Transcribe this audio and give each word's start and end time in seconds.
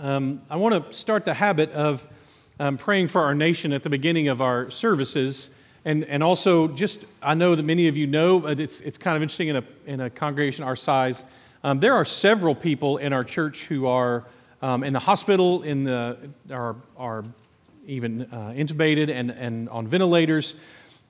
Um, 0.00 0.42
I 0.48 0.54
want 0.54 0.92
to 0.92 0.96
start 0.96 1.24
the 1.24 1.34
habit 1.34 1.72
of 1.72 2.06
um, 2.60 2.78
praying 2.78 3.08
for 3.08 3.20
our 3.20 3.34
nation 3.34 3.72
at 3.72 3.82
the 3.82 3.90
beginning 3.90 4.28
of 4.28 4.40
our 4.40 4.70
services. 4.70 5.50
And, 5.84 6.04
and 6.04 6.22
also, 6.22 6.68
just 6.68 7.04
I 7.20 7.34
know 7.34 7.56
that 7.56 7.64
many 7.64 7.88
of 7.88 7.96
you 7.96 8.06
know, 8.06 8.38
but 8.38 8.60
it's, 8.60 8.80
it's 8.82 8.96
kind 8.96 9.16
of 9.16 9.22
interesting 9.22 9.48
in 9.48 9.56
a, 9.56 9.64
in 9.86 10.00
a 10.02 10.08
congregation 10.08 10.62
our 10.62 10.76
size. 10.76 11.24
Um, 11.64 11.80
there 11.80 11.94
are 11.94 12.04
several 12.04 12.54
people 12.54 12.98
in 12.98 13.12
our 13.12 13.24
church 13.24 13.64
who 13.64 13.86
are 13.86 14.24
um, 14.62 14.84
in 14.84 14.92
the 14.92 15.00
hospital, 15.00 15.64
in 15.64 15.82
the, 15.82 16.16
are, 16.48 16.76
are 16.96 17.24
even 17.84 18.22
uh, 18.30 18.54
intubated 18.56 19.10
and, 19.10 19.32
and 19.32 19.68
on 19.68 19.88
ventilators. 19.88 20.54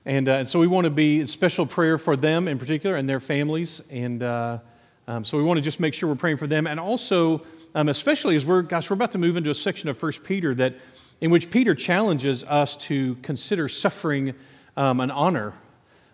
And, 0.07 0.27
uh, 0.27 0.31
and 0.31 0.49
so 0.49 0.59
we 0.59 0.65
want 0.65 0.85
to 0.85 0.89
be 0.89 1.27
special 1.27 1.67
prayer 1.67 1.99
for 1.99 2.15
them 2.15 2.47
in 2.47 2.57
particular 2.57 2.95
and 2.95 3.07
their 3.07 3.19
families. 3.19 3.83
And 3.91 4.23
uh, 4.23 4.57
um, 5.07 5.23
so 5.23 5.37
we 5.37 5.43
want 5.43 5.57
to 5.57 5.61
just 5.61 5.79
make 5.79 5.93
sure 5.93 6.09
we're 6.09 6.15
praying 6.15 6.37
for 6.37 6.47
them. 6.47 6.65
And 6.65 6.79
also, 6.79 7.45
um, 7.75 7.89
especially 7.89 8.35
as 8.35 8.45
we're, 8.45 8.61
gosh, 8.61 8.89
we're 8.89 8.95
about 8.95 9.11
to 9.11 9.17
move 9.17 9.37
into 9.37 9.49
a 9.49 9.53
section 9.53 9.89
of 9.89 9.97
First 9.97 10.23
Peter 10.23 10.53
that, 10.55 10.75
in 11.21 11.31
which 11.31 11.51
Peter 11.51 11.75
challenges 11.75 12.43
us 12.43 12.75
to 12.77 13.15
consider 13.21 13.69
suffering 13.69 14.33
um, 14.77 14.99
an 14.99 15.11
honor. 15.11 15.53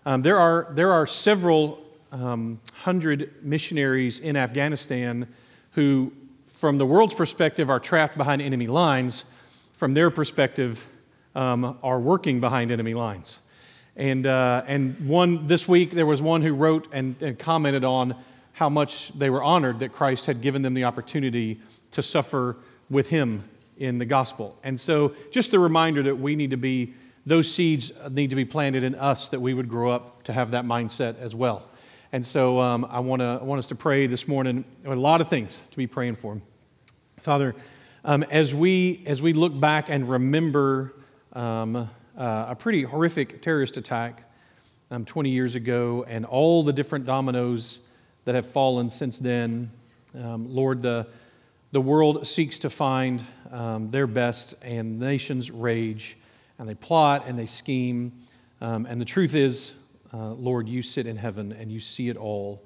Um, 0.05 0.21
there, 0.21 0.37
are, 0.37 0.67
there 0.71 0.91
are 0.91 1.07
several 1.07 1.81
um, 2.11 2.59
hundred 2.73 3.33
missionaries 3.43 4.19
in 4.19 4.35
Afghanistan 4.35 5.27
who, 5.71 6.11
from 6.47 6.77
the 6.77 6.85
world's 6.85 7.13
perspective, 7.13 7.69
are 7.69 7.79
trapped 7.79 8.17
behind 8.17 8.41
enemy 8.41 8.67
lines. 8.67 9.23
From 9.73 9.93
their 9.93 10.09
perspective, 10.09 10.85
um, 11.35 11.77
are 11.83 11.99
working 11.99 12.39
behind 12.39 12.71
enemy 12.71 12.93
lines. 12.93 13.39
And, 13.97 14.25
uh, 14.25 14.63
and 14.67 15.07
one 15.07 15.47
this 15.47 15.67
week, 15.67 15.91
there 15.91 16.05
was 16.05 16.21
one 16.21 16.41
who 16.41 16.53
wrote 16.53 16.87
and, 16.91 17.21
and 17.21 17.37
commented 17.37 17.83
on 17.83 18.15
how 18.55 18.69
much 18.69 19.11
they 19.17 19.29
were 19.29 19.43
honored 19.43 19.79
that 19.79 19.91
Christ 19.91 20.25
had 20.25 20.41
given 20.41 20.61
them 20.61 20.73
the 20.73 20.85
opportunity 20.85 21.59
to 21.91 22.01
suffer 22.01 22.55
with 22.89 23.09
him 23.09 23.43
in 23.75 23.97
the 23.97 24.05
gospel. 24.05 24.57
And 24.63 24.79
so, 24.79 25.13
just 25.29 25.51
the 25.51 25.59
reminder 25.59 26.01
that 26.03 26.15
we 26.15 26.37
need 26.37 26.51
to 26.51 26.57
be, 26.57 26.93
those 27.25 27.51
seeds 27.51 27.91
need 28.09 28.29
to 28.29 28.35
be 28.37 28.45
planted 28.45 28.83
in 28.83 28.95
us 28.95 29.27
that 29.29 29.41
we 29.41 29.53
would 29.53 29.67
grow 29.67 29.91
up 29.91 30.23
to 30.23 30.33
have 30.33 30.51
that 30.51 30.63
mindset 30.63 31.19
as 31.19 31.35
well. 31.35 31.67
And 32.13 32.25
so, 32.25 32.61
um, 32.61 32.87
I, 32.89 33.01
wanna, 33.01 33.39
I 33.41 33.43
want 33.43 33.59
us 33.59 33.67
to 33.67 33.75
pray 33.75 34.07
this 34.07 34.25
morning, 34.25 34.63
a 34.85 34.95
lot 34.95 35.19
of 35.19 35.27
things 35.27 35.61
to 35.71 35.75
be 35.75 35.85
praying 35.85 36.15
for. 36.15 36.39
Father, 37.19 37.55
um, 38.05 38.23
as, 38.23 38.55
we, 38.55 39.03
as 39.05 39.21
we 39.21 39.33
look 39.33 39.59
back 39.59 39.89
and 39.89 40.09
remember 40.09 40.93
um, 41.33 41.75
uh, 41.75 41.87
a 42.17 42.55
pretty 42.57 42.83
horrific 42.83 43.41
terrorist 43.41 43.75
attack 43.75 44.23
um, 44.91 45.03
20 45.03 45.29
years 45.29 45.55
ago 45.55 46.05
and 46.07 46.25
all 46.25 46.63
the 46.63 46.71
different 46.71 47.05
dominoes 47.05 47.79
that 48.25 48.35
have 48.35 48.45
fallen 48.45 48.89
since 48.89 49.17
then. 49.19 49.71
Um, 50.15 50.53
Lord, 50.53 50.81
the, 50.81 51.07
the 51.71 51.81
world 51.81 52.27
seeks 52.27 52.59
to 52.59 52.69
find 52.69 53.23
um, 53.51 53.91
their 53.91 54.07
best, 54.07 54.55
and 54.61 54.99
nations 54.99 55.51
rage, 55.51 56.17
and 56.59 56.67
they 56.67 56.75
plot 56.75 57.23
and 57.27 57.37
they 57.37 57.45
scheme. 57.45 58.11
Um, 58.61 58.85
and 58.85 58.99
the 58.99 59.05
truth 59.05 59.35
is, 59.35 59.71
uh, 60.13 60.31
Lord, 60.33 60.67
you 60.67 60.81
sit 60.81 61.07
in 61.07 61.17
heaven 61.17 61.51
and 61.51 61.71
you 61.71 61.79
see 61.79 62.09
it 62.09 62.17
all. 62.17 62.63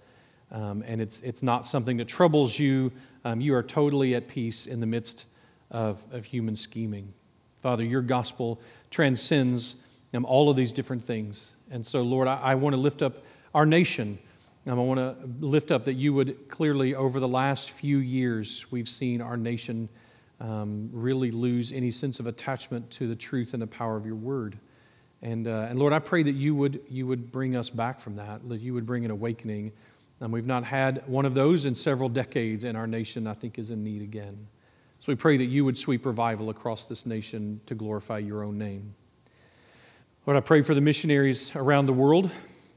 Um, 0.52 0.84
and 0.86 1.02
it's, 1.02 1.20
it's 1.22 1.44
not 1.44 1.68
something 1.68 1.98
that 1.98 2.08
troubles 2.08 2.58
you. 2.58 2.92
Um, 3.26 3.42
you 3.42 3.54
are 3.56 3.64
totally 3.64 4.16
at 4.16 4.28
peace 4.28 4.66
in 4.66 4.80
the 4.80 4.86
midst 4.86 5.26
of, 5.72 6.04
of 6.12 6.26
human 6.26 6.56
scheming. 6.56 7.14
Father, 7.62 7.84
your 7.84 8.02
gospel 8.02 8.62
transcends 8.92 9.76
um, 10.14 10.26
all 10.26 10.50
of 10.50 10.56
these 10.56 10.72
different 10.72 11.06
things. 11.06 11.52
And 11.70 11.86
so, 11.86 12.02
Lord, 12.02 12.28
I, 12.28 12.36
I 12.38 12.56
want 12.56 12.74
to 12.74 12.80
lift 12.80 13.02
up 13.02 13.24
our 13.54 13.66
nation. 13.66 14.18
Um, 14.68 14.78
I 14.78 14.84
want 14.84 15.00
to 15.00 15.46
lift 15.46 15.72
up 15.72 15.86
that 15.86 15.94
you 15.94 16.14
would 16.14 16.50
clearly, 16.50 16.94
over 16.94 17.20
the 17.20 17.28
last 17.28 17.72
few 17.72 18.00
years, 18.00 18.66
we've 18.72 18.90
seen 18.90 19.22
our 19.22 19.38
nation 19.38 19.88
um, 20.42 20.90
really 20.92 21.32
lose 21.32 21.72
any 21.72 21.92
sense 21.92 22.20
of 22.20 22.28
attachment 22.28 22.90
to 22.92 23.08
the 23.08 23.16
truth 23.16 23.54
and 23.54 23.62
the 23.62 23.68
power 23.68 23.96
of 23.96 24.06
your 24.06 24.16
word. 24.16 24.60
And, 25.22 25.48
uh, 25.48 25.68
and 25.70 25.80
Lord, 25.80 25.94
I 25.94 26.00
pray 26.00 26.24
that 26.24 26.34
you 26.34 26.56
would, 26.56 26.82
you 26.90 27.08
would 27.08 27.32
bring 27.32 27.56
us 27.56 27.70
back 27.70 28.02
from 28.02 28.18
that, 28.18 28.48
that 28.50 28.60
you 28.60 28.74
would 28.74 28.86
bring 28.86 29.06
an 29.06 29.12
awakening. 29.12 29.72
Um, 30.22 30.32
we've 30.32 30.46
not 30.46 30.66
had 30.66 31.04
one 31.08 31.26
of 31.26 31.34
those 31.34 31.66
in 31.66 31.74
several 31.74 32.10
decades, 32.10 32.66
and 32.66 32.78
our 32.78 32.88
nation, 32.88 33.28
I 33.28 33.34
think, 33.36 33.60
is 33.60 33.72
in 33.72 33.84
need 33.84 34.02
again. 34.02 34.48
So 35.00 35.06
we 35.08 35.16
pray 35.16 35.38
that 35.38 35.46
you 35.46 35.64
would 35.64 35.78
sweep 35.78 36.06
revival 36.06 36.50
across 36.50 36.84
this 36.84 37.06
nation 37.06 37.62
to 37.66 37.76
glorify 37.76 38.18
your 38.18 38.44
own 38.44 38.58
name. 38.58 38.94
Lord, 40.26 40.36
I 40.36 40.42
pray 40.42 40.62
for 40.62 40.76
the 40.76 40.82
missionaries 40.82 41.56
around 41.56 41.86
the 41.86 41.94
world 41.94 42.30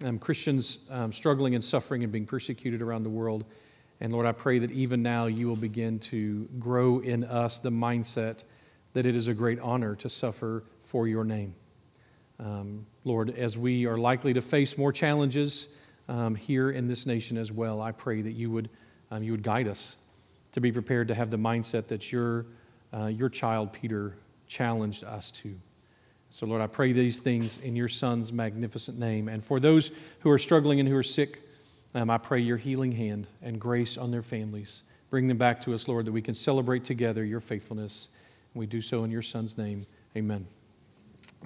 um, 0.04 0.18
Christians 0.18 0.78
um, 0.90 1.12
struggling 1.12 1.54
and 1.54 1.64
suffering 1.64 2.02
and 2.02 2.12
being 2.12 2.26
persecuted 2.26 2.82
around 2.82 3.02
the 3.02 3.10
world. 3.10 3.44
And 4.00 4.12
Lord, 4.12 4.26
I 4.26 4.32
pray 4.32 4.58
that 4.58 4.70
even 4.70 5.02
now 5.02 5.26
you 5.26 5.46
will 5.46 5.56
begin 5.56 5.98
to 6.00 6.48
grow 6.58 6.98
in 7.00 7.24
us 7.24 7.58
the 7.58 7.70
mindset 7.70 8.42
that 8.94 9.06
it 9.06 9.14
is 9.14 9.28
a 9.28 9.34
great 9.34 9.60
honor 9.60 9.94
to 9.96 10.08
suffer 10.08 10.64
for 10.82 11.06
your 11.06 11.24
name. 11.24 11.54
Um, 12.38 12.86
Lord, 13.04 13.30
as 13.38 13.56
we 13.56 13.86
are 13.86 13.96
likely 13.96 14.32
to 14.32 14.40
face 14.40 14.76
more 14.76 14.92
challenges 14.92 15.68
um, 16.08 16.34
here 16.34 16.70
in 16.70 16.88
this 16.88 17.06
nation 17.06 17.38
as 17.38 17.52
well, 17.52 17.80
I 17.80 17.92
pray 17.92 18.22
that 18.22 18.32
you 18.32 18.50
would, 18.50 18.68
um, 19.10 19.22
you 19.22 19.32
would 19.32 19.42
guide 19.42 19.68
us 19.68 19.96
to 20.52 20.60
be 20.60 20.72
prepared 20.72 21.08
to 21.08 21.14
have 21.14 21.30
the 21.30 21.36
mindset 21.36 21.86
that 21.86 22.10
your, 22.10 22.46
uh, 22.92 23.06
your 23.06 23.28
child, 23.28 23.72
Peter, 23.72 24.16
challenged 24.48 25.04
us 25.04 25.30
to. 25.30 25.54
So, 26.34 26.46
Lord, 26.46 26.62
I 26.62 26.66
pray 26.66 26.92
these 26.92 27.20
things 27.20 27.58
in 27.58 27.76
your 27.76 27.90
Son's 27.90 28.32
magnificent 28.32 28.98
name. 28.98 29.28
And 29.28 29.44
for 29.44 29.60
those 29.60 29.90
who 30.20 30.30
are 30.30 30.38
struggling 30.38 30.80
and 30.80 30.88
who 30.88 30.96
are 30.96 31.02
sick, 31.02 31.42
um, 31.94 32.08
I 32.08 32.16
pray 32.16 32.40
your 32.40 32.56
healing 32.56 32.90
hand 32.90 33.26
and 33.42 33.60
grace 33.60 33.98
on 33.98 34.10
their 34.10 34.22
families. 34.22 34.82
Bring 35.10 35.28
them 35.28 35.36
back 35.36 35.62
to 35.64 35.74
us, 35.74 35.88
Lord, 35.88 36.06
that 36.06 36.12
we 36.12 36.22
can 36.22 36.34
celebrate 36.34 36.84
together 36.84 37.22
your 37.22 37.40
faithfulness. 37.40 38.08
We 38.54 38.64
do 38.64 38.80
so 38.80 39.04
in 39.04 39.10
your 39.10 39.20
Son's 39.20 39.58
name. 39.58 39.84
Amen. 40.16 40.46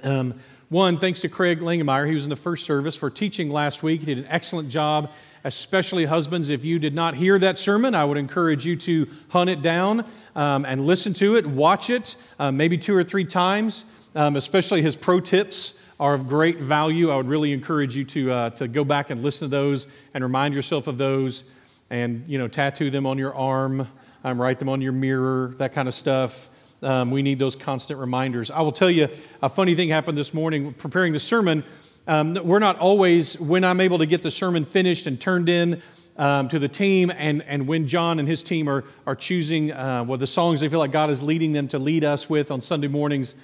Um, 0.04 0.38
one, 0.68 1.00
thanks 1.00 1.20
to 1.22 1.28
Craig 1.28 1.62
Langemeyer. 1.62 2.06
He 2.06 2.14
was 2.14 2.22
in 2.22 2.30
the 2.30 2.36
first 2.36 2.64
service 2.64 2.94
for 2.94 3.10
teaching 3.10 3.50
last 3.50 3.82
week. 3.82 4.00
He 4.00 4.06
did 4.06 4.18
an 4.18 4.26
excellent 4.30 4.68
job, 4.68 5.10
especially 5.42 6.04
husbands. 6.04 6.48
If 6.48 6.64
you 6.64 6.78
did 6.78 6.94
not 6.94 7.16
hear 7.16 7.40
that 7.40 7.58
sermon, 7.58 7.96
I 7.96 8.04
would 8.04 8.18
encourage 8.18 8.64
you 8.64 8.76
to 8.76 9.08
hunt 9.30 9.50
it 9.50 9.62
down 9.62 10.04
um, 10.36 10.64
and 10.64 10.86
listen 10.86 11.12
to 11.14 11.34
it, 11.34 11.44
watch 11.44 11.90
it, 11.90 12.14
uh, 12.38 12.52
maybe 12.52 12.78
two 12.78 12.94
or 12.94 13.02
three 13.02 13.24
times 13.24 13.84
um, 14.16 14.34
especially 14.34 14.80
his 14.82 14.96
pro 14.96 15.20
tips 15.20 15.74
are 16.00 16.14
of 16.14 16.26
great 16.26 16.58
value. 16.58 17.10
I 17.10 17.16
would 17.16 17.28
really 17.28 17.52
encourage 17.52 17.94
you 17.94 18.04
to, 18.04 18.32
uh, 18.32 18.50
to 18.50 18.66
go 18.66 18.82
back 18.82 19.10
and 19.10 19.22
listen 19.22 19.48
to 19.48 19.56
those 19.56 19.86
and 20.14 20.24
remind 20.24 20.54
yourself 20.54 20.86
of 20.86 20.98
those 20.98 21.44
and, 21.90 22.24
you 22.26 22.38
know, 22.38 22.48
tattoo 22.48 22.90
them 22.90 23.06
on 23.06 23.18
your 23.18 23.34
arm, 23.34 23.86
um, 24.24 24.40
write 24.40 24.58
them 24.58 24.68
on 24.68 24.80
your 24.80 24.92
mirror, 24.92 25.54
that 25.58 25.74
kind 25.74 25.86
of 25.86 25.94
stuff. 25.94 26.48
Um, 26.82 27.10
we 27.10 27.22
need 27.22 27.38
those 27.38 27.56
constant 27.56 28.00
reminders. 28.00 28.50
I 28.50 28.62
will 28.62 28.72
tell 28.72 28.90
you 28.90 29.08
a 29.42 29.48
funny 29.48 29.74
thing 29.74 29.90
happened 29.90 30.18
this 30.18 30.34
morning 30.34 30.72
preparing 30.74 31.12
the 31.12 31.20
sermon. 31.20 31.62
Um, 32.06 32.34
we're 32.42 32.58
not 32.58 32.78
always, 32.78 33.38
when 33.38 33.64
I'm 33.64 33.80
able 33.80 33.98
to 33.98 34.06
get 34.06 34.22
the 34.22 34.30
sermon 34.30 34.64
finished 34.64 35.06
and 35.06 35.20
turned 35.20 35.48
in 35.48 35.82
um, 36.16 36.48
to 36.48 36.58
the 36.58 36.68
team, 36.68 37.10
and, 37.10 37.42
and 37.42 37.68
when 37.68 37.86
John 37.86 38.18
and 38.18 38.26
his 38.26 38.42
team 38.42 38.68
are, 38.68 38.84
are 39.06 39.16
choosing 39.16 39.72
uh, 39.72 40.04
well, 40.04 40.16
the 40.16 40.26
songs 40.26 40.60
they 40.60 40.68
feel 40.68 40.78
like 40.78 40.92
God 40.92 41.10
is 41.10 41.22
leading 41.22 41.52
them 41.52 41.68
to 41.68 41.78
lead 41.78 42.04
us 42.04 42.30
with 42.30 42.50
on 42.50 42.60
Sunday 42.60 42.88
mornings, 42.88 43.34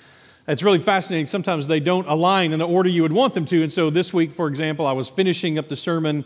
it's 0.48 0.62
really 0.62 0.80
fascinating. 0.80 1.26
Sometimes 1.26 1.66
they 1.66 1.80
don't 1.80 2.08
align 2.08 2.52
in 2.52 2.58
the 2.58 2.66
order 2.66 2.88
you 2.88 3.02
would 3.02 3.12
want 3.12 3.34
them 3.34 3.46
to. 3.46 3.62
And 3.62 3.72
so 3.72 3.90
this 3.90 4.12
week, 4.12 4.32
for 4.32 4.48
example, 4.48 4.86
I 4.86 4.92
was 4.92 5.08
finishing 5.08 5.58
up 5.58 5.68
the 5.68 5.76
sermon 5.76 6.24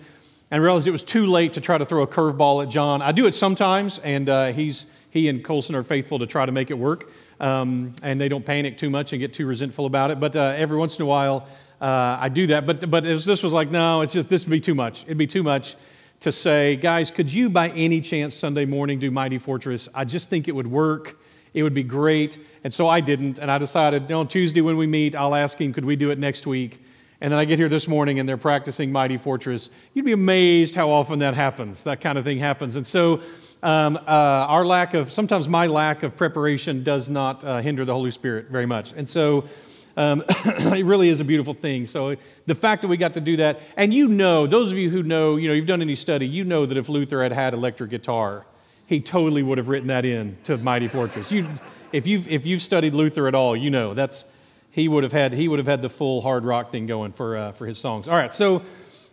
and 0.51 0.63
realized 0.63 0.87
it 0.87 0.93
was 0.93 1.03
too 1.03 1.27
late 1.27 1.53
to 1.55 1.61
try 1.61 1.77
to 1.77 1.85
throw 1.85 2.03
a 2.03 2.07
curveball 2.07 2.63
at 2.63 2.71
John. 2.71 3.03
I 3.03 3.13
do 3.13 3.27
it 3.27 3.35
sometimes, 3.35 3.99
and 3.99 4.29
uh, 4.29 4.53
he's, 4.53 4.87
he 5.11 5.29
and 5.29 5.45
Colson 5.45 5.75
are 5.75 5.83
faithful 5.83 6.19
to 6.21 6.27
try 6.27 6.47
to 6.47 6.53
make 6.53 6.71
it 6.71 6.79
work. 6.79 7.11
Um, 7.41 7.95
and 8.03 8.19
they 8.19 8.29
don't 8.29 8.47
panic 8.47 8.79
too 8.79 8.89
much 8.89 9.13
and 9.13 9.21
get 9.21 9.35
too 9.35 9.47
resentful 9.47 9.85
about 9.85 10.11
it. 10.11 10.19
But 10.19 10.35
uh, 10.35 10.55
every 10.57 10.79
once 10.79 10.97
in 10.97 11.03
a 11.03 11.07
while, 11.07 11.47
uh, 11.81 12.17
I 12.19 12.31
do 12.31 12.47
that. 12.47 12.67
But, 12.67 12.89
but 12.89 13.05
was, 13.05 13.27
this 13.27 13.43
was 13.43 13.53
like, 13.53 13.71
no, 13.71 14.01
it's 14.01 14.15
just, 14.15 14.31
this 14.31 14.47
would 14.47 14.51
be 14.51 14.61
too 14.61 14.75
much. 14.75 15.03
It'd 15.03 15.19
be 15.19 15.27
too 15.27 15.43
much 15.43 15.77
to 16.21 16.33
say, 16.33 16.77
guys, 16.77 17.11
could 17.11 17.31
you 17.31 17.51
by 17.51 17.69
any 17.71 18.01
chance 18.01 18.35
Sunday 18.35 18.65
morning 18.65 18.99
do 18.99 19.11
Mighty 19.11 19.37
Fortress? 19.37 19.89
I 19.95 20.07
just 20.07 20.31
think 20.31 20.49
it 20.49 20.53
would 20.53 20.67
work. 20.67 21.19
It 21.57 21.63
would 21.63 21.73
be 21.73 21.83
great. 21.83 22.37
And 22.65 22.73
so 22.73 22.87
I 22.87 23.01
didn't. 23.01 23.39
And 23.39 23.51
I 23.51 23.57
decided 23.57 24.13
on 24.13 24.29
Tuesday 24.29 24.61
when 24.61 24.77
we 24.77 24.87
meet, 24.87 25.15
I'll 25.15 25.35
ask 25.35 25.59
him, 25.59 25.73
could 25.73 25.87
we 25.87 25.97
do 25.97 26.11
it 26.11 26.19
next 26.19 26.47
week? 26.47 26.83
And 27.23 27.33
then 27.33 27.39
I 27.39 27.47
get 27.47 27.59
here 27.59 27.71
this 27.71 27.89
morning 27.89 28.21
and 28.21 28.29
they're 28.29 28.37
practicing 28.37 28.93
Mighty 28.93 29.17
Fortress. 29.17 29.71
You'd 29.95 30.05
be 30.05 30.13
amazed 30.13 30.75
how 30.75 30.91
often 30.91 31.21
that 31.21 31.33
happens. 31.33 31.83
That 31.85 32.03
kind 32.03 32.19
of 32.19 32.25
thing 32.25 32.39
happens. 32.39 32.77
And 32.77 32.87
so 32.87 33.23
um, 33.63 33.97
uh, 33.97 34.01
our 34.11 34.67
lack 34.67 34.93
of, 34.93 35.11
sometimes 35.11 35.49
my 35.49 35.67
lack 35.67 36.03
of 36.03 36.15
preparation 36.15 36.85
does 36.85 37.09
not 37.09 37.43
uh, 37.43 37.61
hinder 37.63 37.87
the 37.87 37.95
Holy 37.95 38.11
Spirit 38.11 38.49
very 38.51 38.67
much. 38.67 38.93
And 38.95 39.09
so 39.09 39.49
um, 39.97 40.25
it 40.29 40.85
really 40.85 41.09
is 41.09 41.21
a 41.21 41.25
beautiful 41.25 41.55
thing. 41.55 41.87
So 41.87 42.17
the 42.45 42.55
fact 42.55 42.83
that 42.83 42.89
we 42.89 42.99
got 42.99 43.15
to 43.15 43.23
do 43.23 43.39
that, 43.39 43.61
and 43.79 43.95
you 43.95 44.09
know, 44.09 44.47
those 44.47 44.73
of 44.73 44.77
you 44.77 44.91
who 44.91 45.03
know, 45.03 45.37
you 45.37 45.49
know, 45.49 45.55
you've 45.55 45.65
done 45.65 45.81
any 45.81 45.97
study, 45.97 46.29
you 46.29 46.45
know 46.45 46.67
that 46.67 46.77
if 46.77 46.91
Luther 46.91 47.23
had 47.23 47.33
had 47.33 47.55
electric 47.55 47.89
guitar, 47.89 48.45
he 48.87 49.01
totally 49.01 49.43
would 49.43 49.59
have 49.59 49.69
written 49.69 49.89
that 49.89 50.05
in 50.05 50.37
to 50.45 50.57
Mighty 50.57 50.89
Fortress. 50.89 51.31
You, 51.31 51.49
if, 51.93 52.07
you've, 52.07 52.29
if 52.29 52.47
you've 52.47 52.63
studied 52.63 52.95
Luther 52.95 53.29
at 53.29 53.35
all, 53.35 53.57
you 53.57 53.71
know 53.71 53.95
that's, 53.95 54.25
he, 54.71 54.89
would 54.89 55.03
have 55.03 55.13
had, 55.13 55.33
he 55.33 55.49
would 55.49 55.59
have 55.59 55.67
had 55.67 55.83
the 55.83 55.89
full 55.89 56.21
hard 56.21 56.45
rock 56.45 56.71
thing 56.71 56.87
going 56.87 57.13
for, 57.13 57.37
uh, 57.37 57.53
for 57.53 57.67
his 57.67 57.79
songs. 57.79 58.09
All 58.09 58.17
right, 58.17 58.33
so 58.33 58.63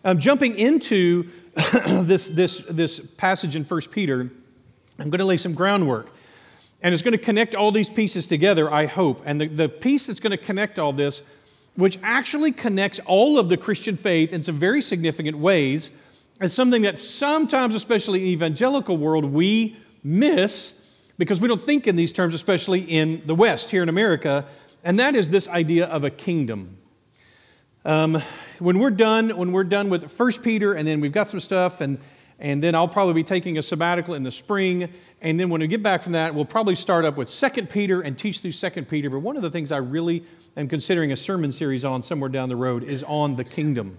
um, 0.03 0.19
jumping 0.19 0.57
into 0.57 1.29
this, 1.85 2.29
this, 2.29 2.63
this 2.69 2.99
passage 3.17 3.55
in 3.55 3.63
1 3.63 3.81
Peter, 3.91 4.29
I'm 4.99 5.09
going 5.09 5.19
to 5.19 5.25
lay 5.25 5.37
some 5.37 5.53
groundwork. 5.53 6.09
And 6.81 6.93
it's 6.93 7.01
going 7.01 7.13
to 7.13 7.17
connect 7.17 7.55
all 7.55 7.71
these 7.71 7.89
pieces 7.89 8.27
together, 8.27 8.71
I 8.71 8.87
hope. 8.87 9.21
And 9.25 9.39
the, 9.39 9.47
the 9.47 9.69
piece 9.69 10.05
that's 10.05 10.19
going 10.19 10.31
to 10.31 10.37
connect 10.37 10.77
all 10.77 10.91
this, 10.91 11.21
which 11.75 11.97
actually 12.03 12.51
connects 12.51 12.99
all 13.05 13.39
of 13.39 13.47
the 13.47 13.55
Christian 13.55 13.95
faith 13.95 14.33
in 14.33 14.41
some 14.41 14.59
very 14.59 14.81
significant 14.81 15.37
ways, 15.37 15.91
is 16.43 16.53
something 16.53 16.81
that 16.83 16.97
sometimes, 16.97 17.75
especially 17.75 18.19
in 18.19 18.25
the 18.25 18.31
evangelical 18.31 18.97
world, 18.97 19.25
we 19.25 19.77
miss 20.03 20.73
because 21.17 21.39
we 21.39 21.47
don't 21.47 21.63
think 21.65 21.87
in 21.87 21.95
these 21.95 22.11
terms, 22.11 22.33
especially 22.33 22.81
in 22.81 23.21
the 23.25 23.35
West, 23.35 23.69
here 23.69 23.83
in 23.83 23.89
America, 23.89 24.45
and 24.83 24.99
that 24.99 25.15
is 25.15 25.29
this 25.29 25.47
idea 25.47 25.85
of 25.85 26.03
a 26.03 26.09
kingdom. 26.09 26.77
Um, 27.85 28.21
when 28.59 28.79
we're 28.79 28.91
done, 28.91 29.35
when 29.37 29.51
we're 29.51 29.63
done 29.63 29.89
with 29.89 30.11
First 30.11 30.41
Peter, 30.41 30.73
and 30.73 30.87
then 30.87 31.01
we've 31.01 31.11
got 31.11 31.29
some 31.29 31.39
stuff, 31.39 31.81
and 31.81 31.99
and 32.39 32.61
then 32.61 32.75
I'll 32.75 32.87
probably 32.87 33.13
be 33.13 33.23
taking 33.23 33.57
a 33.57 33.61
sabbatical 33.61 34.15
in 34.15 34.23
the 34.23 34.31
spring, 34.31 34.89
and 35.21 35.39
then 35.39 35.49
when 35.49 35.61
we 35.61 35.67
get 35.67 35.83
back 35.83 36.01
from 36.01 36.13
that, 36.13 36.33
we'll 36.33 36.45
probably 36.45 36.75
start 36.75 37.05
up 37.05 37.15
with 37.15 37.29
Second 37.29 37.69
Peter 37.69 38.01
and 38.01 38.17
teach 38.17 38.39
through 38.39 38.51
Second 38.51 38.89
Peter. 38.89 39.09
But 39.09 39.19
one 39.19 39.37
of 39.37 39.43
the 39.43 39.49
things 39.49 39.71
I 39.71 39.77
really 39.77 40.25
am 40.57 40.67
considering 40.67 41.11
a 41.11 41.15
sermon 41.15 41.51
series 41.51 41.85
on 41.85 42.01
somewhere 42.01 42.29
down 42.29 42.49
the 42.49 42.55
road 42.55 42.83
is 42.83 43.03
on 43.03 43.35
the 43.35 43.43
kingdom. 43.43 43.97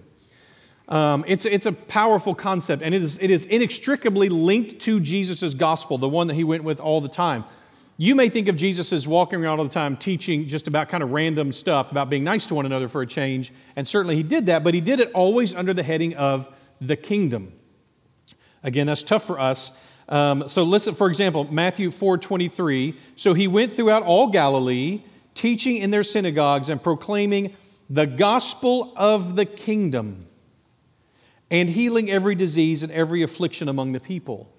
Um, 0.87 1.25
it's, 1.27 1.45
it's 1.45 1.65
a 1.65 1.71
powerful 1.71 2.35
concept, 2.35 2.83
and 2.83 2.93
it 2.93 3.03
is, 3.03 3.17
it 3.19 3.31
is 3.31 3.45
inextricably 3.45 4.29
linked 4.29 4.79
to 4.81 4.99
Jesus' 4.99 5.53
gospel, 5.53 5.97
the 5.97 6.09
one 6.09 6.27
that 6.27 6.35
he 6.35 6.43
went 6.43 6.63
with 6.63 6.79
all 6.79 7.01
the 7.01 7.09
time. 7.09 7.43
You 7.97 8.13
may 8.13 8.29
think 8.29 8.49
of 8.49 8.55
Jesus 8.55 8.91
as 8.93 9.07
walking 9.07 9.43
around 9.43 9.59
all 9.59 9.65
the 9.65 9.71
time 9.71 9.97
teaching 9.97 10.47
just 10.47 10.67
about 10.67 10.89
kind 10.89 11.01
of 11.01 11.11
random 11.11 11.53
stuff 11.53 11.91
about 11.91 12.09
being 12.09 12.23
nice 12.23 12.45
to 12.47 12.55
one 12.55 12.65
another 12.65 12.87
for 12.87 13.01
a 13.01 13.07
change, 13.07 13.51
and 13.75 13.87
certainly 13.87 14.15
he 14.15 14.23
did 14.23 14.45
that, 14.47 14.63
but 14.63 14.73
he 14.73 14.81
did 14.81 14.99
it 14.99 15.11
always 15.13 15.55
under 15.55 15.73
the 15.73 15.83
heading 15.83 16.13
of 16.15 16.53
the 16.81 16.95
kingdom. 16.95 17.53
Again, 18.63 18.85
that's 18.87 19.03
tough 19.03 19.25
for 19.25 19.39
us. 19.39 19.71
Um, 20.07 20.47
so 20.47 20.63
listen, 20.63 20.93
for 20.93 21.07
example, 21.07 21.51
Matthew 21.51 21.89
4 21.89 22.17
23. 22.19 22.99
So 23.15 23.33
he 23.33 23.47
went 23.47 23.73
throughout 23.73 24.03
all 24.03 24.27
Galilee, 24.27 25.03
teaching 25.33 25.77
in 25.77 25.89
their 25.89 26.03
synagogues 26.03 26.69
and 26.69 26.81
proclaiming 26.81 27.55
the 27.89 28.05
gospel 28.05 28.93
of 28.95 29.35
the 29.35 29.45
kingdom 29.45 30.27
and 31.51 31.69
healing 31.69 32.09
every 32.09 32.35
disease 32.35 32.83
and 32.83 32.91
every 32.91 33.23
affliction 33.23 33.69
among 33.69 33.91
the 33.91 33.99
people. 33.99 34.51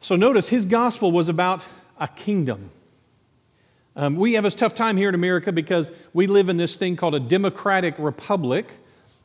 So 0.00 0.16
notice 0.16 0.48
his 0.48 0.64
gospel 0.64 1.10
was 1.10 1.28
about 1.28 1.64
a 1.98 2.08
kingdom. 2.08 2.70
Um, 3.96 4.14
we 4.14 4.34
have 4.34 4.44
a 4.44 4.50
tough 4.50 4.74
time 4.74 4.96
here 4.96 5.08
in 5.08 5.14
America 5.16 5.50
because 5.50 5.90
we 6.12 6.28
live 6.28 6.48
in 6.48 6.56
this 6.56 6.76
thing 6.76 6.94
called 6.94 7.16
a 7.16 7.20
democratic 7.20 7.96
republic. 7.98 8.68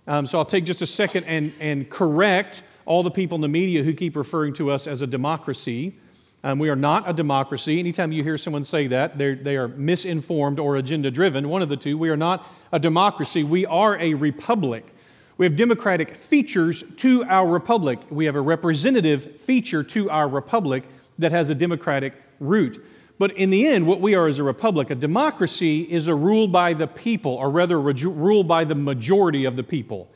Um, 0.07 0.25
so 0.25 0.39
I'll 0.39 0.45
take 0.45 0.65
just 0.65 0.81
a 0.81 0.87
second 0.87 1.25
and, 1.25 1.53
and 1.59 1.89
correct 1.89 2.63
all 2.85 3.03
the 3.03 3.11
people 3.11 3.35
in 3.35 3.41
the 3.41 3.47
media 3.47 3.83
who 3.83 3.93
keep 3.93 4.15
referring 4.15 4.53
to 4.55 4.71
us 4.71 4.87
as 4.87 5.01
a 5.01 5.07
democracy. 5.07 5.95
Um, 6.43 6.59
we 6.59 6.69
are 6.69 6.75
not 6.75 7.07
a 7.07 7.13
democracy. 7.13 7.79
Anytime 7.79 8.11
you 8.11 8.23
hear 8.23 8.37
someone 8.37 8.63
say 8.63 8.87
that, 8.87 9.17
they 9.17 9.55
are 9.55 9.69
misinformed 9.69 10.59
or 10.59 10.75
agenda 10.75 11.09
driven, 11.09 11.47
one 11.47 11.61
of 11.61 11.69
the 11.69 11.77
two. 11.77 11.97
We 11.97 12.09
are 12.09 12.17
not 12.17 12.45
a 12.71 12.79
democracy. 12.79 13.43
We 13.43 13.65
are 13.65 13.97
a 13.99 14.15
republic. 14.15 14.93
We 15.37 15.45
have 15.45 15.55
democratic 15.55 16.15
features 16.17 16.83
to 16.97 17.23
our 17.25 17.47
republic. 17.47 17.99
We 18.09 18.25
have 18.25 18.35
a 18.35 18.41
representative 18.41 19.41
feature 19.41 19.83
to 19.83 20.09
our 20.09 20.27
republic 20.27 20.83
that 21.19 21.31
has 21.31 21.49
a 21.49 21.55
democratic 21.55 22.13
root. 22.39 22.83
But 23.17 23.37
in 23.37 23.49
the 23.49 23.67
end, 23.67 23.87
what 23.87 24.01
we 24.01 24.15
are 24.15 24.27
is 24.27 24.39
a 24.39 24.43
republic. 24.43 24.89
A 24.89 24.95
democracy 24.95 25.81
is 25.81 26.07
a 26.07 26.15
rule 26.15 26.47
by 26.47 26.73
the 26.73 26.87
people, 26.87 27.33
or 27.33 27.49
rather, 27.49 27.79
rule 27.79 28.43
by 28.43 28.63
the 28.63 28.75
majority 28.75 29.45
of 29.45 29.55
the 29.55 29.63
people, 29.63 30.09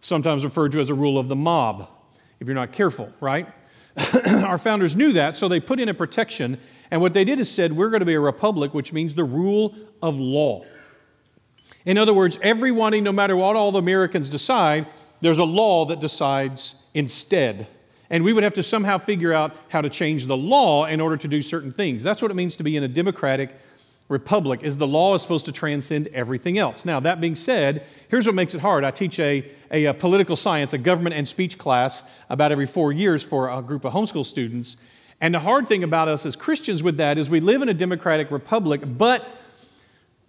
sometimes 0.00 0.44
referred 0.44 0.72
to 0.72 0.80
as 0.80 0.90
a 0.90 0.94
rule 0.94 1.18
of 1.18 1.28
the 1.28 1.36
mob, 1.36 1.88
if 2.40 2.46
you're 2.46 2.54
not 2.54 2.72
careful, 2.72 3.12
right? 3.20 3.48
Our 4.26 4.58
founders 4.58 4.94
knew 4.94 5.12
that, 5.14 5.36
so 5.36 5.48
they 5.48 5.60
put 5.60 5.80
in 5.80 5.88
a 5.88 5.94
protection. 5.94 6.58
And 6.90 7.00
what 7.00 7.14
they 7.14 7.24
did 7.24 7.40
is 7.40 7.50
said, 7.50 7.72
we're 7.72 7.90
going 7.90 8.00
to 8.00 8.06
be 8.06 8.14
a 8.14 8.20
republic, 8.20 8.72
which 8.72 8.92
means 8.92 9.14
the 9.14 9.24
rule 9.24 9.74
of 10.00 10.16
law. 10.16 10.64
In 11.84 11.98
other 11.98 12.14
words, 12.14 12.38
everybody, 12.42 13.00
no 13.00 13.12
matter 13.12 13.36
what 13.36 13.56
all 13.56 13.72
the 13.72 13.78
Americans 13.78 14.28
decide, 14.28 14.86
there's 15.20 15.38
a 15.38 15.44
law 15.44 15.84
that 15.86 16.00
decides 16.00 16.74
instead. 16.94 17.66
And 18.10 18.24
we 18.24 18.32
would 18.32 18.42
have 18.42 18.54
to 18.54 18.62
somehow 18.62 18.98
figure 18.98 19.32
out 19.32 19.54
how 19.68 19.80
to 19.80 19.90
change 19.90 20.26
the 20.26 20.36
law 20.36 20.86
in 20.86 21.00
order 21.00 21.16
to 21.16 21.28
do 21.28 21.42
certain 21.42 21.72
things. 21.72 22.02
That's 22.02 22.22
what 22.22 22.30
it 22.30 22.34
means 22.34 22.56
to 22.56 22.62
be 22.62 22.76
in 22.76 22.82
a 22.82 22.88
democratic 22.88 23.54
republic 24.08 24.62
is 24.62 24.78
the 24.78 24.86
law 24.86 25.14
is 25.14 25.22
supposed 25.22 25.44
to 25.44 25.52
transcend 25.52 26.08
everything 26.08 26.58
else. 26.58 26.84
Now, 26.84 26.98
that 27.00 27.20
being 27.20 27.36
said, 27.36 27.86
here's 28.08 28.26
what 28.26 28.34
makes 28.34 28.54
it 28.54 28.60
hard. 28.60 28.84
I 28.84 28.90
teach 28.90 29.18
a, 29.18 29.50
a, 29.70 29.86
a, 29.86 29.94
political 29.94 30.34
science, 30.34 30.72
a 30.72 30.78
government 30.78 31.14
and 31.14 31.28
speech 31.28 31.58
class 31.58 32.02
about 32.30 32.50
every 32.50 32.66
four 32.66 32.90
years 32.90 33.22
for 33.22 33.50
a 33.50 33.60
group 33.60 33.84
of 33.84 33.92
homeschool 33.92 34.24
students. 34.24 34.76
And 35.20 35.34
the 35.34 35.40
hard 35.40 35.68
thing 35.68 35.84
about 35.84 36.08
us 36.08 36.24
as 36.24 36.36
Christians 36.36 36.82
with 36.82 36.96
that 36.96 37.18
is 37.18 37.28
we 37.28 37.40
live 37.40 37.60
in 37.60 37.68
a 37.68 37.74
democratic 37.74 38.30
republic, 38.30 38.80
but 38.84 39.28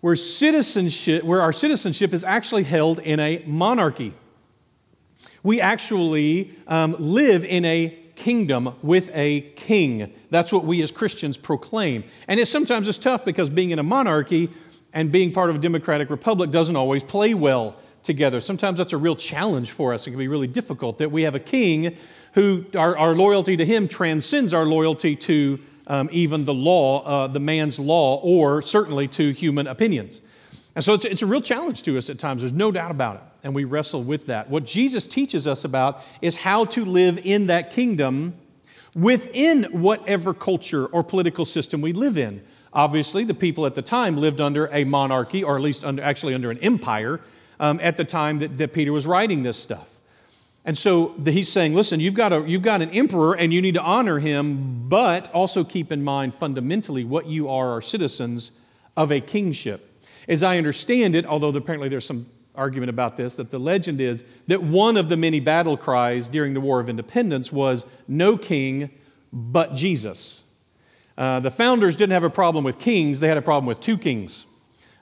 where 0.01 0.15
citizenship, 0.15 1.23
where 1.23 1.41
our 1.41 1.53
citizenship 1.53 2.13
is 2.13 2.23
actually 2.23 2.63
held 2.63 2.99
in 2.99 3.19
a 3.19 3.43
monarchy. 3.45 4.13
We 5.43 5.61
actually 5.61 6.55
um, 6.67 6.95
live 6.99 7.45
in 7.45 7.65
a 7.65 7.97
kingdom 8.15 8.75
with 8.81 9.09
a 9.13 9.41
king. 9.55 10.13
That's 10.29 10.51
what 10.51 10.65
we 10.65 10.81
as 10.83 10.91
Christians 10.91 11.37
proclaim. 11.37 12.03
And 12.27 12.39
it's 12.39 12.51
sometimes 12.51 12.87
it's 12.87 12.97
tough 12.97 13.23
because 13.23 13.49
being 13.49 13.71
in 13.71 13.79
a 13.79 13.83
monarchy 13.83 14.49
and 14.93 15.11
being 15.11 15.31
part 15.31 15.49
of 15.49 15.55
a 15.55 15.59
democratic 15.59 16.09
republic 16.09 16.51
doesn't 16.51 16.75
always 16.75 17.03
play 17.03 17.33
well 17.33 17.75
together. 18.03 18.41
Sometimes 18.41 18.77
that's 18.77 18.93
a 18.93 18.97
real 18.97 19.15
challenge 19.15 19.71
for 19.71 19.93
us. 19.93 20.07
It 20.07 20.11
can 20.11 20.19
be 20.19 20.27
really 20.27 20.47
difficult 20.47 20.97
that 20.97 21.11
we 21.11 21.23
have 21.23 21.35
a 21.35 21.39
king 21.39 21.95
who 22.33 22.65
our, 22.75 22.97
our 22.97 23.15
loyalty 23.15 23.57
to 23.57 23.65
him 23.65 23.87
transcends 23.87 24.53
our 24.53 24.65
loyalty 24.65 25.15
to 25.15 25.59
um, 25.89 26.07
even 26.11 26.45
the 26.45 26.53
law, 26.53 27.03
uh, 27.03 27.27
the 27.27 27.39
man's 27.39 27.79
law, 27.79 28.21
or 28.21 28.61
certainly 28.61 29.07
to 29.09 29.31
human 29.31 29.67
opinions. 29.67 30.21
And 30.75 30.85
so 30.85 30.93
it's, 30.93 31.03
it's 31.03 31.21
a 31.23 31.25
real 31.25 31.41
challenge 31.41 31.83
to 31.83 31.97
us 31.97 32.09
at 32.09 32.19
times, 32.19 32.41
there's 32.41 32.53
no 32.53 32.71
doubt 32.71 32.91
about 32.91 33.15
it. 33.17 33.21
And 33.43 33.55
we 33.55 33.63
wrestle 33.63 34.03
with 34.03 34.27
that. 34.27 34.49
What 34.49 34.65
Jesus 34.65 35.07
teaches 35.07 35.47
us 35.47 35.65
about 35.65 36.01
is 36.21 36.35
how 36.35 36.65
to 36.65 36.85
live 36.85 37.19
in 37.23 37.47
that 37.47 37.71
kingdom 37.71 38.35
within 38.95 39.63
whatever 39.71 40.33
culture 40.33 40.85
or 40.85 41.03
political 41.03 41.45
system 41.45 41.81
we 41.81 41.93
live 41.93 42.17
in. 42.17 42.43
Obviously, 42.71 43.23
the 43.23 43.33
people 43.33 43.65
at 43.65 43.75
the 43.75 43.81
time 43.81 44.17
lived 44.17 44.39
under 44.39 44.67
a 44.67 44.83
monarchy, 44.83 45.43
or 45.43 45.55
at 45.55 45.63
least 45.63 45.83
under, 45.83 46.03
actually 46.03 46.35
under 46.35 46.51
an 46.51 46.59
empire, 46.59 47.19
um, 47.59 47.79
at 47.81 47.97
the 47.97 48.05
time 48.05 48.39
that, 48.39 48.57
that 48.57 48.73
Peter 48.73 48.91
was 48.91 49.07
writing 49.07 49.43
this 49.43 49.57
stuff. 49.57 49.89
And 50.65 50.77
so 50.77 51.15
he's 51.25 51.51
saying, 51.51 51.73
listen, 51.73 51.99
you've 51.99 52.13
got, 52.13 52.33
a, 52.33 52.43
you've 52.47 52.61
got 52.61 52.81
an 52.81 52.89
emperor 52.91 53.33
and 53.33 53.53
you 53.53 53.61
need 53.61 53.75
to 53.75 53.81
honor 53.81 54.19
him, 54.19 54.87
but 54.89 55.31
also 55.33 55.63
keep 55.63 55.91
in 55.91 56.03
mind 56.03 56.35
fundamentally 56.35 57.03
what 57.03 57.27
you 57.27 57.49
are, 57.49 57.77
are 57.77 57.81
citizens 57.81 58.51
of 58.97 59.11
a 59.11 59.21
kingship. 59.21 60.03
As 60.27 60.43
I 60.43 60.57
understand 60.57 61.15
it, 61.15 61.25
although 61.25 61.49
apparently 61.49 61.89
there's 61.89 62.05
some 62.05 62.27
argument 62.55 62.89
about 62.89 63.15
this, 63.15 63.35
that 63.35 63.51
the 63.51 63.59
legend 63.59 64.01
is 64.01 64.25
that 64.47 64.61
one 64.61 64.97
of 64.97 65.07
the 65.07 65.15
many 65.15 65.39
battle 65.39 65.77
cries 65.77 66.27
during 66.27 66.53
the 66.53 66.61
War 66.61 66.79
of 66.79 66.89
Independence 66.89 67.51
was, 67.51 67.85
No 68.07 68.37
king 68.37 68.91
but 69.31 69.75
Jesus. 69.75 70.41
Uh, 71.17 71.39
the 71.39 71.51
founders 71.51 71.95
didn't 71.95 72.13
have 72.13 72.23
a 72.23 72.29
problem 72.29 72.63
with 72.63 72.79
kings, 72.79 73.21
they 73.21 73.27
had 73.27 73.37
a 73.37 73.41
problem 73.41 73.65
with 73.65 73.79
two 73.79 73.97
kings. 73.97 74.45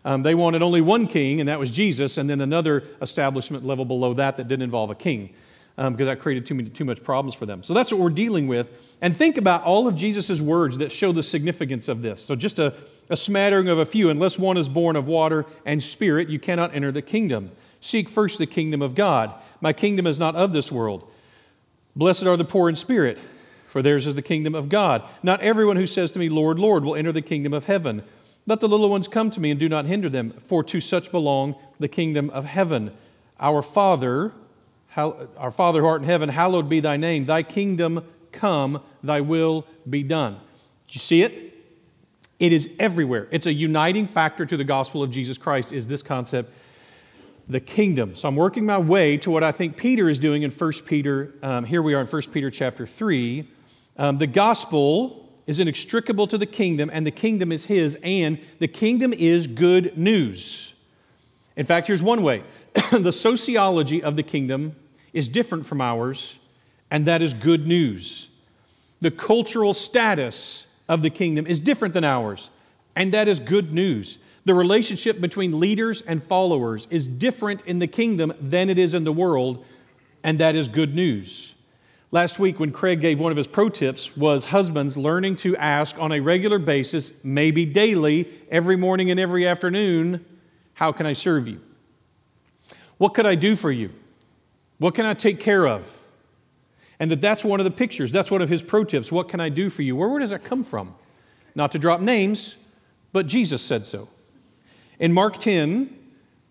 Um, 0.05 0.23
they 0.23 0.35
wanted 0.35 0.61
only 0.61 0.81
one 0.81 1.07
king, 1.07 1.41
and 1.41 1.49
that 1.49 1.59
was 1.59 1.71
Jesus, 1.71 2.17
and 2.17 2.29
then 2.29 2.39
another 2.39 2.83
establishment 3.01 3.65
level 3.65 3.83
below 3.83 4.13
that 4.13 4.37
that 4.37 4.47
didn't 4.47 4.63
involve 4.63 4.91
a 4.91 4.95
king 4.95 5.33
um, 5.77 5.93
because 5.93 6.07
that 6.07 6.19
created 6.19 6.45
too, 6.45 6.55
many, 6.55 6.69
too 6.69 6.85
much 6.85 7.03
problems 7.03 7.35
for 7.35 7.45
them. 7.45 7.61
So 7.61 7.73
that's 7.73 7.91
what 7.91 8.01
we're 8.01 8.09
dealing 8.09 8.47
with. 8.47 8.69
And 9.01 9.15
think 9.15 9.37
about 9.37 9.63
all 9.63 9.87
of 9.87 9.95
Jesus' 9.95 10.41
words 10.41 10.79
that 10.79 10.91
show 10.91 11.11
the 11.11 11.21
significance 11.21 11.87
of 11.87 12.01
this. 12.01 12.21
So 12.21 12.35
just 12.35 12.57
a, 12.57 12.73
a 13.09 13.15
smattering 13.15 13.69
of 13.69 13.77
a 13.77 13.85
few. 13.85 14.09
Unless 14.09 14.39
one 14.39 14.57
is 14.57 14.67
born 14.67 14.95
of 14.95 15.07
water 15.07 15.45
and 15.65 15.81
spirit, 15.81 16.29
you 16.29 16.39
cannot 16.39 16.75
enter 16.75 16.91
the 16.91 17.03
kingdom. 17.03 17.51
Seek 17.79 18.09
first 18.09 18.39
the 18.39 18.47
kingdom 18.47 18.81
of 18.81 18.95
God. 18.95 19.33
My 19.61 19.71
kingdom 19.71 20.07
is 20.07 20.17
not 20.17 20.35
of 20.35 20.51
this 20.51 20.71
world. 20.71 21.07
Blessed 21.95 22.23
are 22.23 22.37
the 22.37 22.45
poor 22.45 22.69
in 22.69 22.75
spirit, 22.75 23.17
for 23.67 23.81
theirs 23.81 24.07
is 24.07 24.15
the 24.15 24.21
kingdom 24.21 24.55
of 24.55 24.69
God. 24.69 25.03
Not 25.21 25.41
everyone 25.41 25.77
who 25.77 25.87
says 25.87 26.11
to 26.11 26.19
me, 26.19 26.29
Lord, 26.29 26.57
Lord, 26.59 26.83
will 26.83 26.95
enter 26.95 27.11
the 27.11 27.21
kingdom 27.21 27.53
of 27.53 27.65
heaven. 27.65 28.03
Let 28.45 28.61
the 28.61 28.67
little 28.67 28.89
ones 28.89 29.07
come 29.07 29.29
to 29.31 29.39
me 29.39 29.51
and 29.51 29.59
do 29.59 29.67
not 29.67 29.85
hinder 29.85 30.09
them, 30.09 30.33
for 30.45 30.63
to 30.63 30.79
such 30.79 31.11
belong 31.11 31.55
the 31.79 31.87
kingdom 31.87 32.29
of 32.29 32.45
heaven. 32.45 32.91
Our 33.39 33.61
Father, 33.61 34.31
our 34.97 35.51
Father 35.51 35.81
who 35.81 35.87
art 35.87 36.01
in 36.01 36.07
heaven, 36.07 36.29
hallowed 36.29 36.67
be 36.67 36.79
thy 36.79 36.97
name. 36.97 37.25
Thy 37.25 37.43
kingdom 37.43 38.03
come, 38.31 38.81
thy 39.03 39.21
will 39.21 39.65
be 39.89 40.03
done. 40.03 40.33
Do 40.33 40.93
you 40.93 40.99
see 40.99 41.21
it? 41.21 41.53
It 42.39 42.53
is 42.53 42.69
everywhere. 42.79 43.27
It's 43.31 43.45
a 43.45 43.53
uniting 43.53 44.07
factor 44.07 44.45
to 44.45 44.57
the 44.57 44.63
gospel 44.63 45.01
of 45.03 45.11
Jesus 45.11 45.37
Christ, 45.37 45.73
is 45.73 45.87
this 45.87 46.03
concept, 46.03 46.53
the 47.47 47.59
kingdom. 47.59 48.15
So 48.15 48.27
I'm 48.27 48.35
working 48.35 48.65
my 48.65 48.77
way 48.77 49.17
to 49.17 49.31
what 49.31 49.43
I 49.43 49.51
think 49.51 49.77
Peter 49.77 50.09
is 50.09 50.19
doing 50.19 50.43
in 50.43 50.51
1 50.51 50.71
Peter. 50.85 51.33
Um, 51.41 51.65
here 51.65 51.81
we 51.81 51.93
are 51.93 52.01
in 52.01 52.07
1 52.07 52.21
Peter 52.33 52.51
chapter 52.51 52.85
3. 52.85 53.47
Um, 53.97 54.17
the 54.17 54.27
gospel 54.27 55.29
is 55.47 55.59
inextricable 55.59 56.27
to 56.27 56.37
the 56.37 56.45
kingdom, 56.45 56.89
and 56.93 57.07
the 57.07 57.11
kingdom 57.11 57.51
is 57.51 57.65
his, 57.65 57.97
and 58.03 58.39
the 58.59 58.67
kingdom 58.67 59.13
is 59.13 59.47
good 59.47 59.97
news. 59.97 60.73
In 61.55 61.65
fact, 61.65 61.87
here's 61.87 62.03
one 62.03 62.21
way 62.21 62.43
the 62.91 63.13
sociology 63.13 64.03
of 64.03 64.15
the 64.15 64.23
kingdom 64.23 64.75
is 65.17 65.27
different 65.27 65.65
from 65.65 65.81
ours, 65.81 66.37
and 66.91 67.07
that 67.07 67.23
is 67.23 67.33
good 67.33 67.65
news. 67.65 68.27
The 69.01 69.09
cultural 69.09 69.73
status 69.73 70.67
of 70.87 71.01
the 71.01 71.09
kingdom 71.09 71.47
is 71.47 71.59
different 71.59 71.95
than 71.95 72.03
ours, 72.03 72.51
and 72.95 73.11
that 73.15 73.27
is 73.27 73.39
good 73.39 73.73
news. 73.73 74.19
The 74.45 74.53
relationship 74.53 75.19
between 75.19 75.59
leaders 75.59 76.03
and 76.05 76.23
followers 76.23 76.87
is 76.91 77.07
different 77.07 77.63
in 77.65 77.79
the 77.79 77.87
kingdom 77.87 78.31
than 78.39 78.69
it 78.69 78.77
is 78.77 78.93
in 78.93 79.05
the 79.05 79.11
world, 79.11 79.65
and 80.23 80.39
that 80.39 80.55
is 80.55 80.67
good 80.67 80.93
news. 80.93 81.55
Last 82.11 82.37
week, 82.37 82.59
when 82.59 82.71
Craig 82.71 83.01
gave 83.01 83.19
one 83.19 83.31
of 83.31 83.37
his 83.37 83.47
pro 83.47 83.69
tips, 83.69 84.15
was 84.15 84.45
husbands 84.45 84.97
learning 84.97 85.37
to 85.37 85.57
ask 85.57 85.97
on 85.97 86.11
a 86.11 86.19
regular 86.19 86.59
basis, 86.59 87.11
maybe 87.23 87.65
daily, 87.65 88.29
every 88.51 88.75
morning 88.75 89.09
and 89.09 89.19
every 89.19 89.47
afternoon, 89.47 90.23
How 90.75 90.91
can 90.91 91.07
I 91.07 91.13
serve 91.13 91.47
you? 91.47 91.59
What 92.99 93.15
could 93.15 93.25
I 93.25 93.33
do 93.33 93.55
for 93.55 93.71
you? 93.71 93.89
What 94.79 94.95
can 94.95 95.05
I 95.05 95.13
take 95.13 95.39
care 95.39 95.67
of? 95.67 95.85
And 96.99 97.11
that 97.11 97.21
that's 97.21 97.43
one 97.43 97.59
of 97.59 97.63
the 97.63 97.71
pictures. 97.71 98.11
That's 98.11 98.31
one 98.31 98.41
of 98.41 98.49
his 98.49 98.61
pro 98.61 98.83
tips. 98.83 99.11
What 99.11 99.29
can 99.29 99.39
I 99.39 99.49
do 99.49 99.69
for 99.69 99.81
you? 99.81 99.95
Where, 99.95 100.09
where 100.09 100.19
does 100.19 100.31
that 100.31 100.43
come 100.43 100.63
from? 100.63 100.95
Not 101.55 101.71
to 101.73 101.79
drop 101.79 102.01
names, 102.01 102.55
but 103.11 103.27
Jesus 103.27 103.61
said 103.61 103.85
so. 103.85 104.09
In 104.99 105.13
Mark 105.13 105.37
10, 105.37 105.95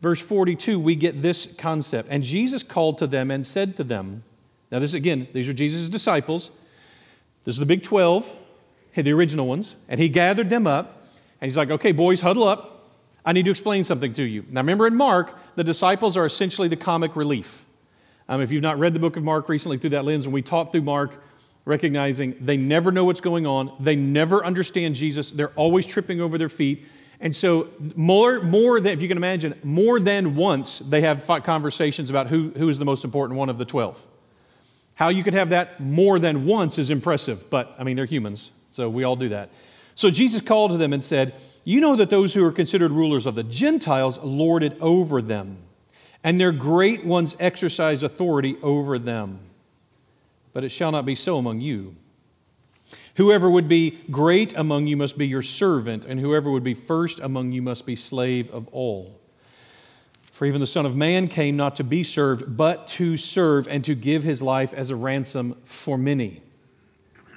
verse 0.00 0.20
42, 0.20 0.78
we 0.78 0.94
get 0.94 1.22
this 1.22 1.48
concept. 1.58 2.08
And 2.10 2.22
Jesus 2.22 2.62
called 2.62 2.98
to 2.98 3.06
them 3.06 3.30
and 3.30 3.46
said 3.46 3.76
to 3.76 3.84
them, 3.84 4.22
now, 4.70 4.80
this 4.80 4.94
again, 4.94 5.28
these 5.32 5.48
are 5.48 5.52
Jesus' 5.52 5.88
disciples. 5.88 6.50
This 7.44 7.54
is 7.54 7.60
the 7.60 7.66
big 7.66 7.82
12, 7.82 8.30
the 8.94 9.12
original 9.12 9.46
ones. 9.46 9.76
And 9.88 10.00
he 10.00 10.08
gathered 10.08 10.50
them 10.50 10.66
up, 10.66 11.06
and 11.40 11.48
he's 11.48 11.56
like, 11.56 11.70
okay, 11.70 11.92
boys, 11.92 12.20
huddle 12.20 12.44
up. 12.44 12.72
I 13.24 13.32
need 13.32 13.44
to 13.44 13.50
explain 13.50 13.84
something 13.84 14.12
to 14.14 14.22
you. 14.22 14.44
Now, 14.50 14.60
remember 14.60 14.86
in 14.86 14.96
Mark, 14.96 15.36
the 15.54 15.64
disciples 15.64 16.16
are 16.16 16.26
essentially 16.26 16.68
the 16.68 16.76
comic 16.76 17.16
relief. 17.16 17.64
Um, 18.28 18.40
if 18.40 18.50
you've 18.50 18.62
not 18.62 18.78
read 18.78 18.92
the 18.92 18.98
book 18.98 19.16
of 19.16 19.22
Mark 19.22 19.48
recently 19.48 19.78
through 19.78 19.90
that 19.90 20.04
lens, 20.04 20.26
when 20.26 20.32
we 20.32 20.42
taught 20.42 20.72
through 20.72 20.82
Mark, 20.82 21.22
recognizing 21.64 22.36
they 22.40 22.56
never 22.56 22.90
know 22.90 23.04
what's 23.04 23.20
going 23.20 23.46
on, 23.46 23.72
they 23.80 23.96
never 23.96 24.44
understand 24.44 24.94
Jesus, 24.94 25.30
they're 25.30 25.50
always 25.50 25.86
tripping 25.86 26.20
over 26.20 26.38
their 26.38 26.48
feet. 26.48 26.86
And 27.20 27.34
so, 27.34 27.68
more, 27.94 28.40
more 28.42 28.78
than, 28.78 28.92
if 28.92 29.00
you 29.00 29.08
can 29.08 29.16
imagine, 29.16 29.58
more 29.62 29.98
than 29.98 30.36
once, 30.36 30.80
they 30.80 31.00
have 31.00 31.26
conversations 31.44 32.10
about 32.10 32.26
who, 32.26 32.50
who 32.56 32.68
is 32.68 32.78
the 32.78 32.84
most 32.84 33.04
important 33.04 33.38
one 33.38 33.48
of 33.48 33.58
the 33.58 33.64
12. 33.64 34.02
How 34.94 35.08
you 35.08 35.24
could 35.24 35.34
have 35.34 35.50
that 35.50 35.80
more 35.80 36.18
than 36.18 36.46
once 36.46 36.78
is 36.78 36.90
impressive, 36.90 37.48
but 37.48 37.74
I 37.78 37.84
mean, 37.84 37.96
they're 37.96 38.06
humans, 38.06 38.50
so 38.70 38.88
we 38.88 39.04
all 39.04 39.16
do 39.16 39.30
that. 39.30 39.50
So 39.94 40.10
Jesus 40.10 40.42
called 40.42 40.72
to 40.72 40.76
them 40.76 40.92
and 40.92 41.02
said, 41.02 41.34
You 41.64 41.80
know 41.80 41.96
that 41.96 42.10
those 42.10 42.34
who 42.34 42.44
are 42.44 42.52
considered 42.52 42.92
rulers 42.92 43.26
of 43.26 43.34
the 43.34 43.42
Gentiles 43.42 44.18
lord 44.18 44.62
it 44.62 44.76
over 44.80 45.22
them, 45.22 45.58
and 46.26 46.40
their 46.40 46.50
great 46.50 47.04
ones 47.04 47.36
exercise 47.38 48.02
authority 48.02 48.56
over 48.60 48.98
them. 48.98 49.38
But 50.52 50.64
it 50.64 50.70
shall 50.70 50.90
not 50.90 51.06
be 51.06 51.14
so 51.14 51.38
among 51.38 51.60
you. 51.60 51.94
Whoever 53.14 53.48
would 53.48 53.68
be 53.68 54.00
great 54.10 54.52
among 54.56 54.88
you 54.88 54.96
must 54.96 55.16
be 55.16 55.28
your 55.28 55.42
servant, 55.42 56.04
and 56.04 56.18
whoever 56.18 56.50
would 56.50 56.64
be 56.64 56.74
first 56.74 57.20
among 57.20 57.52
you 57.52 57.62
must 57.62 57.86
be 57.86 57.94
slave 57.94 58.50
of 58.50 58.66
all. 58.72 59.20
For 60.32 60.46
even 60.46 60.60
the 60.60 60.66
Son 60.66 60.84
of 60.84 60.96
Man 60.96 61.28
came 61.28 61.56
not 61.56 61.76
to 61.76 61.84
be 61.84 62.02
served, 62.02 62.56
but 62.56 62.88
to 62.88 63.16
serve 63.16 63.68
and 63.68 63.84
to 63.84 63.94
give 63.94 64.24
his 64.24 64.42
life 64.42 64.74
as 64.74 64.90
a 64.90 64.96
ransom 64.96 65.54
for 65.62 65.96
many. 65.96 66.42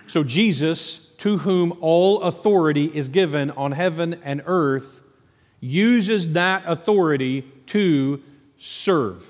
So, 0.08 0.24
Jesus, 0.24 1.10
to 1.20 1.38
whom 1.38 1.78
all 1.80 2.24
authority 2.24 2.86
is 2.86 3.08
given 3.08 3.52
on 3.52 3.72
heaven 3.72 4.20
and 4.24 4.42
earth, 4.48 5.04
uses 5.60 6.34
that 6.34 6.64
authority 6.66 7.44
to 7.68 8.24
serve. 8.60 9.26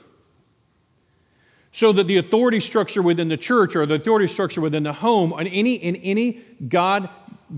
So 1.71 1.93
that 1.93 2.07
the 2.07 2.17
authority 2.17 2.59
structure 2.59 3.01
within 3.01 3.29
the 3.29 3.37
church 3.37 3.75
or 3.75 3.85
the 3.85 3.95
authority 3.95 4.27
structure 4.27 4.59
within 4.59 4.83
the 4.83 4.91
home, 4.91 5.31
in 5.39 5.47
any, 5.47 5.75
in 5.75 5.95
any 5.97 6.41
God, 6.67 7.09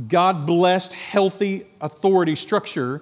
God 0.08 0.46
blessed, 0.46 0.94
healthy 0.94 1.66
authority 1.80 2.36
structure, 2.36 3.02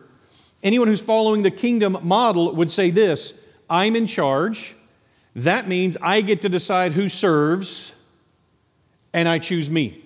Anyone 0.62 0.88
who's 0.90 1.02
following 1.02 1.42
the 1.42 1.52
kingdom 1.52 1.98
model 2.02 2.56
would 2.56 2.72
say 2.72 2.92
this 2.92 3.34
I'm 3.70 3.96
in 3.96 4.08
charge. 4.08 4.76
That 5.36 5.68
means 5.68 5.96
I 6.02 6.22
get 6.22 6.42
to 6.42 6.50
decide 6.50 6.94
who 6.94 7.08
serves, 7.08 7.94
and 9.14 9.30
I 9.30 9.40
choose 9.40 9.70
me. 9.70 10.04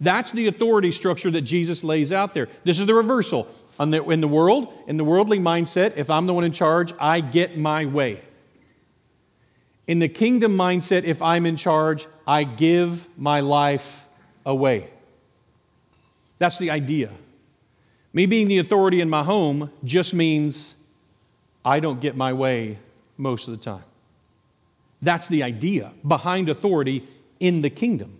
That's 0.00 0.30
the 0.32 0.46
authority 0.46 0.90
structure 0.90 1.30
that 1.30 1.42
Jesus 1.42 1.84
lays 1.84 2.12
out 2.12 2.32
there. 2.32 2.48
This 2.64 2.80
is 2.80 2.86
the 2.86 2.94
reversal. 2.94 3.46
In 3.80 3.90
the, 3.90 4.02
in 4.04 4.20
the 4.20 4.28
world, 4.28 4.72
in 4.86 4.96
the 4.96 5.04
worldly 5.04 5.38
mindset, 5.38 5.96
if 5.96 6.10
I'm 6.10 6.26
the 6.26 6.34
one 6.34 6.44
in 6.44 6.52
charge, 6.52 6.92
I 6.98 7.20
get 7.20 7.56
my 7.56 7.86
way. 7.86 8.20
In 9.86 10.00
the 10.00 10.08
kingdom 10.08 10.56
mindset, 10.56 11.04
if 11.04 11.22
I'm 11.22 11.46
in 11.46 11.56
charge, 11.56 12.06
I 12.26 12.44
give 12.44 13.08
my 13.16 13.40
life 13.40 14.06
away. 14.44 14.90
That's 16.38 16.58
the 16.58 16.70
idea. 16.70 17.10
Me 18.12 18.26
being 18.26 18.48
the 18.48 18.58
authority 18.58 19.00
in 19.00 19.08
my 19.08 19.22
home 19.22 19.70
just 19.84 20.12
means 20.12 20.74
I 21.64 21.80
don't 21.80 22.00
get 22.00 22.16
my 22.16 22.32
way 22.32 22.78
most 23.16 23.48
of 23.48 23.56
the 23.56 23.62
time. 23.62 23.84
That's 25.00 25.28
the 25.28 25.42
idea 25.42 25.92
behind 26.06 26.48
authority 26.48 27.06
in 27.38 27.62
the 27.62 27.70
kingdom. 27.70 28.17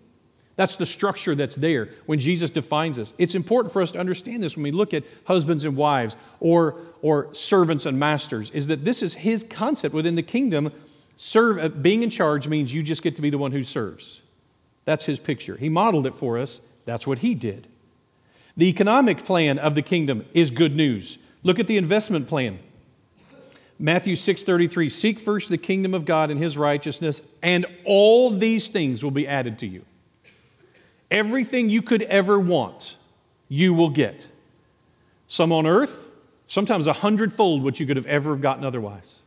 That's 0.58 0.74
the 0.74 0.86
structure 0.86 1.36
that's 1.36 1.54
there 1.54 1.90
when 2.06 2.18
Jesus 2.18 2.50
defines 2.50 2.98
us. 2.98 3.14
It's 3.16 3.36
important 3.36 3.72
for 3.72 3.80
us 3.80 3.92
to 3.92 4.00
understand 4.00 4.42
this 4.42 4.56
when 4.56 4.64
we 4.64 4.72
look 4.72 4.92
at 4.92 5.04
husbands 5.24 5.64
and 5.64 5.76
wives 5.76 6.16
or, 6.40 6.80
or 7.00 7.32
servants 7.32 7.86
and 7.86 7.96
masters, 7.96 8.50
is 8.50 8.66
that 8.66 8.84
this 8.84 9.00
is 9.00 9.14
his 9.14 9.44
concept 9.48 9.94
within 9.94 10.16
the 10.16 10.22
kingdom. 10.22 10.72
Serve, 11.16 11.58
uh, 11.60 11.68
being 11.68 12.02
in 12.02 12.10
charge 12.10 12.48
means 12.48 12.74
you 12.74 12.82
just 12.82 13.04
get 13.04 13.14
to 13.14 13.22
be 13.22 13.30
the 13.30 13.38
one 13.38 13.52
who 13.52 13.62
serves. 13.62 14.20
That's 14.84 15.04
his 15.04 15.20
picture. 15.20 15.56
He 15.56 15.68
modeled 15.68 16.06
it 16.06 16.16
for 16.16 16.36
us. 16.36 16.60
That's 16.86 17.06
what 17.06 17.18
he 17.18 17.36
did. 17.36 17.68
The 18.56 18.66
economic 18.66 19.24
plan 19.24 19.60
of 19.60 19.76
the 19.76 19.82
kingdom 19.82 20.26
is 20.34 20.50
good 20.50 20.74
news. 20.74 21.18
Look 21.44 21.60
at 21.60 21.68
the 21.68 21.76
investment 21.76 22.26
plan. 22.26 22.58
Matthew 23.78 24.16
6:33 24.16 24.90
Seek 24.90 25.20
first 25.20 25.50
the 25.50 25.56
kingdom 25.56 25.94
of 25.94 26.04
God 26.04 26.32
and 26.32 26.42
his 26.42 26.58
righteousness 26.58 27.22
and 27.44 27.64
all 27.84 28.36
these 28.36 28.66
things 28.66 29.04
will 29.04 29.12
be 29.12 29.28
added 29.28 29.60
to 29.60 29.68
you. 29.68 29.84
Everything 31.10 31.68
you 31.68 31.82
could 31.82 32.02
ever 32.02 32.38
want, 32.38 32.96
you 33.48 33.72
will 33.74 33.90
get. 33.90 34.28
Some 35.26 35.52
on 35.52 35.66
earth, 35.66 36.06
sometimes 36.46 36.86
a 36.86 36.92
hundredfold 36.92 37.62
what 37.62 37.80
you 37.80 37.86
could 37.86 37.96
have 37.96 38.06
ever 38.06 38.36
gotten 38.36 38.64
otherwise. 38.64 39.20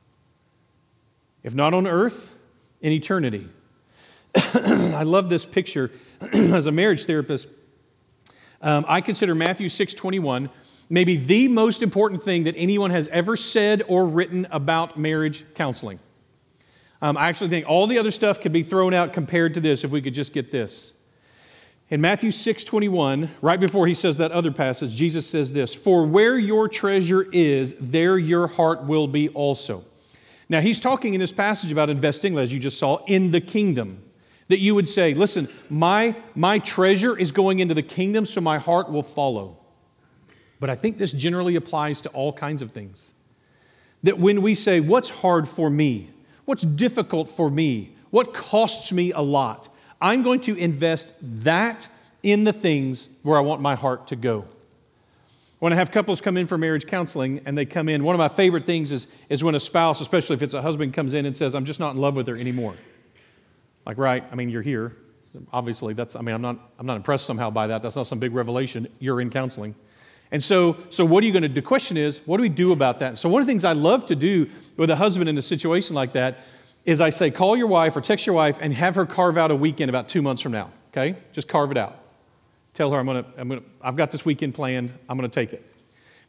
If 1.44 1.56
not 1.56 1.74
on 1.74 1.88
earth, 1.88 2.36
in 2.82 2.92
eternity. 2.92 3.48
I 4.36 5.04
love 5.04 5.30
this 5.30 5.46
picture 5.46 5.92
as 6.34 6.66
a 6.66 6.72
marriage 6.72 7.06
therapist. 7.06 7.48
Um, 8.62 8.86
I 8.88 9.02
consider 9.02 9.34
Matthew 9.34 9.70
6:21 9.70 10.50
maybe 10.92 11.16
the 11.16 11.48
most 11.48 11.82
important 11.82 12.22
thing 12.22 12.44
that 12.44 12.54
anyone 12.58 12.92
has 12.92 13.08
ever 13.08 13.38
said 13.38 13.82
or 13.88 14.06
written 14.06 14.46
about 14.52 15.00
marriage 15.00 15.46
counseling. 15.56 15.98
Um, 17.02 17.16
I 17.18 17.30
actually 17.30 17.50
think 17.50 17.66
all 17.68 17.88
the 17.88 17.98
other 17.98 18.12
stuff 18.12 18.42
could 18.42 18.52
be 18.52 18.62
thrown 18.62 18.94
out 18.94 19.14
compared 19.14 19.54
to 19.54 19.62
this 19.62 19.86
if 19.86 19.90
we 19.90 20.02
could 20.02 20.14
just 20.14 20.34
get 20.34 20.52
this. 20.52 20.92
In 21.92 22.00
Matthew 22.00 22.32
6:21, 22.32 23.30
right 23.42 23.60
before 23.60 23.86
he 23.86 23.94
says 23.94 24.16
that 24.18 24.32
other 24.32 24.52
passage, 24.52 24.96
Jesus 24.96 25.28
says 25.28 25.52
this, 25.52 25.76
"For 25.76 26.06
where 26.06 26.40
your 26.40 26.70
treasure 26.70 27.28
is, 27.34 27.76
there 27.82 28.18
your 28.18 28.48
heart 28.48 28.86
will 28.86 29.08
be 29.08 29.28
also." 29.30 29.84
Now, 30.48 30.62
he's 30.62 30.80
talking 30.80 31.14
in 31.14 31.20
this 31.20 31.34
passage 31.34 31.72
about 31.72 31.90
investing, 31.90 32.38
as 32.38 32.54
you 32.54 32.60
just 32.60 32.78
saw, 32.78 33.04
in 33.08 33.32
the 33.32 33.42
kingdom 33.42 34.00
that 34.48 34.60
you 34.60 34.76
would 34.76 34.88
say, 34.88 35.14
listen, 35.14 35.48
my, 35.70 36.14
my 36.36 36.60
treasure 36.60 37.18
is 37.18 37.32
going 37.32 37.60
into 37.60 37.74
the 37.74 37.82
kingdom, 37.82 38.26
so 38.26 38.42
my 38.42 38.58
heart 38.58 38.92
will 38.92 39.04
follow. 39.04 39.58
But 40.60 40.70
I 40.70 40.76
think 40.76 40.98
this 40.98 41.14
generally 41.14 41.56
applies 41.56 42.02
to 42.02 42.10
all 42.10 42.34
kinds 42.34 42.62
of 42.62 42.72
things. 42.72 43.14
That 44.04 44.20
when 44.20 44.42
we 44.42 44.54
say, 44.54 44.82
what's 44.82 45.10
hard 45.10 45.48
for 45.48 45.70
me? 45.70 46.10
What's 46.44 46.64
difficult 46.64 47.30
for 47.30 47.50
me? 47.50 47.96
What 48.10 48.34
costs 48.34 48.92
me 48.92 49.14
a 49.14 49.22
lot? 49.22 49.70
I'm 50.02 50.24
going 50.24 50.42
to 50.42 50.56
invest 50.56 51.14
that 51.22 51.88
in 52.24 52.44
the 52.44 52.54
things 52.54 53.10
where 53.24 53.38
I 53.38 53.42
want 53.42 53.62
my 53.62 53.76
heart 53.76 54.08
to 54.08 54.16
go. 54.16 54.46
When 55.60 55.72
I 55.72 55.76
have 55.76 55.92
couples 55.92 56.22
come 56.22 56.38
in 56.38 56.48
for 56.48 56.58
marriage 56.58 56.88
counseling 56.88 57.42
and 57.46 57.56
they 57.56 57.66
come 57.66 57.88
in, 57.88 58.04
one 58.04 58.16
of 58.16 58.20
my 58.20 58.30
favorite 58.30 58.66
things 58.66 58.92
is, 58.92 59.06
is 59.30 59.44
when 59.44 59.54
a 59.54 59.60
spouse, 59.60 60.02
especially 60.02 60.36
if 60.36 60.42
it's 60.42 60.56
a 60.56 60.62
husband, 60.62 60.94
comes 60.94 61.14
in 61.14 61.28
and 61.28 61.38
says, 61.38 61.54
I'm 61.54 61.66
just 61.66 61.80
not 61.80 61.94
in 61.94 62.02
love 62.02 62.16
with 62.16 62.26
her 62.28 62.36
anymore. 62.36 62.74
Like, 63.86 64.00
right, 64.00 64.24
I 64.32 64.36
mean, 64.36 64.50
you're 64.50 64.64
here. 64.64 64.96
Obviously, 65.54 65.94
that's, 65.94 66.16
I 66.16 66.22
mean, 66.22 66.34
I'm 66.34 66.42
not, 66.42 66.58
I'm 66.80 66.86
not 66.88 66.96
impressed 66.96 67.26
somehow 67.28 67.52
by 67.52 67.68
that. 67.68 67.84
That's 67.84 67.96
not 67.96 68.08
some 68.08 68.20
big 68.20 68.34
revelation. 68.34 68.88
You're 69.00 69.22
in 69.22 69.30
counseling. 69.30 69.76
And 70.32 70.42
so, 70.42 70.78
so 70.90 71.06
what 71.06 71.24
are 71.24 71.28
you 71.28 71.34
going 71.34 71.44
to 71.44 71.50
do? 71.50 71.56
The 71.56 71.62
question 71.62 71.96
is, 71.96 72.22
what 72.26 72.38
do 72.38 72.42
we 72.42 72.50
do 72.50 72.72
about 72.72 73.00
that? 73.00 73.18
So, 73.18 73.30
one 73.30 73.42
of 73.42 73.48
the 73.48 73.52
things 73.52 73.66
I 73.66 73.74
love 73.74 74.06
to 74.08 74.16
do 74.16 74.50
with 74.78 74.90
a 74.90 74.96
husband 74.96 75.30
in 75.30 75.38
a 75.38 75.42
situation 75.42 75.94
like 75.94 76.14
that 76.14 76.40
is 76.86 77.02
I 77.02 77.10
say, 77.10 77.32
call 77.32 77.56
your 77.56 77.68
wife 77.68 77.96
or 77.96 78.02
text 78.02 78.26
your 78.26 78.36
wife 78.36 78.58
and 78.60 78.74
have 78.74 78.96
her 78.96 79.06
carve 79.06 79.38
out 79.38 79.52
a 79.52 79.56
weekend 79.56 79.90
about 79.90 80.10
two 80.10 80.22
months 80.22 80.42
from 80.42 80.52
now. 80.52 80.72
Okay? 80.92 81.16
Just 81.34 81.48
carve 81.48 81.72
it 81.72 81.78
out. 81.78 81.98
Tell 82.74 82.92
her, 82.92 83.00
I'm 83.00 83.06
to, 83.08 83.26
I'm 83.38 83.50
to, 83.50 83.64
I've 83.82 83.96
got 83.96 84.12
this 84.12 84.26
weekend 84.26 84.56
planned. 84.56 84.94
I'm 85.10 85.18
to 85.20 85.28
take 85.28 85.54
it. 85.54 85.66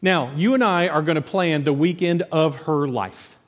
Now, 0.03 0.33
you 0.35 0.55
and 0.55 0.65
I 0.65 0.89
are 0.89 1.03
to 1.03 1.23
plan 1.23 1.65
the 1.65 1.73
weekend 1.73 2.23
of 2.33 2.57
her 2.63 2.89
life. 2.89 3.39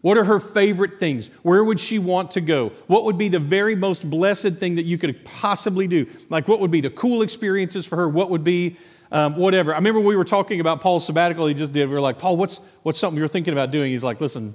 What 0.00 0.18
are 0.18 0.24
her 0.24 0.40
favorite 0.40 0.98
things? 0.98 1.30
Where 1.42 1.62
would 1.62 1.80
she 1.80 1.98
want 1.98 2.32
to 2.32 2.40
go? 2.40 2.72
What 2.88 3.04
would 3.04 3.16
be 3.16 3.28
the 3.28 3.38
very 3.38 3.74
most 3.74 4.08
blessed 4.08 4.54
thing 4.54 4.74
that 4.74 4.84
you 4.84 4.98
could 4.98 5.24
possibly 5.24 5.86
do? 5.86 6.06
Like, 6.28 6.46
what 6.48 6.60
would 6.60 6.70
be 6.70 6.82
the 6.82 6.90
cool 6.90 7.22
experiences 7.22 7.86
for 7.86 7.96
her? 7.96 8.08
What 8.08 8.28
would 8.30 8.44
be 8.44 8.76
um, 9.12 9.36
whatever? 9.36 9.72
I 9.72 9.76
remember 9.76 10.00
we 10.00 10.16
were 10.16 10.24
talking 10.24 10.60
about 10.60 10.82
Paul's 10.82 11.06
sabbatical 11.06 11.46
he 11.46 11.54
just 11.54 11.72
did. 11.72 11.88
We 11.88 11.94
were 11.94 12.02
like, 12.02 12.18
Paul, 12.18 12.36
what's, 12.36 12.60
what's 12.82 12.98
something 12.98 13.18
you're 13.18 13.28
thinking 13.28 13.52
about 13.52 13.70
doing? 13.70 13.92
He's 13.92 14.04
like, 14.04 14.20
listen, 14.20 14.54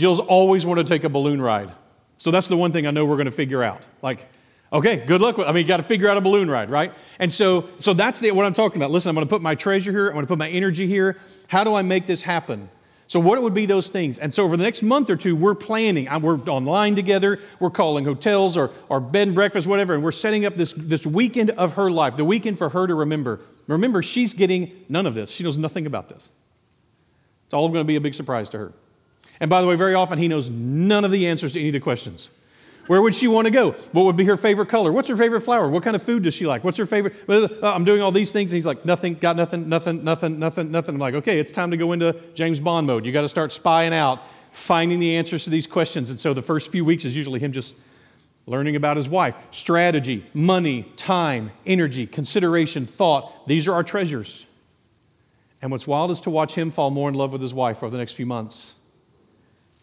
Jill's 0.00 0.18
always 0.18 0.64
wanted 0.64 0.86
to 0.86 0.94
take 0.94 1.04
a 1.04 1.10
balloon 1.10 1.42
ride. 1.42 1.70
So 2.16 2.30
that's 2.30 2.48
the 2.48 2.56
one 2.56 2.72
thing 2.72 2.86
I 2.86 2.90
know 2.90 3.04
we're 3.04 3.16
going 3.16 3.26
to 3.26 3.30
figure 3.30 3.62
out. 3.62 3.82
Like, 4.00 4.26
okay, 4.72 4.96
good 4.96 5.20
luck. 5.20 5.36
With, 5.36 5.46
I 5.46 5.52
mean, 5.52 5.62
you 5.62 5.68
got 5.68 5.76
to 5.76 5.82
figure 5.82 6.08
out 6.08 6.16
a 6.16 6.22
balloon 6.22 6.50
ride, 6.50 6.70
right? 6.70 6.94
And 7.18 7.30
so, 7.30 7.68
so 7.78 7.92
that's 7.92 8.18
the, 8.18 8.30
what 8.32 8.46
I'm 8.46 8.54
talking 8.54 8.78
about. 8.78 8.90
Listen, 8.90 9.10
I'm 9.10 9.14
going 9.14 9.26
to 9.26 9.30
put 9.30 9.42
my 9.42 9.54
treasure 9.54 9.90
here. 9.90 10.06
I'm 10.06 10.14
going 10.14 10.24
to 10.24 10.28
put 10.28 10.38
my 10.38 10.48
energy 10.48 10.86
here. 10.86 11.18
How 11.48 11.64
do 11.64 11.74
I 11.74 11.82
make 11.82 12.06
this 12.06 12.22
happen? 12.22 12.70
So, 13.08 13.20
what 13.20 13.42
would 13.42 13.52
be 13.52 13.66
those 13.66 13.88
things? 13.88 14.18
And 14.18 14.32
so, 14.32 14.42
over 14.42 14.56
the 14.56 14.62
next 14.62 14.82
month 14.82 15.10
or 15.10 15.16
two, 15.16 15.36
we're 15.36 15.54
planning. 15.54 16.08
We're 16.22 16.38
online 16.38 16.96
together. 16.96 17.38
We're 17.58 17.68
calling 17.68 18.06
hotels 18.06 18.56
or, 18.56 18.70
or 18.88 19.00
bed 19.00 19.28
and 19.28 19.34
breakfast, 19.34 19.66
whatever. 19.66 19.92
And 19.92 20.02
we're 20.02 20.12
setting 20.12 20.46
up 20.46 20.56
this, 20.56 20.72
this 20.78 21.04
weekend 21.04 21.50
of 21.50 21.74
her 21.74 21.90
life, 21.90 22.16
the 22.16 22.24
weekend 22.24 22.56
for 22.56 22.70
her 22.70 22.86
to 22.86 22.94
remember. 22.94 23.40
Remember, 23.66 24.02
she's 24.02 24.32
getting 24.32 24.86
none 24.88 25.04
of 25.04 25.14
this. 25.14 25.30
She 25.30 25.44
knows 25.44 25.58
nothing 25.58 25.84
about 25.84 26.08
this. 26.08 26.30
It's 27.44 27.52
all 27.52 27.68
going 27.68 27.80
to 27.80 27.84
be 27.84 27.96
a 27.96 28.00
big 28.00 28.14
surprise 28.14 28.48
to 28.50 28.58
her. 28.58 28.72
And 29.40 29.48
by 29.48 29.60
the 29.62 29.66
way, 29.66 29.74
very 29.74 29.94
often 29.94 30.18
he 30.18 30.28
knows 30.28 30.50
none 30.50 31.04
of 31.04 31.10
the 31.10 31.26
answers 31.26 31.54
to 31.54 31.58
any 31.58 31.70
of 31.70 31.72
the 31.72 31.80
questions. 31.80 32.28
Where 32.86 33.00
would 33.00 33.14
she 33.14 33.28
want 33.28 33.44
to 33.46 33.50
go? 33.50 33.70
What 33.92 34.04
would 34.04 34.16
be 34.16 34.24
her 34.24 34.36
favorite 34.36 34.68
color? 34.68 34.90
What's 34.90 35.08
her 35.08 35.16
favorite 35.16 35.42
flower? 35.42 35.68
What 35.68 35.84
kind 35.84 35.94
of 35.94 36.02
food 36.02 36.24
does 36.24 36.34
she 36.34 36.46
like? 36.46 36.64
What's 36.64 36.76
her 36.76 36.86
favorite? 36.86 37.14
I'm 37.62 37.84
doing 37.84 38.02
all 38.02 38.10
these 38.10 38.32
things. 38.32 38.52
And 38.52 38.56
he's 38.56 38.66
like, 38.66 38.84
nothing, 38.84 39.14
got 39.14 39.36
nothing, 39.36 39.68
nothing, 39.68 40.02
nothing, 40.02 40.38
nothing, 40.38 40.70
nothing. 40.72 40.94
I'm 40.96 41.00
like, 41.00 41.14
okay, 41.14 41.38
it's 41.38 41.52
time 41.52 41.70
to 41.70 41.76
go 41.76 41.92
into 41.92 42.16
James 42.34 42.58
Bond 42.58 42.86
mode. 42.86 43.06
You 43.06 43.12
got 43.12 43.20
to 43.22 43.28
start 43.28 43.52
spying 43.52 43.94
out, 43.94 44.22
finding 44.50 44.98
the 44.98 45.16
answers 45.16 45.44
to 45.44 45.50
these 45.50 45.68
questions. 45.68 46.10
And 46.10 46.18
so 46.18 46.34
the 46.34 46.42
first 46.42 46.72
few 46.72 46.84
weeks 46.84 47.04
is 47.04 47.14
usually 47.14 47.38
him 47.38 47.52
just 47.52 47.76
learning 48.46 48.74
about 48.74 48.96
his 48.96 49.08
wife. 49.08 49.36
Strategy, 49.52 50.26
money, 50.34 50.82
time, 50.96 51.52
energy, 51.64 52.08
consideration, 52.08 52.86
thought. 52.86 53.46
These 53.46 53.68
are 53.68 53.74
our 53.74 53.84
treasures. 53.84 54.46
And 55.62 55.70
what's 55.70 55.86
wild 55.86 56.10
is 56.10 56.20
to 56.22 56.30
watch 56.30 56.56
him 56.56 56.72
fall 56.72 56.90
more 56.90 57.08
in 57.08 57.14
love 57.14 57.30
with 57.30 57.42
his 57.42 57.54
wife 57.54 57.84
over 57.84 57.90
the 57.92 57.98
next 57.98 58.14
few 58.14 58.26
months. 58.26 58.74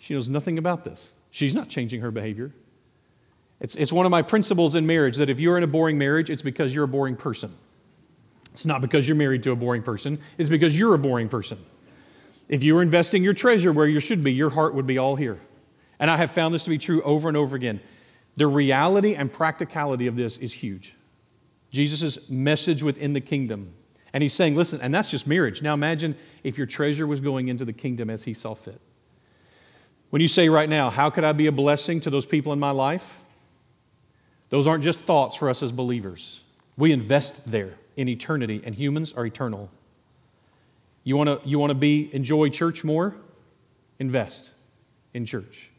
She 0.08 0.14
knows 0.14 0.30
nothing 0.30 0.58
about 0.58 0.86
this. 0.86 1.12
She's 1.32 1.54
not 1.54 1.68
changing 1.68 2.00
her 2.00 2.12
behavior. 2.12 2.54
It's, 3.60 3.76
it's 3.76 3.92
one 3.92 4.06
of 4.06 4.10
my 4.10 4.22
principles 4.22 4.76
in 4.76 4.88
marriage 4.88 5.18
that 5.18 5.30
if 5.30 5.38
you're 5.38 5.58
in 5.58 5.64
a 5.64 5.68
boring 5.68 5.98
marriage, 5.98 6.30
it's 6.30 6.42
because 6.42 6.74
you're 6.74 6.86
a 6.86 6.88
boring 6.88 7.18
person. 7.18 7.54
It's 8.54 8.66
not 8.66 8.80
because 8.80 9.06
you're 9.06 9.18
married 9.18 9.44
to 9.44 9.52
a 9.52 9.56
boring 9.58 9.84
person, 9.84 10.18
it's 10.38 10.50
because 10.50 10.80
you're 10.80 10.94
a 10.94 10.98
boring 10.98 11.28
person. 11.28 11.58
If 12.48 12.64
you 12.64 12.76
were 12.76 12.82
investing 12.82 13.22
your 13.22 13.34
treasure 13.34 13.74
where 13.74 13.86
you 13.86 14.00
should 14.00 14.24
be, 14.24 14.32
your 14.32 14.50
heart 14.50 14.74
would 14.76 14.88
be 14.88 14.98
all 14.98 15.18
here. 15.18 15.42
And 16.00 16.10
I 16.10 16.16
have 16.16 16.32
found 16.32 16.54
this 16.56 16.64
to 16.64 16.70
be 16.70 16.78
true 16.78 17.02
over 17.02 17.28
and 17.28 17.36
over 17.36 17.58
again. 17.58 17.82
The 18.38 18.48
reality 18.48 19.14
and 19.14 19.30
practicality 19.30 20.08
of 20.08 20.16
this 20.16 20.38
is 20.38 20.54
huge. 20.54 20.94
Jesus' 21.70 22.18
message 22.30 22.82
within 22.82 23.12
the 23.12 23.20
kingdom. 23.20 23.74
And 24.14 24.24
he's 24.24 24.34
saying, 24.34 24.56
listen, 24.56 24.80
and 24.80 24.96
that's 24.96 25.10
just 25.12 25.28
marriage. 25.28 25.62
Now 25.62 25.74
imagine 25.74 26.16
if 26.46 26.58
your 26.58 26.66
treasure 26.66 27.06
was 27.06 27.20
going 27.20 27.50
into 27.50 27.66
the 27.66 27.74
kingdom 27.74 28.10
as 28.10 28.24
he 28.24 28.34
saw 28.34 28.56
fit. 28.56 28.80
When 30.10 30.22
you 30.22 30.28
say 30.28 30.50
right 30.50 30.70
now, 30.70 30.90
how 30.90 31.10
could 31.10 31.24
I 31.24 31.34
be 31.34 31.48
a 31.48 31.52
blessing 31.52 32.02
to 32.02 32.10
those 32.10 32.26
people 32.26 32.54
in 32.54 32.60
my 32.60 32.72
life? 32.72 33.20
Those 34.50 34.68
aren't 34.68 34.84
just 34.84 35.00
thoughts 35.02 35.36
for 35.36 35.50
us 35.50 35.62
as 35.62 35.72
believers. 35.72 36.42
We 36.78 36.92
invest 36.92 37.46
there 37.46 37.74
in 37.98 38.08
eternity, 38.08 38.62
and 38.64 38.74
humans 38.74 39.14
are 39.14 39.26
eternal. 39.26 39.70
You 41.04 41.18
want 41.18 41.44
to 41.44 41.50
you 41.50 41.60
want 41.60 41.72
to 41.72 41.76
be 41.76 42.10
enjoy 42.14 42.50
church 42.50 42.84
more? 42.84 43.16
Invest 44.00 44.52
in 45.14 45.26
church. 45.26 45.70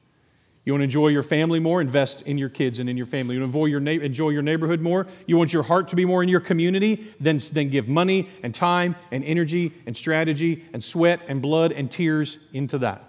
You 0.65 0.75
want 0.75 0.81
to 0.81 0.85
enjoy 0.85 1.09
your 1.09 1.23
family 1.23 1.61
more? 1.61 1.81
Invest 1.81 2.23
in 2.23 2.37
your 2.37 2.51
kids 2.51 2.79
and 2.79 2.91
in 2.91 2.97
your 2.99 3.07
family. 3.07 3.37
You 3.37 3.41
want 3.41 3.53
to 3.53 3.59
enjoy 3.59 3.67
your, 3.67 3.81
na- 3.81 4.05
enjoy 4.05 4.29
your 4.31 4.43
neighborhood 4.43 4.83
more? 4.83 5.07
You 5.25 5.39
want 5.39 5.51
your 5.51 5.63
heart 5.63 5.89
to 5.89 5.97
be 5.97 6.05
more 6.05 6.23
in 6.23 6.29
your 6.29 6.41
community? 6.41 7.15
Then, 7.21 7.41
then 7.53 7.71
give 7.71 7.89
money 7.89 8.29
and 8.43 8.55
time 8.55 8.95
and 9.11 9.25
energy 9.25 9.73
and 9.87 9.97
strategy 9.97 10.67
and 10.75 10.85
sweat 10.85 11.23
and 11.27 11.41
blood 11.41 11.73
and 11.73 11.91
tears 11.91 12.37
into 12.53 12.77
that. 12.81 13.08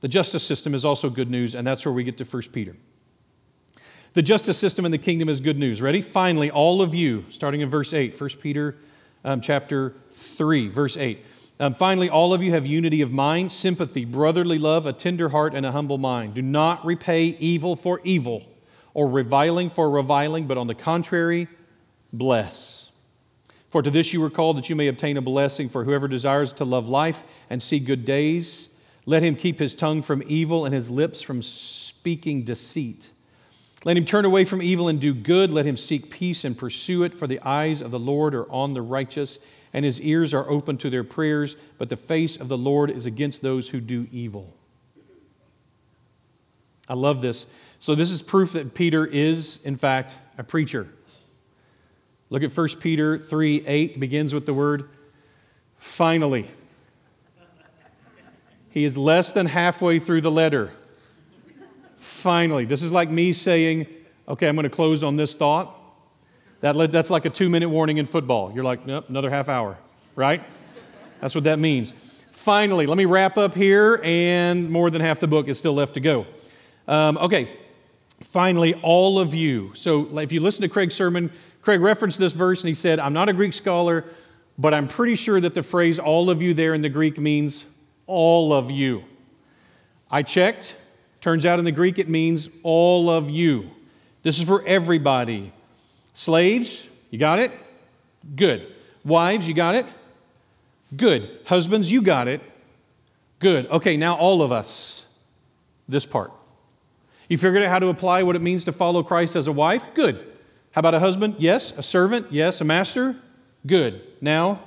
The 0.00 0.08
justice 0.08 0.42
system 0.42 0.74
is 0.74 0.84
also 0.84 1.10
good 1.10 1.30
news, 1.30 1.54
and 1.54 1.66
that's 1.66 1.84
where 1.84 1.92
we 1.92 2.04
get 2.04 2.18
to 2.18 2.24
1 2.24 2.42
Peter. 2.52 2.76
The 4.14 4.22
justice 4.22 4.58
system 4.58 4.84
in 4.84 4.92
the 4.92 4.98
kingdom 4.98 5.28
is 5.28 5.40
good 5.40 5.58
news. 5.58 5.80
Ready? 5.80 6.00
Finally, 6.00 6.50
all 6.50 6.82
of 6.82 6.94
you, 6.94 7.24
starting 7.30 7.60
in 7.60 7.70
verse 7.70 7.92
8, 7.92 8.18
1 8.18 8.30
Peter 8.40 8.76
um, 9.24 9.40
chapter 9.40 9.94
3, 10.14 10.68
verse 10.68 10.96
8. 10.96 11.24
Um, 11.60 11.74
finally, 11.74 12.08
all 12.08 12.32
of 12.32 12.42
you 12.42 12.52
have 12.52 12.64
unity 12.64 13.02
of 13.02 13.12
mind, 13.12 13.52
sympathy, 13.52 14.06
brotherly 14.06 14.58
love, 14.58 14.86
a 14.86 14.94
tender 14.94 15.28
heart, 15.28 15.54
and 15.54 15.66
a 15.66 15.72
humble 15.72 15.98
mind. 15.98 16.32
Do 16.34 16.42
not 16.42 16.84
repay 16.84 17.36
evil 17.38 17.76
for 17.76 18.00
evil 18.02 18.46
or 18.94 19.06
reviling 19.06 19.68
for 19.68 19.90
reviling, 19.90 20.46
but 20.46 20.56
on 20.56 20.66
the 20.66 20.74
contrary, 20.74 21.46
bless. 22.12 22.88
For 23.68 23.82
to 23.82 23.90
this 23.90 24.14
you 24.14 24.22
were 24.22 24.30
called 24.30 24.56
that 24.56 24.70
you 24.70 24.74
may 24.74 24.88
obtain 24.88 25.18
a 25.18 25.20
blessing, 25.20 25.68
for 25.68 25.84
whoever 25.84 26.08
desires 26.08 26.54
to 26.54 26.64
love 26.64 26.88
life 26.88 27.22
and 27.50 27.62
see 27.62 27.78
good 27.78 28.06
days 28.06 28.69
let 29.10 29.24
him 29.24 29.34
keep 29.34 29.58
his 29.58 29.74
tongue 29.74 30.02
from 30.02 30.22
evil 30.28 30.64
and 30.64 30.72
his 30.72 30.88
lips 30.88 31.20
from 31.20 31.42
speaking 31.42 32.44
deceit. 32.44 33.10
Let 33.84 33.96
him 33.96 34.04
turn 34.04 34.24
away 34.24 34.44
from 34.44 34.62
evil 34.62 34.86
and 34.86 35.00
do 35.00 35.12
good. 35.12 35.50
Let 35.50 35.66
him 35.66 35.76
seek 35.76 36.10
peace 36.10 36.44
and 36.44 36.56
pursue 36.56 37.02
it, 37.02 37.12
for 37.12 37.26
the 37.26 37.40
eyes 37.40 37.82
of 37.82 37.90
the 37.90 37.98
Lord 37.98 38.36
are 38.36 38.48
on 38.52 38.72
the 38.72 38.82
righteous, 38.82 39.40
and 39.72 39.84
his 39.84 40.00
ears 40.00 40.32
are 40.32 40.48
open 40.48 40.78
to 40.78 40.90
their 40.90 41.02
prayers, 41.02 41.56
but 41.76 41.88
the 41.88 41.96
face 41.96 42.36
of 42.36 42.46
the 42.46 42.56
Lord 42.56 42.88
is 42.88 43.04
against 43.04 43.42
those 43.42 43.68
who 43.68 43.80
do 43.80 44.06
evil. 44.12 44.54
I 46.88 46.94
love 46.94 47.20
this. 47.20 47.46
So, 47.80 47.96
this 47.96 48.12
is 48.12 48.22
proof 48.22 48.52
that 48.52 48.74
Peter 48.74 49.04
is, 49.04 49.58
in 49.64 49.76
fact, 49.76 50.14
a 50.38 50.44
preacher. 50.44 50.86
Look 52.28 52.44
at 52.44 52.56
1 52.56 52.68
Peter 52.78 53.18
3 53.18 53.66
8, 53.66 53.98
begins 53.98 54.32
with 54.32 54.46
the 54.46 54.54
word 54.54 54.88
finally. 55.78 56.48
He 58.70 58.84
is 58.84 58.96
less 58.96 59.32
than 59.32 59.46
halfway 59.46 59.98
through 59.98 60.20
the 60.20 60.30
letter. 60.30 60.72
Finally, 61.98 62.64
this 62.64 62.82
is 62.82 62.92
like 62.92 63.10
me 63.10 63.32
saying, 63.32 63.86
okay, 64.28 64.48
I'm 64.48 64.54
going 64.54 64.64
to 64.64 64.70
close 64.70 65.02
on 65.02 65.16
this 65.16 65.34
thought. 65.34 65.76
That, 66.60 66.92
that's 66.92 67.10
like 67.10 67.24
a 67.24 67.30
two 67.30 67.48
minute 67.48 67.68
warning 67.68 67.98
in 67.98 68.06
football. 68.06 68.52
You're 68.54 68.64
like, 68.64 68.86
nope, 68.86 69.08
another 69.08 69.30
half 69.30 69.48
hour, 69.48 69.78
right? 70.14 70.42
That's 71.20 71.34
what 71.34 71.44
that 71.44 71.58
means. 71.58 71.92
Finally, 72.30 72.86
let 72.86 72.96
me 72.96 73.04
wrap 73.04 73.36
up 73.36 73.54
here, 73.54 74.00
and 74.02 74.70
more 74.70 74.90
than 74.90 75.02
half 75.02 75.20
the 75.20 75.26
book 75.26 75.48
is 75.48 75.58
still 75.58 75.74
left 75.74 75.94
to 75.94 76.00
go. 76.00 76.26
Um, 76.88 77.18
okay, 77.18 77.58
finally, 78.20 78.74
all 78.82 79.18
of 79.18 79.34
you. 79.34 79.72
So 79.74 80.18
if 80.18 80.32
you 80.32 80.40
listen 80.40 80.62
to 80.62 80.68
Craig's 80.68 80.94
sermon, 80.94 81.30
Craig 81.62 81.80
referenced 81.80 82.18
this 82.18 82.32
verse 82.32 82.62
and 82.62 82.68
he 82.68 82.74
said, 82.74 82.98
I'm 82.98 83.12
not 83.12 83.28
a 83.28 83.32
Greek 83.32 83.52
scholar, 83.52 84.04
but 84.58 84.72
I'm 84.72 84.88
pretty 84.88 85.16
sure 85.16 85.40
that 85.40 85.54
the 85.54 85.62
phrase 85.62 85.98
all 85.98 86.30
of 86.30 86.40
you 86.40 86.54
there 86.54 86.72
in 86.72 86.82
the 86.82 86.88
Greek 86.88 87.18
means 87.18 87.64
all 88.10 88.52
of 88.52 88.70
you. 88.70 89.04
I 90.10 90.22
checked. 90.22 90.74
Turns 91.20 91.46
out 91.46 91.60
in 91.60 91.64
the 91.64 91.72
Greek 91.72 91.98
it 91.98 92.08
means 92.08 92.48
all 92.64 93.08
of 93.08 93.30
you. 93.30 93.70
This 94.24 94.38
is 94.38 94.44
for 94.44 94.66
everybody. 94.66 95.52
Slaves, 96.14 96.88
you 97.10 97.18
got 97.18 97.38
it? 97.38 97.52
Good. 98.34 98.74
Wives, 99.04 99.46
you 99.46 99.54
got 99.54 99.76
it? 99.76 99.86
Good. 100.96 101.38
Husbands, 101.44 101.90
you 101.90 102.02
got 102.02 102.26
it? 102.26 102.42
Good. 103.38 103.66
Okay, 103.68 103.96
now 103.96 104.16
all 104.16 104.42
of 104.42 104.50
us. 104.50 105.04
This 105.88 106.04
part. 106.04 106.32
You 107.28 107.38
figured 107.38 107.62
out 107.62 107.68
how 107.68 107.78
to 107.78 107.88
apply 107.88 108.24
what 108.24 108.34
it 108.34 108.42
means 108.42 108.64
to 108.64 108.72
follow 108.72 109.04
Christ 109.04 109.36
as 109.36 109.46
a 109.46 109.52
wife? 109.52 109.94
Good. 109.94 110.26
How 110.72 110.80
about 110.80 110.94
a 110.94 111.00
husband? 111.00 111.36
Yes. 111.38 111.72
A 111.76 111.82
servant? 111.82 112.32
Yes. 112.32 112.60
A 112.60 112.64
master? 112.64 113.16
Good. 113.66 114.02
Now, 114.20 114.64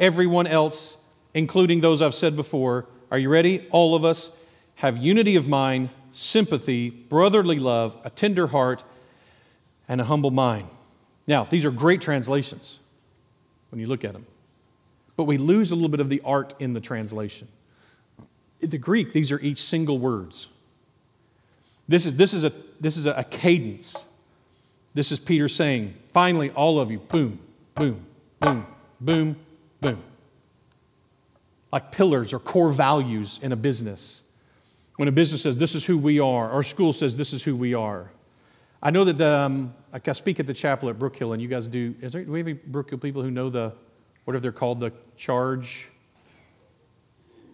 everyone 0.00 0.48
else 0.48 0.96
including 1.34 1.80
those 1.80 2.02
I've 2.02 2.14
said 2.14 2.36
before. 2.36 2.86
Are 3.10 3.18
you 3.18 3.28
ready? 3.28 3.66
All 3.70 3.94
of 3.94 4.04
us 4.04 4.30
have 4.76 4.98
unity 4.98 5.36
of 5.36 5.48
mind, 5.48 5.90
sympathy, 6.14 6.90
brotherly 6.90 7.58
love, 7.58 7.96
a 8.04 8.10
tender 8.10 8.46
heart, 8.48 8.82
and 9.88 10.00
a 10.00 10.04
humble 10.04 10.30
mind. 10.30 10.68
Now, 11.26 11.44
these 11.44 11.64
are 11.64 11.70
great 11.70 12.00
translations 12.00 12.78
when 13.70 13.80
you 13.80 13.86
look 13.86 14.04
at 14.04 14.12
them, 14.12 14.26
but 15.16 15.24
we 15.24 15.38
lose 15.38 15.70
a 15.70 15.74
little 15.74 15.88
bit 15.88 16.00
of 16.00 16.08
the 16.08 16.20
art 16.24 16.54
in 16.58 16.72
the 16.72 16.80
translation. 16.80 17.48
In 18.60 18.70
the 18.70 18.78
Greek, 18.78 19.12
these 19.12 19.32
are 19.32 19.40
each 19.40 19.62
single 19.62 19.98
words. 19.98 20.48
This 21.88 22.06
is, 22.06 22.16
this 22.16 22.32
is, 22.34 22.44
a, 22.44 22.52
this 22.80 22.96
is 22.96 23.06
a 23.06 23.24
cadence. 23.28 23.96
This 24.94 25.10
is 25.10 25.18
Peter 25.18 25.48
saying, 25.48 25.94
finally, 26.12 26.50
all 26.50 26.78
of 26.78 26.90
you, 26.90 26.98
boom, 26.98 27.38
boom, 27.74 28.04
boom, 28.40 28.66
boom, 29.00 29.36
boom 29.80 30.02
like 31.72 31.90
pillars 31.90 32.32
or 32.32 32.38
core 32.38 32.70
values 32.70 33.40
in 33.42 33.52
a 33.52 33.56
business. 33.56 34.20
When 34.96 35.08
a 35.08 35.12
business 35.12 35.42
says, 35.42 35.56
This 35.56 35.74
is 35.74 35.84
who 35.84 35.96
we 35.98 36.20
are, 36.20 36.50
or 36.50 36.62
school 36.62 36.92
says, 36.92 37.16
This 37.16 37.32
is 37.32 37.42
who 37.42 37.56
we 37.56 37.74
are. 37.74 38.10
I 38.82 38.90
know 38.90 39.04
that 39.04 39.20
um, 39.20 39.74
like 39.92 40.06
I 40.08 40.12
speak 40.12 40.40
at 40.40 40.46
the 40.46 40.54
chapel 40.54 40.88
at 40.90 40.98
Brookhill, 40.98 41.32
and 41.32 41.40
you 41.40 41.48
guys 41.48 41.68
do. 41.68 41.94
Is 42.00 42.12
there, 42.12 42.24
do 42.24 42.32
we 42.32 42.40
have 42.40 42.48
any 42.48 42.58
Brookhill 42.58 43.00
people 43.00 43.22
who 43.22 43.30
know 43.30 43.48
the, 43.48 43.72
whatever 44.24 44.42
they're 44.42 44.52
called, 44.52 44.80
the 44.80 44.92
charge? 45.16 45.88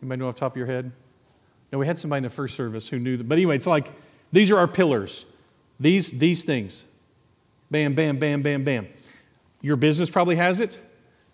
Anybody 0.00 0.20
know 0.20 0.28
off 0.28 0.34
the 0.34 0.40
top 0.40 0.52
of 0.52 0.56
your 0.56 0.66
head? 0.66 0.90
No, 1.72 1.78
we 1.78 1.86
had 1.86 1.98
somebody 1.98 2.18
in 2.18 2.22
the 2.24 2.30
first 2.30 2.56
service 2.56 2.88
who 2.88 2.98
knew 2.98 3.16
that. 3.18 3.28
But 3.28 3.36
anyway, 3.36 3.56
it's 3.56 3.66
like 3.66 3.92
these 4.32 4.50
are 4.50 4.58
our 4.58 4.68
pillars. 4.68 5.26
These, 5.78 6.12
these 6.12 6.44
things. 6.44 6.84
Bam, 7.70 7.94
bam, 7.94 8.18
bam, 8.18 8.42
bam, 8.42 8.64
bam. 8.64 8.88
Your 9.60 9.76
business 9.76 10.08
probably 10.08 10.36
has 10.36 10.60
it. 10.60 10.80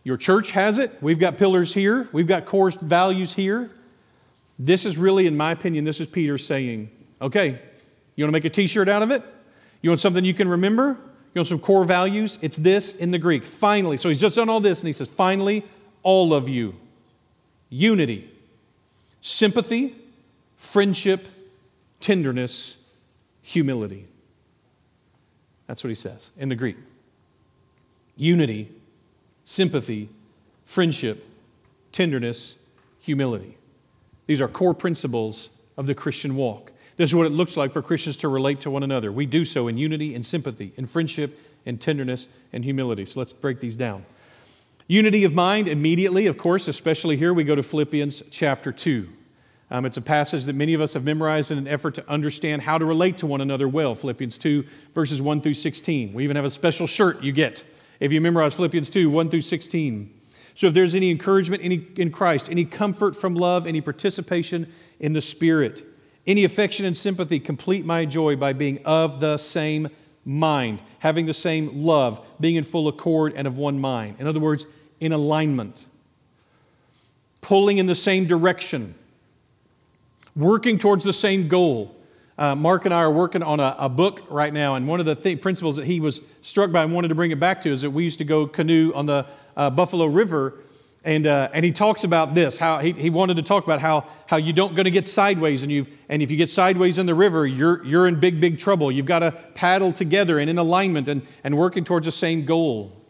Your 0.04 0.18
church 0.18 0.50
has 0.52 0.78
it. 0.78 0.96
We've 1.00 1.18
got 1.18 1.38
pillars 1.38 1.72
here. 1.72 2.08
We've 2.12 2.26
got 2.26 2.44
core 2.44 2.70
values 2.70 3.32
here. 3.32 3.70
This 4.58 4.84
is 4.84 4.96
really, 4.96 5.26
in 5.26 5.36
my 5.36 5.50
opinion, 5.50 5.84
this 5.84 5.98
is 5.98 6.06
Peter 6.06 6.38
saying, 6.38 6.90
okay, 7.20 7.58
you 8.14 8.24
want 8.24 8.28
to 8.28 8.32
make 8.32 8.44
a 8.44 8.50
t 8.50 8.66
shirt 8.66 8.88
out 8.88 9.02
of 9.02 9.10
it? 9.10 9.22
You 9.80 9.90
want 9.90 10.00
something 10.00 10.24
you 10.24 10.34
can 10.34 10.46
remember? 10.46 10.96
You 11.34 11.40
want 11.40 11.48
some 11.48 11.58
core 11.58 11.84
values? 11.84 12.38
It's 12.42 12.56
this 12.56 12.92
in 12.92 13.10
the 13.10 13.18
Greek. 13.18 13.44
Finally. 13.44 13.96
So 13.96 14.08
he's 14.08 14.20
just 14.20 14.36
done 14.36 14.48
all 14.48 14.60
this 14.60 14.80
and 14.80 14.86
he 14.86 14.92
says, 14.92 15.10
finally, 15.10 15.64
all 16.02 16.32
of 16.32 16.48
you. 16.48 16.74
Unity, 17.70 18.30
sympathy, 19.20 19.96
friendship, 20.56 21.26
tenderness, 21.98 22.76
humility. 23.42 24.06
That's 25.66 25.82
what 25.82 25.88
he 25.88 25.94
says 25.94 26.30
in 26.36 26.50
the 26.50 26.54
Greek. 26.54 26.76
Unity, 28.16 28.70
sympathy, 29.44 30.08
friendship, 30.64 31.24
tenderness, 31.92 32.56
humility. 33.00 33.56
These 34.26 34.40
are 34.40 34.48
core 34.48 34.74
principles 34.74 35.50
of 35.76 35.86
the 35.86 35.94
Christian 35.94 36.36
walk. 36.36 36.72
This 36.96 37.10
is 37.10 37.14
what 37.14 37.26
it 37.26 37.32
looks 37.32 37.56
like 37.56 37.72
for 37.72 37.82
Christians 37.82 38.16
to 38.18 38.28
relate 38.28 38.60
to 38.60 38.70
one 38.70 38.82
another. 38.82 39.10
We 39.10 39.26
do 39.26 39.44
so 39.44 39.68
in 39.68 39.76
unity 39.76 40.14
and 40.14 40.24
sympathy, 40.24 40.72
in 40.76 40.86
friendship 40.86 41.38
and 41.66 41.80
tenderness 41.80 42.28
and 42.52 42.64
humility. 42.64 43.04
So 43.04 43.20
let's 43.20 43.32
break 43.32 43.60
these 43.60 43.76
down. 43.76 44.04
Unity 44.86 45.24
of 45.24 45.34
mind, 45.34 45.66
immediately, 45.66 46.26
of 46.26 46.36
course, 46.36 46.68
especially 46.68 47.16
here, 47.16 47.32
we 47.32 47.42
go 47.42 47.54
to 47.54 47.62
Philippians 47.62 48.22
chapter 48.30 48.70
2. 48.70 49.08
Um, 49.70 49.86
it's 49.86 49.96
a 49.96 50.02
passage 50.02 50.44
that 50.44 50.52
many 50.52 50.74
of 50.74 50.80
us 50.80 50.92
have 50.94 51.04
memorized 51.04 51.50
in 51.50 51.58
an 51.58 51.66
effort 51.66 51.94
to 51.94 52.08
understand 52.08 52.62
how 52.62 52.78
to 52.78 52.84
relate 52.84 53.18
to 53.18 53.26
one 53.26 53.40
another 53.40 53.66
well. 53.66 53.94
Philippians 53.94 54.38
2, 54.38 54.64
verses 54.94 55.22
1 55.22 55.40
through 55.40 55.54
16. 55.54 56.12
We 56.12 56.22
even 56.22 56.36
have 56.36 56.44
a 56.44 56.50
special 56.50 56.86
shirt 56.86 57.22
you 57.22 57.32
get 57.32 57.64
if 58.00 58.12
you 58.12 58.20
memorize 58.20 58.54
Philippians 58.54 58.90
2, 58.90 59.10
1 59.10 59.30
through 59.30 59.42
16. 59.42 60.20
So 60.54 60.68
if 60.68 60.74
there's 60.74 60.94
any 60.94 61.10
encouragement 61.10 61.64
any, 61.64 61.86
in 61.96 62.10
Christ, 62.10 62.48
any 62.48 62.64
comfort 62.64 63.16
from 63.16 63.34
love, 63.34 63.66
any 63.66 63.80
participation 63.80 64.72
in 65.00 65.12
the 65.12 65.20
Spirit, 65.20 65.84
any 66.26 66.44
affection 66.44 66.86
and 66.86 66.96
sympathy, 66.96 67.40
complete 67.40 67.84
my 67.84 68.04
joy 68.04 68.36
by 68.36 68.52
being 68.52 68.78
of 68.84 69.20
the 69.20 69.36
same 69.36 69.88
mind, 70.24 70.80
having 71.00 71.26
the 71.26 71.34
same 71.34 71.84
love, 71.84 72.24
being 72.40 72.56
in 72.56 72.64
full 72.64 72.88
accord 72.88 73.34
and 73.36 73.46
of 73.46 73.58
one 73.58 73.78
mind. 73.78 74.16
In 74.18 74.26
other 74.26 74.40
words, 74.40 74.66
in 75.00 75.12
alignment, 75.12 75.84
pulling 77.40 77.78
in 77.78 77.86
the 77.86 77.94
same 77.94 78.26
direction, 78.26 78.94
working 80.34 80.78
towards 80.78 81.04
the 81.04 81.12
same 81.12 81.48
goal. 81.48 81.94
Uh, 82.36 82.54
Mark 82.54 82.84
and 82.84 82.92
I 82.92 82.98
are 82.98 83.12
working 83.12 83.44
on 83.44 83.60
a, 83.60 83.76
a 83.78 83.88
book 83.88 84.22
right 84.28 84.52
now, 84.52 84.74
and 84.74 84.88
one 84.88 84.98
of 84.98 85.06
the 85.06 85.14
th- 85.14 85.40
principles 85.40 85.76
that 85.76 85.86
he 85.86 86.00
was 86.00 86.20
struck 86.42 86.72
by 86.72 86.82
and 86.82 86.92
wanted 86.92 87.08
to 87.08 87.14
bring 87.14 87.30
it 87.30 87.38
back 87.38 87.62
to 87.62 87.70
is 87.70 87.82
that 87.82 87.90
we 87.90 88.02
used 88.02 88.18
to 88.18 88.24
go 88.24 88.46
canoe 88.46 88.92
on 88.92 89.06
the 89.06 89.24
uh, 89.56 89.70
Buffalo 89.70 90.06
River, 90.06 90.54
and, 91.04 91.28
uh, 91.28 91.50
and 91.52 91.64
he 91.64 91.70
talks 91.70 92.02
about 92.02 92.34
this 92.34 92.58
how 92.58 92.80
he, 92.80 92.90
he 92.90 93.08
wanted 93.08 93.36
to 93.36 93.42
talk 93.42 93.62
about 93.62 93.80
how, 93.80 94.08
how 94.26 94.36
you 94.36 94.52
don't 94.52 94.74
going 94.74 94.86
to 94.86 94.90
get 94.90 95.06
sideways, 95.06 95.62
and, 95.62 95.70
you 95.70 95.86
and 96.08 96.22
if 96.22 96.30
you 96.32 96.36
get 96.36 96.50
sideways 96.50 96.98
in 96.98 97.06
the 97.06 97.14
river, 97.14 97.46
you're, 97.46 97.84
you're 97.84 98.08
in 98.08 98.18
big, 98.18 98.40
big 98.40 98.58
trouble. 98.58 98.90
You've 98.90 99.06
got 99.06 99.20
to 99.20 99.30
paddle 99.30 99.92
together 99.92 100.40
and 100.40 100.50
in 100.50 100.58
alignment 100.58 101.08
and, 101.08 101.22
and 101.44 101.56
working 101.56 101.84
towards 101.84 102.06
the 102.06 102.12
same 102.12 102.44
goal. 102.46 103.03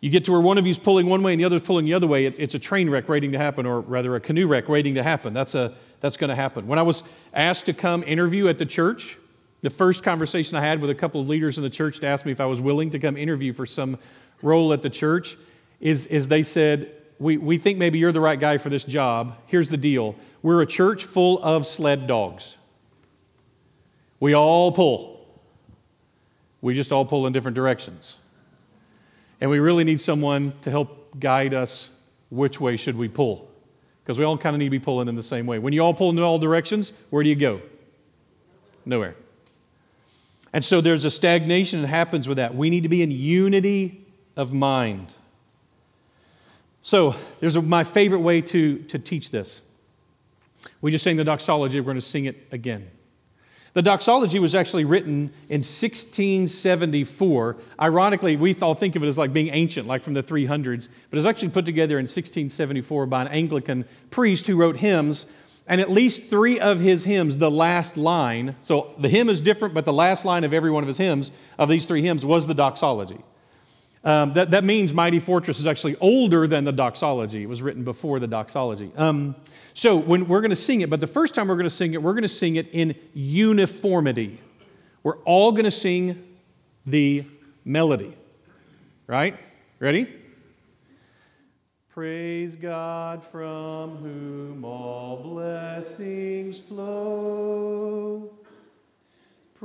You 0.00 0.10
get 0.10 0.24
to 0.26 0.32
where 0.32 0.40
one 0.40 0.58
of 0.58 0.66
you 0.66 0.70
is 0.70 0.78
pulling 0.78 1.06
one 1.06 1.22
way 1.22 1.32
and 1.32 1.40
the 1.40 1.44
other 1.44 1.56
is 1.56 1.62
pulling 1.62 1.86
the 1.86 1.94
other 1.94 2.06
way, 2.06 2.26
it, 2.26 2.38
it's 2.38 2.54
a 2.54 2.58
train 2.58 2.90
wreck 2.90 3.08
waiting 3.08 3.32
to 3.32 3.38
happen, 3.38 3.66
or 3.66 3.80
rather 3.80 4.14
a 4.14 4.20
canoe 4.20 4.46
wreck 4.46 4.68
waiting 4.68 4.94
to 4.94 5.02
happen. 5.02 5.32
That's 5.32 5.54
a, 5.54 5.74
that's 6.00 6.16
going 6.16 6.28
to 6.28 6.36
happen. 6.36 6.66
When 6.66 6.78
I 6.78 6.82
was 6.82 7.02
asked 7.32 7.66
to 7.66 7.72
come 7.72 8.02
interview 8.04 8.48
at 8.48 8.58
the 8.58 8.66
church, 8.66 9.18
the 9.62 9.70
first 9.70 10.02
conversation 10.02 10.56
I 10.56 10.60
had 10.60 10.80
with 10.80 10.90
a 10.90 10.94
couple 10.94 11.20
of 11.20 11.28
leaders 11.28 11.56
in 11.56 11.64
the 11.64 11.70
church 11.70 12.00
to 12.00 12.06
ask 12.06 12.26
me 12.26 12.32
if 12.32 12.40
I 12.40 12.46
was 12.46 12.60
willing 12.60 12.90
to 12.90 12.98
come 12.98 13.16
interview 13.16 13.52
for 13.52 13.66
some 13.66 13.98
role 14.42 14.72
at 14.72 14.82
the 14.82 14.90
church 14.90 15.36
is, 15.80 16.06
is 16.06 16.28
they 16.28 16.42
said, 16.42 16.92
we, 17.18 17.38
we 17.38 17.56
think 17.56 17.78
maybe 17.78 17.98
you're 17.98 18.12
the 18.12 18.20
right 18.20 18.38
guy 18.38 18.58
for 18.58 18.68
this 18.68 18.84
job. 18.84 19.36
Here's 19.46 19.68
the 19.68 19.76
deal 19.76 20.14
we're 20.42 20.62
a 20.62 20.66
church 20.66 21.04
full 21.04 21.42
of 21.42 21.66
sled 21.66 22.06
dogs. 22.06 22.56
We 24.20 24.34
all 24.34 24.70
pull. 24.72 25.26
We 26.60 26.74
just 26.74 26.92
all 26.92 27.04
pull 27.04 27.26
in 27.26 27.32
different 27.32 27.54
directions. 27.54 28.16
And 29.40 29.50
we 29.50 29.58
really 29.58 29.84
need 29.84 30.00
someone 30.00 30.52
to 30.62 30.70
help 30.70 31.18
guide 31.18 31.54
us 31.54 31.90
which 32.30 32.60
way 32.60 32.76
should 32.76 32.96
we 32.96 33.08
pull 33.08 33.48
because 34.02 34.18
we 34.18 34.24
all 34.24 34.38
kind 34.38 34.54
of 34.54 34.58
need 34.58 34.66
to 34.66 34.70
be 34.70 34.78
pulling 34.78 35.08
in 35.08 35.16
the 35.16 35.22
same 35.22 35.46
way. 35.46 35.58
When 35.58 35.72
you 35.72 35.80
all 35.80 35.92
pull 35.92 36.10
in 36.10 36.18
all 36.20 36.38
directions, 36.38 36.92
where 37.10 37.22
do 37.24 37.28
you 37.28 37.34
go? 37.34 37.60
Nowhere. 38.84 39.16
And 40.52 40.64
so 40.64 40.80
there's 40.80 41.04
a 41.04 41.10
stagnation 41.10 41.82
that 41.82 41.88
happens 41.88 42.28
with 42.28 42.36
that. 42.36 42.54
We 42.54 42.70
need 42.70 42.84
to 42.84 42.88
be 42.88 43.02
in 43.02 43.10
unity 43.10 44.06
of 44.36 44.52
mind. 44.52 45.12
So 46.82 47.16
there's 47.40 47.56
a, 47.56 47.62
my 47.62 47.82
favorite 47.82 48.20
way 48.20 48.40
to, 48.42 48.78
to 48.78 48.98
teach 48.98 49.32
this. 49.32 49.60
We 50.80 50.92
just 50.92 51.02
sang 51.02 51.16
the 51.16 51.24
doxology, 51.24 51.80
we're 51.80 51.86
going 51.86 51.96
to 51.96 52.00
sing 52.00 52.26
it 52.26 52.46
again. 52.52 52.88
The 53.76 53.82
doxology 53.82 54.38
was 54.38 54.54
actually 54.54 54.86
written 54.86 55.30
in 55.50 55.60
1674. 55.60 57.56
Ironically, 57.78 58.36
we 58.36 58.54
all 58.62 58.74
think 58.74 58.96
of 58.96 59.04
it 59.04 59.06
as 59.06 59.18
like 59.18 59.34
being 59.34 59.50
ancient, 59.52 59.86
like 59.86 60.02
from 60.02 60.14
the 60.14 60.22
300s, 60.22 60.88
but 61.10 61.16
it 61.16 61.18
was 61.18 61.26
actually 61.26 61.50
put 61.50 61.66
together 61.66 61.98
in 61.98 62.04
1674 62.04 63.04
by 63.04 63.20
an 63.20 63.28
Anglican 63.28 63.84
priest 64.10 64.46
who 64.46 64.56
wrote 64.56 64.78
hymns. 64.78 65.26
And 65.66 65.78
at 65.82 65.90
least 65.90 66.30
three 66.30 66.58
of 66.58 66.80
his 66.80 67.04
hymns, 67.04 67.36
the 67.36 67.50
last 67.50 67.98
line, 67.98 68.56
so 68.62 68.94
the 68.98 69.10
hymn 69.10 69.28
is 69.28 69.42
different, 69.42 69.74
but 69.74 69.84
the 69.84 69.92
last 69.92 70.24
line 70.24 70.44
of 70.44 70.54
every 70.54 70.70
one 70.70 70.82
of 70.82 70.88
his 70.88 70.96
hymns, 70.96 71.30
of 71.58 71.68
these 71.68 71.84
three 71.84 72.00
hymns, 72.00 72.24
was 72.24 72.46
the 72.46 72.54
doxology. 72.54 73.20
Um, 74.06 74.34
that, 74.34 74.50
that 74.50 74.62
means 74.62 74.92
Mighty 74.92 75.18
Fortress 75.18 75.58
is 75.58 75.66
actually 75.66 75.96
older 75.96 76.46
than 76.46 76.62
the 76.62 76.70
doxology. 76.70 77.42
It 77.42 77.48
was 77.48 77.60
written 77.60 77.82
before 77.82 78.20
the 78.20 78.28
doxology. 78.28 78.92
Um, 78.96 79.34
so 79.74 79.96
when 79.96 80.28
we're 80.28 80.40
going 80.40 80.50
to 80.50 80.56
sing 80.56 80.80
it, 80.82 80.88
but 80.88 81.00
the 81.00 81.08
first 81.08 81.34
time 81.34 81.48
we're 81.48 81.56
going 81.56 81.64
to 81.64 81.70
sing 81.70 81.92
it, 81.92 82.00
we're 82.00 82.12
going 82.12 82.22
to 82.22 82.28
sing 82.28 82.54
it 82.54 82.68
in 82.72 82.94
uniformity. 83.14 84.40
We're 85.02 85.18
all 85.24 85.50
going 85.50 85.64
to 85.64 85.72
sing 85.72 86.24
the 86.86 87.24
melody. 87.64 88.16
Right? 89.08 89.40
Ready? 89.80 90.08
Praise 91.88 92.54
God 92.54 93.24
from 93.24 93.96
whom 93.96 94.64
all 94.64 95.16
blessings 95.16 96.60
flow. 96.60 98.35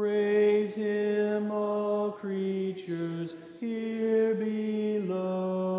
Praise 0.01 0.73
Him, 0.73 1.51
all 1.51 2.11
creatures 2.11 3.35
here 3.59 4.33
below. 4.33 5.71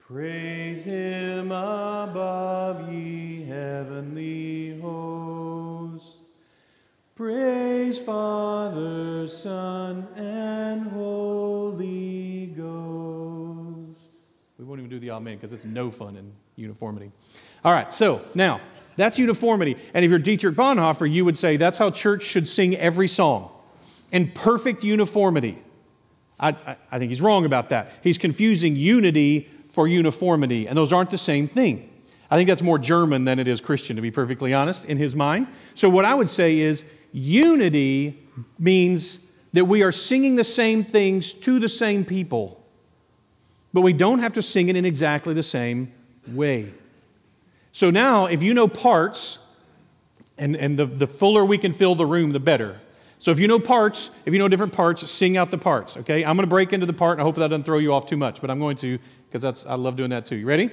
Praise 0.00 0.84
him 0.84 1.52
above, 1.52 2.92
ye 2.92 3.44
heavenly 3.44 4.80
hosts. 4.80 6.30
Praise 7.14 8.00
Father, 8.00 9.28
Son, 9.28 10.08
and 10.16 10.88
Holy 10.88 12.46
Ghost. 12.46 14.00
We 14.58 14.64
won't 14.64 14.80
even 14.80 14.90
do 14.90 14.98
the 14.98 15.12
Amen 15.12 15.36
because 15.36 15.52
it's 15.52 15.64
no 15.64 15.92
fun 15.92 16.16
in 16.16 16.32
uniformity. 16.56 17.12
All 17.64 17.72
right, 17.72 17.92
so 17.92 18.24
now 18.34 18.60
that's 18.96 19.18
uniformity. 19.18 19.76
And 19.94 20.04
if 20.04 20.10
you're 20.10 20.18
Dietrich 20.18 20.54
Bonhoeffer, 20.56 21.10
you 21.10 21.24
would 21.24 21.36
say 21.36 21.56
that's 21.56 21.78
how 21.78 21.90
church 21.90 22.22
should 22.22 22.48
sing 22.48 22.76
every 22.76 23.08
song 23.08 23.50
in 24.12 24.30
perfect 24.32 24.82
uniformity. 24.84 25.58
I, 26.38 26.50
I, 26.50 26.76
I 26.92 26.98
think 26.98 27.10
he's 27.10 27.20
wrong 27.20 27.44
about 27.44 27.68
that. 27.70 27.92
He's 28.02 28.18
confusing 28.18 28.76
unity 28.76 29.48
for 29.72 29.86
uniformity, 29.86 30.66
and 30.66 30.76
those 30.76 30.92
aren't 30.92 31.10
the 31.10 31.18
same 31.18 31.46
thing. 31.46 31.88
I 32.30 32.36
think 32.36 32.48
that's 32.48 32.62
more 32.62 32.78
German 32.78 33.24
than 33.24 33.38
it 33.38 33.48
is 33.48 33.60
Christian, 33.60 33.96
to 33.96 34.02
be 34.02 34.10
perfectly 34.10 34.54
honest, 34.54 34.84
in 34.84 34.96
his 34.96 35.14
mind. 35.14 35.48
So, 35.74 35.88
what 35.88 36.04
I 36.04 36.14
would 36.14 36.30
say 36.30 36.58
is 36.58 36.84
unity 37.12 38.26
means 38.58 39.18
that 39.52 39.64
we 39.64 39.82
are 39.82 39.92
singing 39.92 40.36
the 40.36 40.44
same 40.44 40.84
things 40.84 41.32
to 41.32 41.58
the 41.58 41.68
same 41.68 42.04
people, 42.04 42.64
but 43.72 43.80
we 43.80 43.92
don't 43.92 44.20
have 44.20 44.32
to 44.34 44.42
sing 44.42 44.68
it 44.68 44.76
in 44.76 44.84
exactly 44.84 45.34
the 45.34 45.42
same 45.42 45.92
way. 46.28 46.72
So, 47.72 47.90
now 47.90 48.26
if 48.26 48.42
you 48.42 48.54
know 48.54 48.68
parts, 48.68 49.38
and, 50.40 50.56
and 50.56 50.78
the, 50.78 50.86
the 50.86 51.06
fuller 51.06 51.44
we 51.44 51.58
can 51.58 51.72
fill 51.72 51.94
the 51.94 52.06
room, 52.06 52.32
the 52.32 52.40
better. 52.40 52.80
So 53.20 53.30
if 53.30 53.38
you 53.38 53.46
know 53.46 53.60
parts, 53.60 54.10
if 54.24 54.32
you 54.32 54.38
know 54.38 54.48
different 54.48 54.72
parts, 54.72 55.08
sing 55.10 55.36
out 55.36 55.50
the 55.50 55.58
parts, 55.58 55.98
okay? 55.98 56.24
I'm 56.24 56.36
going 56.36 56.46
to 56.46 56.50
break 56.50 56.72
into 56.72 56.86
the 56.86 56.94
part, 56.94 57.18
and 57.18 57.20
I 57.20 57.24
hope 57.24 57.36
that 57.36 57.48
doesn't 57.48 57.64
throw 57.64 57.76
you 57.76 57.92
off 57.92 58.06
too 58.06 58.16
much, 58.16 58.40
but 58.40 58.50
I'm 58.50 58.58
going 58.58 58.76
to 58.76 58.98
because 59.28 59.42
that's 59.42 59.66
I 59.66 59.74
love 59.74 59.96
doing 59.96 60.10
that 60.10 60.24
too. 60.24 60.36
You 60.36 60.46
ready? 60.46 60.70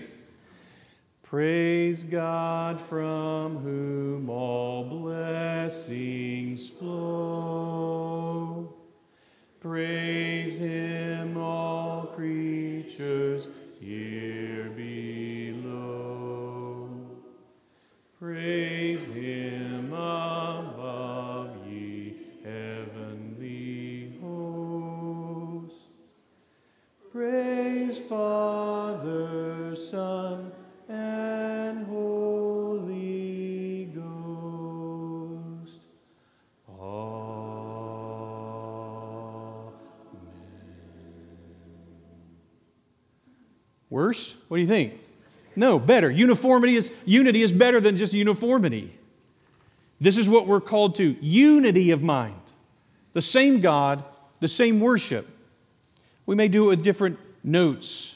Praise 1.23 2.05
God 2.05 2.79
from 2.79 3.57
whom 3.57 4.29
all 4.29 4.85
blessings 4.85 6.69
flow. 6.69 8.73
Praise 9.59 10.57
him, 10.57 11.35
all 11.35 12.13
creatures 12.15 13.49
here 13.81 14.71
below. 14.73 14.86
Father, 28.07 29.75
Son, 29.75 30.51
and 30.87 31.85
Holy 31.87 33.85
Ghost. 33.93 35.81
Amen. 36.69 37.33
Worse? 43.89 44.35
What 44.47 44.57
do 44.57 44.61
you 44.61 44.67
think? 44.67 44.93
No, 45.57 45.77
better. 45.77 46.09
Uniformity 46.09 46.77
is 46.77 46.91
unity 47.03 47.41
is 47.41 47.51
better 47.51 47.81
than 47.81 47.97
just 47.97 48.13
uniformity. 48.13 48.97
This 49.99 50.17
is 50.17 50.29
what 50.29 50.47
we're 50.47 50.61
called 50.61 50.95
to, 50.95 51.17
unity 51.19 51.91
of 51.91 52.01
mind. 52.01 52.39
The 53.13 53.21
same 53.21 53.59
God, 53.59 54.05
the 54.39 54.47
same 54.47 54.79
worship. 54.79 55.27
We 56.25 56.35
may 56.35 56.47
do 56.47 56.65
it 56.65 56.67
with 56.67 56.83
different 56.83 57.19
notes. 57.43 58.15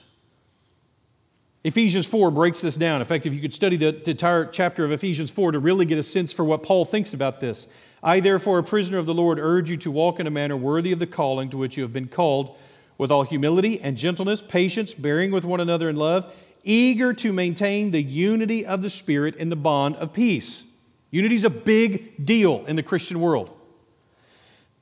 Ephesians 1.63 2.05
4 2.05 2.31
breaks 2.31 2.61
this 2.61 2.75
down. 2.75 3.01
In 3.01 3.07
fact, 3.07 3.25
if 3.25 3.33
you 3.33 3.41
could 3.41 3.53
study 3.53 3.77
the, 3.77 4.09
entire 4.09 4.45
chapter 4.45 4.83
of 4.83 4.91
Ephesians 4.91 5.29
4 5.29 5.51
to 5.51 5.59
really 5.59 5.85
get 5.85 5.99
a 5.99 6.03
sense 6.03 6.33
for 6.33 6.43
what 6.43 6.63
Paul 6.63 6.85
thinks 6.85 7.13
about 7.13 7.39
this. 7.39 7.67
I, 8.01 8.19
therefore, 8.19 8.57
a 8.57 8.63
prisoner 8.63 8.97
of 8.97 9.05
the 9.05 9.13
Lord, 9.13 9.37
urge 9.37 9.69
you 9.69 9.77
to 9.77 9.91
walk 9.91 10.19
in 10.19 10.25
a 10.25 10.31
manner 10.31 10.57
worthy 10.57 10.91
of 10.91 10.97
the 10.97 11.05
calling 11.05 11.51
to 11.51 11.57
which 11.57 11.77
you 11.77 11.83
have 11.83 11.93
been 11.93 12.07
called, 12.07 12.57
with 12.97 13.11
all 13.11 13.23
humility 13.23 13.79
and 13.79 13.95
gentleness, 13.95 14.41
patience, 14.41 14.93
bearing 14.93 15.31
with 15.31 15.45
one 15.45 15.59
another 15.59 15.89
in 15.89 15.95
love 15.95 16.31
eager 16.63 17.13
to 17.13 17.33
maintain 17.33 17.91
the 17.91 18.01
unity 18.01 18.65
of 18.65 18.81
the 18.81 18.89
Spirit 18.89 19.35
in 19.35 19.49
the 19.49 19.55
bond 19.55 19.95
of 19.97 20.13
peace. 20.13 20.63
Unity 21.09 21.35
is 21.35 21.43
a 21.43 21.49
big 21.49 22.25
deal 22.25 22.65
in 22.67 22.75
the 22.75 22.83
Christian 22.83 23.19
world. 23.19 23.49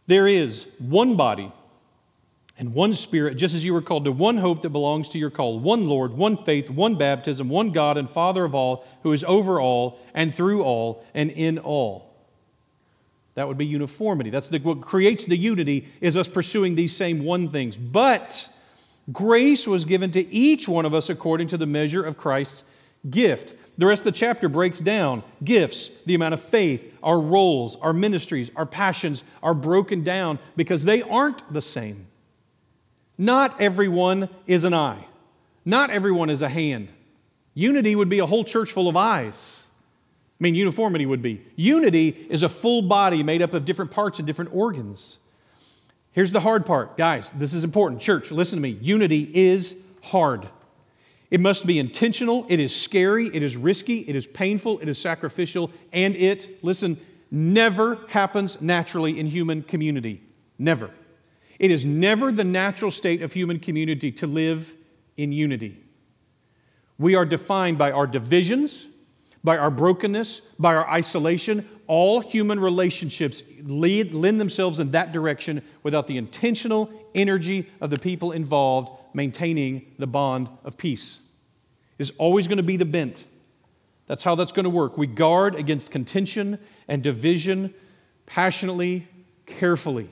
There 0.07 0.27
is 0.27 0.65
one 0.79 1.15
body 1.15 1.51
and 2.59 2.73
one 2.73 2.93
Spirit, 2.93 3.37
just 3.37 3.55
as 3.55 3.63
you 3.63 3.73
were 3.73 3.81
called 3.81 4.03
to 4.03 4.11
one 4.11 4.37
hope 4.37 4.61
that 4.63 4.69
belongs 4.69 5.07
to 5.09 5.17
your 5.17 5.29
call, 5.29 5.59
one 5.59 5.87
Lord, 5.87 6.11
one 6.11 6.43
faith, 6.43 6.69
one 6.69 6.95
baptism, 6.95 7.47
one 7.47 7.71
God 7.71 7.97
and 7.97 8.09
Father 8.09 8.43
of 8.43 8.53
all, 8.53 8.85
who 9.03 9.13
is 9.13 9.23
over 9.23 9.61
all 9.61 9.97
and 10.13 10.35
through 10.35 10.63
all 10.63 11.05
and 11.13 11.31
in 11.31 11.57
all. 11.57 12.13
That 13.35 13.47
would 13.47 13.57
be 13.57 13.65
uniformity. 13.65 14.29
That's 14.29 14.49
the, 14.49 14.59
what 14.59 14.81
creates 14.81 15.23
the 15.23 15.37
unity 15.37 15.87
is 16.01 16.17
us 16.17 16.27
pursuing 16.27 16.75
these 16.75 16.93
same 16.93 17.23
one 17.23 17.49
things. 17.49 17.77
But 17.77 18.49
Grace 19.13 19.65
was 19.65 19.85
given 19.85 20.11
to 20.11 20.27
each 20.27 20.67
one 20.67 20.85
of 20.85 20.93
us 20.93 21.09
according 21.09 21.47
to 21.49 21.57
the 21.57 21.65
measure 21.65 22.03
of 22.03 22.17
Christ's 22.17 22.65
gift. 23.09 23.55
The 23.77 23.85
rest 23.85 24.01
of 24.01 24.05
the 24.05 24.11
chapter 24.11 24.49
breaks 24.49 24.81
down 24.81 25.23
gifts, 25.41 25.91
the 26.05 26.15
amount 26.15 26.33
of 26.33 26.41
faith, 26.41 26.93
our 27.01 27.21
roles, 27.21 27.77
our 27.77 27.93
ministries, 27.93 28.51
our 28.57 28.65
passions 28.65 29.23
are 29.41 29.53
broken 29.53 30.03
down 30.03 30.39
because 30.57 30.83
they 30.83 31.01
aren't 31.01 31.53
the 31.53 31.61
same. 31.61 32.08
Not 33.19 33.59
everyone 33.59 34.29
is 34.47 34.63
an 34.63 34.73
eye, 34.73 35.05
not 35.65 35.89
everyone 35.89 36.29
is 36.29 36.41
a 36.41 36.47
hand. 36.47 36.91
Unity 37.53 37.93
would 37.93 38.07
be 38.07 38.19
a 38.19 38.25
whole 38.25 38.45
church 38.45 38.71
full 38.71 38.87
of 38.87 38.95
eyes. 38.95 39.65
I 40.39 40.43
mean, 40.43 40.55
uniformity 40.55 41.05
would 41.05 41.21
be. 41.21 41.45
Unity 41.57 42.27
is 42.29 42.43
a 42.43 42.49
full 42.49 42.81
body 42.81 43.21
made 43.21 43.41
up 43.41 43.53
of 43.53 43.65
different 43.65 43.91
parts 43.91 44.19
and 44.19 44.25
different 44.25 44.51
organs. 44.53 45.17
Here's 46.13 46.31
the 46.31 46.39
hard 46.39 46.65
part. 46.65 46.95
Guys, 46.95 47.29
this 47.35 47.53
is 47.53 47.65
important. 47.65 47.99
Church, 47.99 48.31
listen 48.31 48.55
to 48.55 48.61
me. 48.61 48.79
Unity 48.81 49.29
is 49.33 49.75
hard. 50.01 50.47
It 51.29 51.41
must 51.41 51.65
be 51.65 51.77
intentional. 51.77 52.45
It 52.47 52.61
is 52.61 52.73
scary. 52.73 53.27
It 53.35 53.43
is 53.43 53.57
risky. 53.57 53.99
It 53.99 54.15
is 54.15 54.25
painful. 54.27 54.79
It 54.79 54.87
is 54.87 54.97
sacrificial. 54.97 55.71
And 55.91 56.15
it, 56.15 56.63
listen, 56.63 56.97
never 57.31 57.99
happens 58.07 58.61
naturally 58.61 59.19
in 59.19 59.27
human 59.27 59.61
community. 59.61 60.23
Never. 60.57 60.91
It 61.59 61.71
is 61.71 61.85
never 61.85 62.31
the 62.31 62.43
natural 62.43 62.89
state 62.89 63.21
of 63.21 63.33
human 63.33 63.59
community 63.59 64.11
to 64.13 64.27
live 64.27 64.73
in 65.17 65.31
unity. 65.33 65.77
We 66.97 67.15
are 67.15 67.25
defined 67.25 67.77
by 67.77 67.91
our 67.91 68.07
divisions, 68.07 68.87
by 69.43 69.57
our 69.57 69.69
brokenness, 69.69 70.41
by 70.57 70.75
our 70.75 70.89
isolation, 70.89 71.67
all 71.87 72.21
human 72.21 72.59
relationships 72.59 73.43
lead, 73.63 74.13
lend 74.13 74.39
themselves 74.39 74.79
in 74.79 74.91
that 74.91 75.11
direction 75.11 75.61
without 75.83 76.07
the 76.07 76.17
intentional 76.17 76.89
energy 77.15 77.69
of 77.81 77.89
the 77.89 77.97
people 77.97 78.31
involved 78.31 78.91
maintaining 79.13 79.85
the 79.97 80.07
bond 80.07 80.47
of 80.63 80.77
peace. 80.77 81.19
Is 81.97 82.11
always 82.17 82.47
going 82.47 82.57
to 82.57 82.63
be 82.63 82.77
the 82.77 82.85
bent. 82.85 83.25
That's 84.07 84.23
how 84.23 84.35
that's 84.35 84.51
going 84.51 84.63
to 84.63 84.69
work. 84.69 84.97
We 84.97 85.07
guard 85.07 85.55
against 85.55 85.91
contention 85.91 86.59
and 86.87 87.03
division 87.03 87.73
passionately, 88.25 89.07
carefully. 89.45 90.09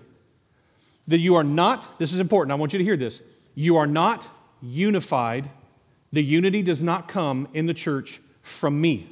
That 1.08 1.20
you 1.20 1.36
are 1.36 1.44
not, 1.44 2.00
this 2.00 2.14
is 2.14 2.20
important, 2.20 2.52
I 2.52 2.56
want 2.56 2.74
you 2.74 2.80
to 2.80 2.86
hear 2.86 2.98
this. 2.98 3.22
You 3.56 3.78
are 3.78 3.88
not 3.88 4.28
unified. 4.62 5.50
The 6.12 6.24
unity 6.24 6.62
does 6.62 6.84
not 6.84 7.08
come 7.08 7.48
in 7.54 7.66
the 7.66 7.74
church 7.74 8.22
from 8.42 8.80
me. 8.80 9.10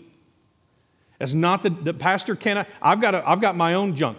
It's 1.20 1.34
not 1.34 1.64
that 1.64 1.86
the 1.86 1.94
pastor 1.94 2.36
cannot, 2.36 2.68
I've 2.82 3.00
got, 3.00 3.16
a, 3.16 3.28
I've 3.28 3.42
got 3.42 3.56
my 3.56 3.74
own 3.76 3.96
junk. 3.96 4.18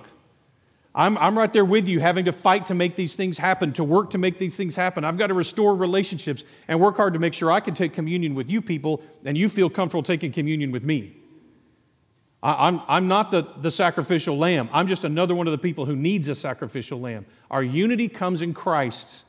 I'm, 0.95 1.19
I'm 1.19 1.37
right 1.37 1.53
there 1.53 1.65
with 1.65 1.87
you, 1.87 2.01
having 2.01 2.25
to 2.25 2.33
fight 2.33 2.65
to 2.67 2.75
make 2.75 2.97
these 2.97 3.15
things 3.15 3.37
happen, 3.37 3.75
to 3.75 3.85
work 3.85 4.11
to 4.13 4.19
make 4.19 4.39
these 4.39 4.57
things 4.57 4.75
happen. 4.75 5.05
I've 5.05 5.19
got 5.19 5.27
to 5.27 5.35
restore 5.35 5.75
relationships 5.75 6.43
and 6.69 6.81
work 6.81 6.97
hard 6.97 7.13
to 7.13 7.19
make 7.19 7.35
sure 7.35 7.53
I 7.53 7.61
can 7.61 7.75
take 7.75 7.93
communion 7.93 8.35
with 8.35 8.49
you 8.49 8.63
people 8.63 9.03
and 9.27 9.37
you 9.37 9.51
feel 9.51 9.69
comfortable 9.69 10.03
taking 10.03 10.33
communion 10.33 10.73
with 10.73 10.85
me. 10.85 11.15
I, 12.47 12.69
I'm, 12.69 12.81
I'm 12.87 13.09
not 13.09 13.33
the, 13.33 13.49
the 13.61 13.73
sacrificial 13.73 14.39
lamb. 14.39 14.71
I'm 14.73 14.87
just 14.87 15.03
another 15.03 15.35
one 15.35 15.49
of 15.49 15.51
the 15.51 15.59
people 15.59 15.85
who 15.85 15.97
needs 15.97 16.29
a 16.29 16.35
sacrificial 16.35 17.01
lamb. 17.01 17.27
Our 17.51 17.63
unity 17.65 18.09
comes 18.09 18.41
in 18.41 18.55
Christ, 18.55 19.25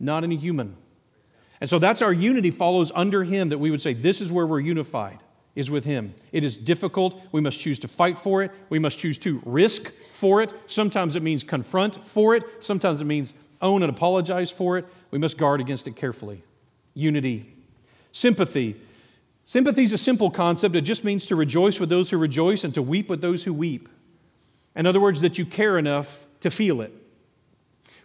not 0.00 0.24
in 0.24 0.32
a 0.32 0.36
human. 0.36 0.74
And 1.60 1.68
so 1.68 1.78
that's 1.78 2.00
our 2.00 2.14
unity 2.14 2.50
follows 2.50 2.90
under 2.94 3.24
Him 3.24 3.50
that 3.50 3.58
we 3.58 3.70
would 3.70 3.82
say, 3.82 3.92
this 3.92 4.22
is 4.22 4.32
where 4.32 4.46
we're 4.46 4.60
unified 4.60 5.18
is 5.54 5.70
with 5.70 5.84
Him. 5.84 6.14
It 6.32 6.44
is 6.44 6.56
difficult. 6.56 7.20
We 7.30 7.42
must 7.42 7.60
choose 7.60 7.78
to 7.80 7.88
fight 7.88 8.18
for 8.18 8.42
it. 8.42 8.50
We 8.70 8.78
must 8.78 8.98
choose 8.98 9.18
to 9.18 9.42
risk 9.44 9.92
for 10.10 10.40
it. 10.40 10.54
Sometimes 10.66 11.14
it 11.14 11.22
means 11.22 11.44
confront 11.44 12.04
for 12.06 12.34
it. 12.34 12.42
Sometimes 12.60 13.02
it 13.02 13.04
means 13.04 13.34
own 13.60 13.82
and 13.82 13.90
apologize 13.90 14.50
for 14.50 14.78
it. 14.78 14.86
We 15.10 15.18
must 15.18 15.36
guard 15.36 15.60
against 15.60 15.86
it 15.88 15.94
carefully. 15.94 16.42
Unity. 16.94 17.54
Sympathy. 18.12 18.80
Sympathy 19.44 19.82
is 19.82 19.92
a 19.92 19.98
simple 19.98 20.30
concept. 20.30 20.76
It 20.76 20.82
just 20.82 21.04
means 21.04 21.26
to 21.26 21.36
rejoice 21.36 21.80
with 21.80 21.88
those 21.88 22.10
who 22.10 22.16
rejoice 22.16 22.64
and 22.64 22.72
to 22.74 22.82
weep 22.82 23.08
with 23.08 23.20
those 23.20 23.44
who 23.44 23.52
weep. 23.52 23.88
In 24.76 24.86
other 24.86 25.00
words, 25.00 25.20
that 25.20 25.38
you 25.38 25.44
care 25.44 25.78
enough 25.78 26.24
to 26.40 26.50
feel 26.50 26.80
it. 26.80 26.92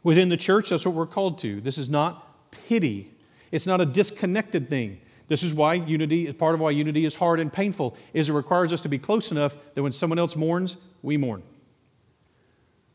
Within 0.03 0.29
the 0.29 0.37
church, 0.37 0.69
that's 0.69 0.85
what 0.85 0.95
we're 0.95 1.05
called 1.05 1.39
to. 1.39 1.61
This 1.61 1.77
is 1.77 1.89
not 1.89 2.51
pity, 2.51 3.11
it's 3.51 3.67
not 3.67 3.81
a 3.81 3.85
disconnected 3.85 4.69
thing. 4.69 4.99
This 5.27 5.43
is 5.43 5.53
why 5.53 5.73
unity 5.73 6.27
is 6.27 6.35
part 6.35 6.55
of 6.55 6.61
why 6.61 6.71
unity 6.71 7.03
is 7.03 7.15
hard 7.15 7.39
and 7.39 7.51
painful, 7.51 7.97
is 8.13 8.29
it 8.29 8.33
requires 8.33 8.71
us 8.71 8.79
to 8.81 8.89
be 8.89 8.97
close 8.97 9.31
enough 9.31 9.55
that 9.75 9.83
when 9.83 9.91
someone 9.91 10.17
else 10.17 10.35
mourns, 10.37 10.77
we 11.01 11.17
mourn. 11.17 11.43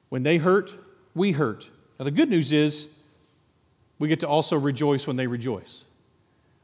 When 0.08 0.22
they 0.22 0.38
hurt, 0.38 0.72
we 1.14 1.32
hurt. 1.32 1.68
Now 1.98 2.04
the 2.04 2.10
good 2.10 2.30
news 2.30 2.52
is 2.52 2.86
we 3.98 4.08
get 4.08 4.20
to 4.20 4.28
also 4.28 4.58
rejoice 4.58 5.06
when 5.06 5.16
they 5.16 5.26
rejoice. 5.26 5.84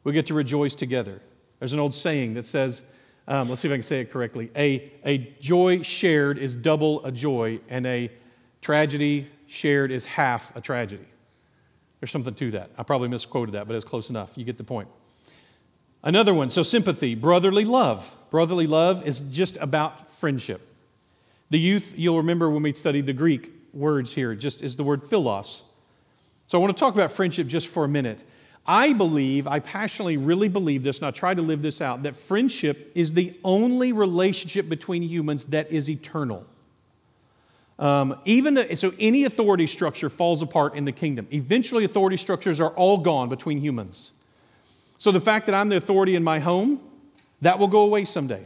We 0.05 0.13
get 0.13 0.27
to 0.29 0.35
rejoice 0.35 0.75
together. 0.75 1.21
There's 1.59 1.73
an 1.73 1.81
old 1.81 1.95
saying 1.95 2.35
that 2.35 2.47
says, 2.47 2.83
um, 3.27 3.49
let's 3.49 3.63
see 3.63 3.69
if 3.69 3.73
I 3.73 3.77
can 3.77 3.83
say 3.83 4.01
it 4.01 4.11
correctly. 4.11 4.51
A, 4.57 4.93
a 5.05 5.19
joy 5.41 5.83
shared 5.83 6.39
is 6.39 6.55
double 6.55 7.05
a 7.05 7.13
joy, 7.13 7.61
and 7.69 7.87
a 7.87 8.11
tragedy 8.63 9.29
shared 9.47 9.91
is 9.91 10.05
half 10.05 10.55
a 10.57 10.61
tragedy. 10.61 11.07
There's 12.01 12.11
something 12.11 12.35
to 12.35 12.51
that. 12.53 12.71
I 12.79 12.85
probably 12.85 13.09
misquoted 13.09 13.55
that, 13.55 13.67
but 13.67 13.77
it's 13.77 13.85
close 13.85 14.09
enough. 14.09 14.33
You 14.37 14.45
get 14.45 14.57
the 14.57 14.65
point. 14.65 14.89
Another 16.03 16.33
one, 16.33 16.49
so 16.49 16.63
sympathy, 16.63 17.15
brotherly 17.15 17.65
love. 17.65 18.15
Brotherly 18.31 18.67
love 18.67 19.07
is 19.07 19.21
just 19.21 19.57
about 19.57 20.11
friendship. 20.11 20.61
The 21.51 21.59
youth, 21.59 21.93
you'll 21.97 22.19
remember 22.19 22.49
when 22.51 22.63
we 22.63 22.73
studied 22.73 23.07
the 23.07 23.13
Greek 23.13 23.51
words 23.73 24.13
here, 24.13 24.35
just 24.35 24.63
is 24.63 24.77
the 24.77 24.85
word 24.85 25.09
philos. 25.09 25.65
So 26.47 26.59
I 26.59 26.61
want 26.63 26.77
to 26.77 26.81
talk 26.81 26.95
about 26.95 27.11
friendship 27.11 27.47
just 27.47 27.67
for 27.67 27.85
a 27.85 27.89
minute. 27.89 28.23
I 28.69 28.93
believe, 28.93 29.47
I 29.47 29.61
passionately 29.61 30.19
really 30.19 30.49
believe 30.49 30.83
this, 30.83 30.99
and 30.99 31.07
I 31.07 31.11
try 31.11 31.33
to 31.33 31.41
live 31.41 31.63
this 31.63 31.81
out, 31.81 32.03
that 32.03 32.15
friendship 32.15 32.93
is 32.95 33.15
the 33.15 33.35
only 33.43 33.93
relationship 33.93 34.69
between 34.69 35.03
humans 35.03 35.45
that 35.47 35.73
is 35.73 35.89
eternal. 35.89 36.47
Um, 37.79 38.21
even 38.27 38.77
so, 38.77 38.93
any 38.99 39.25
authority 39.25 39.67
structure 39.67 40.11
falls 40.11 40.43
apart 40.43 40.75
in 40.75 40.85
the 40.85 40.93
kingdom. 40.93 41.27
Eventually, 41.33 41.85
authority 41.85 42.19
structures 42.19 42.61
are 42.61 42.71
all 42.71 42.99
gone 42.99 43.31
between 43.31 43.59
humans. 43.59 44.11
So 44.99 45.13
the 45.13 45.21
fact 45.21 45.47
that 45.47 45.55
I'm 45.55 45.69
the 45.69 45.77
authority 45.77 46.15
in 46.15 46.25
my 46.25 46.41
home, 46.41 46.81
that 47.41 47.59
will 47.59 47.69
go 47.69 47.83
away 47.83 48.05
someday. 48.05 48.45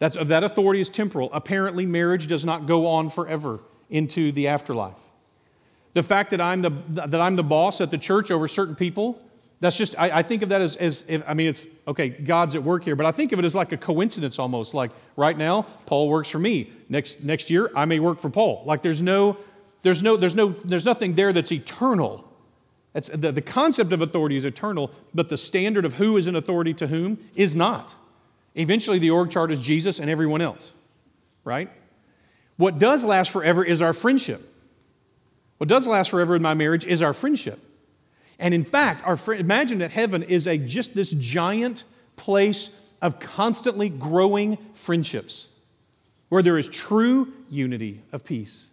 That's, 0.00 0.16
that 0.20 0.44
authority 0.44 0.80
is 0.80 0.88
temporal. 0.88 1.30
Apparently, 1.32 1.86
marriage 1.86 2.26
does 2.26 2.44
not 2.44 2.66
go 2.66 2.88
on 2.88 3.08
forever 3.08 3.60
into 3.88 4.32
the 4.32 4.48
afterlife. 4.48 4.96
The 5.94 6.02
fact 6.02 6.30
that 6.32 6.40
I'm 6.40 6.62
the, 6.62 6.70
that 6.88 7.20
I'm 7.20 7.36
the 7.36 7.44
boss 7.44 7.80
at 7.80 7.90
the 7.90 7.98
church 7.98 8.30
over 8.30 8.46
certain 8.48 8.74
people, 8.74 9.20
that's 9.60 9.76
just, 9.76 9.94
I, 9.96 10.18
I 10.18 10.22
think 10.22 10.42
of 10.42 10.50
that 10.50 10.60
as, 10.60 10.76
as 10.76 11.04
if, 11.08 11.22
I 11.26 11.34
mean, 11.34 11.46
it's, 11.46 11.66
okay, 11.86 12.08
God's 12.08 12.54
at 12.54 12.62
work 12.62 12.84
here, 12.84 12.96
but 12.96 13.06
I 13.06 13.12
think 13.12 13.32
of 13.32 13.38
it 13.38 13.44
as 13.44 13.54
like 13.54 13.72
a 13.72 13.76
coincidence 13.76 14.38
almost. 14.38 14.74
Like 14.74 14.90
right 15.16 15.38
now, 15.38 15.62
Paul 15.86 16.08
works 16.08 16.28
for 16.28 16.38
me. 16.38 16.70
Next, 16.88 17.22
next 17.22 17.48
year, 17.48 17.70
I 17.74 17.84
may 17.84 18.00
work 18.00 18.20
for 18.20 18.28
Paul. 18.28 18.64
Like 18.66 18.82
there's 18.82 19.00
no, 19.00 19.38
there's 19.82 20.02
no, 20.02 20.16
there's 20.16 20.34
no, 20.34 20.54
there's 20.64 20.84
nothing 20.84 21.14
there 21.14 21.32
that's 21.32 21.52
eternal. 21.52 22.28
It's, 22.94 23.08
the, 23.08 23.32
the 23.32 23.42
concept 23.42 23.92
of 23.92 24.02
authority 24.02 24.36
is 24.36 24.44
eternal, 24.44 24.90
but 25.14 25.28
the 25.28 25.38
standard 25.38 25.84
of 25.84 25.94
who 25.94 26.16
is 26.16 26.26
an 26.26 26.36
authority 26.36 26.74
to 26.74 26.86
whom 26.86 27.18
is 27.34 27.56
not. 27.56 27.94
Eventually, 28.54 28.98
the 28.98 29.10
org 29.10 29.30
chart 29.30 29.50
is 29.50 29.60
Jesus 29.60 29.98
and 29.98 30.10
everyone 30.10 30.40
else, 30.40 30.72
right? 31.42 31.70
What 32.56 32.78
does 32.78 33.04
last 33.04 33.30
forever 33.30 33.64
is 33.64 33.82
our 33.82 33.92
friendship. 33.92 34.48
What 35.64 35.70
does 35.70 35.86
last 35.86 36.10
forever 36.10 36.36
in 36.36 36.42
my 36.42 36.52
marriage 36.52 36.84
is 36.84 37.00
our 37.00 37.14
friendship. 37.14 37.58
And 38.38 38.52
in 38.52 38.66
fact, 38.66 39.02
our 39.06 39.16
friend, 39.16 39.40
imagine 39.40 39.78
that 39.78 39.90
heaven 39.92 40.22
is 40.22 40.46
a 40.46 40.58
just 40.58 40.94
this 40.94 41.08
giant 41.12 41.84
place 42.16 42.68
of 43.00 43.18
constantly 43.18 43.88
growing 43.88 44.58
friendships 44.74 45.46
where 46.28 46.42
there 46.42 46.58
is 46.58 46.68
true 46.68 47.32
unity 47.48 48.02
of 48.12 48.24
peace. 48.24 48.66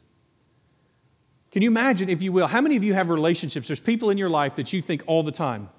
Can 1.51 1.61
you 1.61 1.69
imagine, 1.69 2.09
if 2.09 2.21
you 2.21 2.33
will, 2.33 2.47
how 2.47 2.59
many 2.59 2.75
of 2.75 2.83
you 2.83 2.93
have 2.93 3.07
relationships? 3.07 3.67
There's 3.67 3.79
people 3.79 4.09
in 4.09 4.17
your 4.17 4.29
life 4.29 4.57
that 4.57 4.73
you 4.73 4.81
think 4.81 5.01
all 5.07 5.23
the 5.23 5.31
time, 5.31 5.69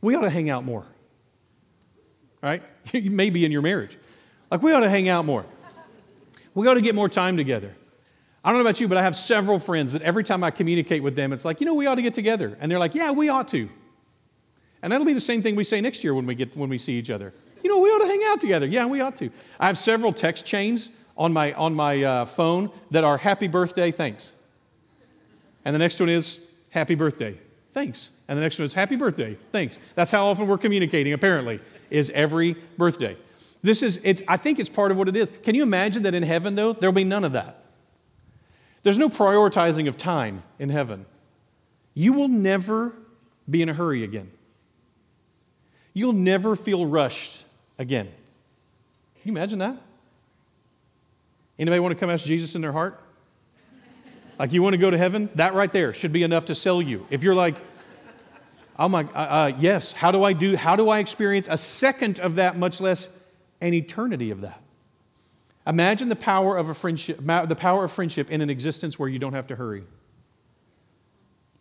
we 0.00 0.14
ought 0.14 0.20
to 0.20 0.30
hang 0.30 0.48
out 0.48 0.64
more. 0.64 0.86
Right? 2.40 2.62
Maybe 2.94 3.44
in 3.44 3.50
your 3.50 3.62
marriage. 3.62 3.98
Like, 4.48 4.62
we 4.62 4.72
ought 4.74 4.82
to 4.82 4.90
hang 4.90 5.08
out 5.08 5.24
more. 5.24 5.44
We 6.54 6.68
ought 6.68 6.74
to 6.74 6.82
get 6.82 6.94
more 6.94 7.08
time 7.08 7.36
together. 7.36 7.74
I 8.44 8.50
don't 8.50 8.58
know 8.58 8.68
about 8.68 8.78
you, 8.78 8.88
but 8.88 8.98
I 8.98 9.02
have 9.02 9.16
several 9.16 9.58
friends 9.58 9.92
that 9.92 10.02
every 10.02 10.22
time 10.22 10.44
I 10.44 10.50
communicate 10.50 11.02
with 11.02 11.16
them, 11.16 11.32
it's 11.32 11.46
like, 11.46 11.60
you 11.60 11.66
know, 11.66 11.72
we 11.72 11.86
ought 11.86 11.94
to 11.94 12.02
get 12.02 12.12
together. 12.12 12.56
And 12.60 12.70
they're 12.70 12.78
like, 12.78 12.94
yeah, 12.94 13.10
we 13.10 13.30
ought 13.30 13.48
to. 13.48 13.70
And 14.82 14.92
that'll 14.92 15.06
be 15.06 15.14
the 15.14 15.20
same 15.20 15.40
thing 15.42 15.56
we 15.56 15.64
say 15.64 15.80
next 15.80 16.04
year 16.04 16.14
when 16.14 16.26
we, 16.26 16.34
get, 16.34 16.54
when 16.54 16.68
we 16.68 16.76
see 16.76 16.92
each 16.92 17.08
other. 17.08 17.32
You 17.62 17.70
know, 17.70 17.78
we 17.78 17.88
ought 17.88 18.02
to 18.02 18.06
hang 18.06 18.20
out 18.26 18.42
together. 18.42 18.66
Yeah, 18.66 18.84
we 18.84 19.00
ought 19.00 19.16
to. 19.16 19.30
I 19.58 19.66
have 19.66 19.78
several 19.78 20.12
text 20.12 20.44
chains 20.44 20.90
on 21.16 21.32
my, 21.32 21.54
on 21.54 21.74
my 21.74 22.02
uh, 22.02 22.26
phone 22.26 22.70
that 22.90 23.02
are 23.02 23.16
happy 23.16 23.48
birthday, 23.48 23.90
thanks. 23.90 24.32
And 25.64 25.74
the 25.74 25.78
next 25.78 25.98
one 25.98 26.10
is 26.10 26.38
happy 26.68 26.94
birthday, 26.94 27.38
thanks. 27.72 28.10
And 28.28 28.36
the 28.36 28.42
next 28.42 28.58
one 28.58 28.66
is 28.66 28.74
happy 28.74 28.96
birthday, 28.96 29.38
thanks. 29.52 29.78
That's 29.94 30.10
how 30.10 30.26
often 30.26 30.46
we're 30.46 30.58
communicating, 30.58 31.14
apparently, 31.14 31.60
is 31.88 32.10
every 32.14 32.54
birthday. 32.76 33.16
This 33.62 33.82
is, 33.82 33.98
it's, 34.02 34.22
I 34.28 34.36
think 34.36 34.58
it's 34.58 34.68
part 34.68 34.90
of 34.90 34.98
what 34.98 35.08
it 35.08 35.16
is. 35.16 35.30
Can 35.42 35.54
you 35.54 35.62
imagine 35.62 36.02
that 36.02 36.14
in 36.14 36.22
heaven, 36.22 36.54
though, 36.54 36.74
there'll 36.74 36.92
be 36.92 37.04
none 37.04 37.24
of 37.24 37.32
that? 37.32 37.63
There's 38.84 38.98
no 38.98 39.08
prioritizing 39.08 39.88
of 39.88 39.98
time 39.98 40.44
in 40.58 40.68
heaven. 40.68 41.06
You 41.94 42.12
will 42.12 42.28
never 42.28 42.92
be 43.48 43.62
in 43.62 43.68
a 43.68 43.74
hurry 43.74 44.04
again. 44.04 44.30
You'll 45.94 46.12
never 46.12 46.54
feel 46.54 46.86
rushed 46.86 47.42
again. 47.78 48.06
Can 48.06 48.14
you 49.24 49.32
imagine 49.32 49.58
that? 49.60 49.76
Anybody 51.58 51.80
want 51.80 51.92
to 51.92 51.98
come 51.98 52.10
ask 52.10 52.26
Jesus 52.26 52.54
in 52.54 52.60
their 52.60 52.72
heart? 52.72 53.00
Like 54.38 54.52
you 54.52 54.62
want 54.62 54.74
to 54.74 54.78
go 54.78 54.90
to 54.90 54.98
heaven? 54.98 55.30
That 55.36 55.54
right 55.54 55.72
there 55.72 55.94
should 55.94 56.12
be 56.12 56.22
enough 56.22 56.46
to 56.46 56.54
sell 56.54 56.82
you. 56.82 57.06
If 57.08 57.22
you're 57.22 57.34
like, 57.34 57.56
oh 58.78 58.88
my, 58.88 59.04
uh, 59.04 59.18
uh, 59.18 59.52
yes, 59.58 59.92
how 59.92 60.10
do 60.10 60.24
I 60.24 60.32
do, 60.32 60.56
how 60.56 60.76
do 60.76 60.88
I 60.88 60.98
experience 60.98 61.48
a 61.50 61.56
second 61.56 62.18
of 62.20 62.34
that, 62.34 62.58
much 62.58 62.80
less 62.80 63.08
an 63.60 63.72
eternity 63.72 64.30
of 64.30 64.42
that? 64.42 64.60
Imagine 65.66 66.08
the 66.08 66.16
power 66.16 66.56
of 66.56 66.68
a 66.68 66.74
friendship, 66.74 67.18
the 67.24 67.56
power 67.56 67.84
of 67.84 67.92
friendship 67.92 68.30
in 68.30 68.40
an 68.40 68.50
existence 68.50 68.98
where 68.98 69.08
you 69.08 69.18
don't 69.18 69.32
have 69.32 69.46
to 69.46 69.56
hurry. 69.56 69.84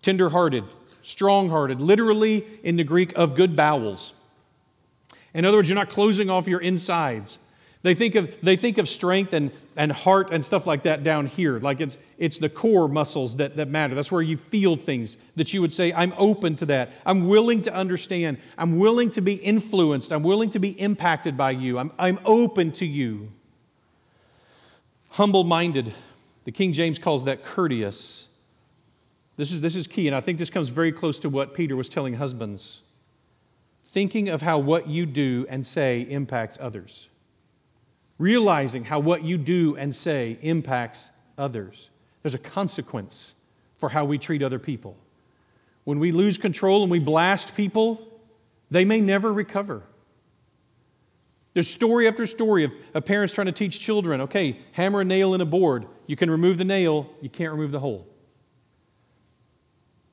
Tender-hearted, 0.02 0.66
strong-hearted, 1.04 1.80
literally 1.80 2.46
in 2.64 2.76
the 2.76 2.84
Greek 2.84 3.14
of 3.16 3.36
good 3.36 3.56
bowels. 3.56 4.14
In 5.34 5.46
other 5.46 5.58
words, 5.58 5.70
you're 5.70 5.76
not 5.76 5.90
closing 5.90 6.30
off 6.30 6.48
your 6.48 6.60
insides. 6.60 7.40
They 7.82 7.96
think 7.96 8.16
of, 8.16 8.34
they 8.42 8.56
think 8.58 8.78
of 8.78 8.88
strength 8.88 9.34
and, 9.34 9.52
and 9.76 9.92
heart 9.92 10.32
and 10.32 10.44
stuff 10.44 10.68
like 10.68 10.84
that 10.84 11.04
down 11.04 11.28
here. 11.28 11.60
Like 11.60 11.82
it's, 11.82 11.98
it's 12.18 12.38
the 12.38 12.50
core 12.50 12.88
muscles 12.88 13.38
that, 13.38 13.56
that 13.56 13.70
matter. 13.70 13.96
That's 13.96 14.12
where 14.12 14.22
you 14.22 14.38
feel 14.38 14.76
things 14.76 15.18
that 15.36 15.54
you 15.54 15.62
would 15.62 15.74
say, 15.74 15.94
I'm 15.94 16.14
open 16.18 16.56
to 16.58 16.66
that. 16.68 16.92
I'm 17.06 17.28
willing 17.28 17.62
to 17.64 17.74
understand. 17.74 18.38
I'm 18.58 18.80
willing 18.80 19.12
to 19.12 19.22
be 19.22 19.34
influenced. 19.34 20.12
I'm 20.12 20.24
willing 20.24 20.50
to 20.52 20.60
be 20.60 20.80
impacted 20.80 21.38
by 21.38 21.52
you. 21.52 21.80
I'm, 21.80 21.92
I'm 21.98 22.20
open 22.26 22.74
to 22.74 22.86
you 22.86 23.32
humble 25.14 25.44
minded. 25.44 25.94
The 26.44 26.52
King 26.52 26.74
James 26.74 26.98
calls 26.98 27.26
that 27.26 27.44
courteous. 27.44 28.28
This 29.38 29.52
is, 29.52 29.62
this 29.62 29.76
is 29.76 29.88
key, 29.88 30.08
and 30.08 30.16
I 30.16 30.22
think 30.22 30.40
this 30.40 30.50
comes 30.50 30.70
very 30.70 30.92
close 30.92 31.20
to 31.20 31.30
what 31.30 31.54
Peter 31.54 31.76
was 31.76 31.88
telling 31.88 32.16
husbands. 32.16 32.82
Thinking 33.90 34.28
of 34.28 34.42
how 34.42 34.58
what 34.58 34.88
you 34.88 35.06
do 35.06 35.46
and 35.50 35.66
say 35.66 36.02
impacts 36.02 36.58
others. 36.60 37.10
Realizing 38.18 38.86
how 38.86 39.00
what 39.00 39.24
you 39.24 39.38
do 39.38 39.76
and 39.78 39.94
say 39.94 40.40
impacts 40.42 41.10
others. 41.38 41.90
There's 42.24 42.34
a 42.34 42.40
consequence 42.40 43.34
for 43.78 43.90
how 43.90 44.06
we 44.06 44.18
treat 44.18 44.42
other 44.42 44.60
people. 44.60 44.98
When 45.84 46.00
we 46.00 46.12
lose 46.12 46.40
control 46.40 46.82
and 46.82 46.90
we 46.90 47.00
blast 47.00 47.56
people, 47.56 48.08
they 48.72 48.84
may 48.84 49.00
never 49.00 49.32
recover. 49.32 49.84
There's 51.54 51.70
story 51.70 52.08
after 52.08 52.26
story 52.26 52.64
of, 52.64 52.72
of 52.94 53.06
parents 53.06 53.34
trying 53.34 53.46
to 53.46 53.52
teach 53.52 53.80
children 53.80 54.22
okay, 54.22 54.60
hammer 54.72 55.02
a 55.02 55.06
nail 55.06 55.34
in 55.34 55.42
a 55.42 55.46
board. 55.46 55.86
You 56.08 56.16
can 56.16 56.30
remove 56.30 56.58
the 56.58 56.66
nail, 56.66 57.10
you 57.22 57.30
can't 57.30 57.52
remove 57.52 57.72
the 57.72 57.80
hole. 57.80 58.08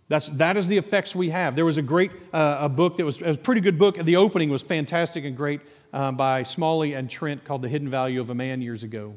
That's, 0.09 0.29
that 0.31 0.57
is 0.57 0.66
the 0.66 0.76
effects 0.76 1.14
we 1.14 1.31
have. 1.31 1.55
There 1.55 1.64
was 1.64 1.79
a 1.79 1.83
great 1.83 2.11
uh, 2.33 2.59
a 2.62 2.68
book 2.68 2.96
that 2.96 3.05
was, 3.05 3.20
was, 3.20 3.37
a 3.37 3.38
pretty 3.38 3.61
good 3.61 3.79
book. 3.79 3.96
The 3.96 4.16
opening 4.16 4.50
was 4.50 4.61
fantastic 4.61 5.24
and 5.24 5.37
great 5.37 5.61
um, 5.92 6.16
by 6.16 6.42
Smalley 6.42 6.94
and 6.94 7.09
Trent 7.09 7.44
called 7.44 7.62
The 7.62 7.68
Hidden 7.68 7.88
Value 7.88 8.20
of 8.20 8.29
a 8.29 8.35
Man 8.35 8.61
years 8.61 8.83
ago. 8.83 9.14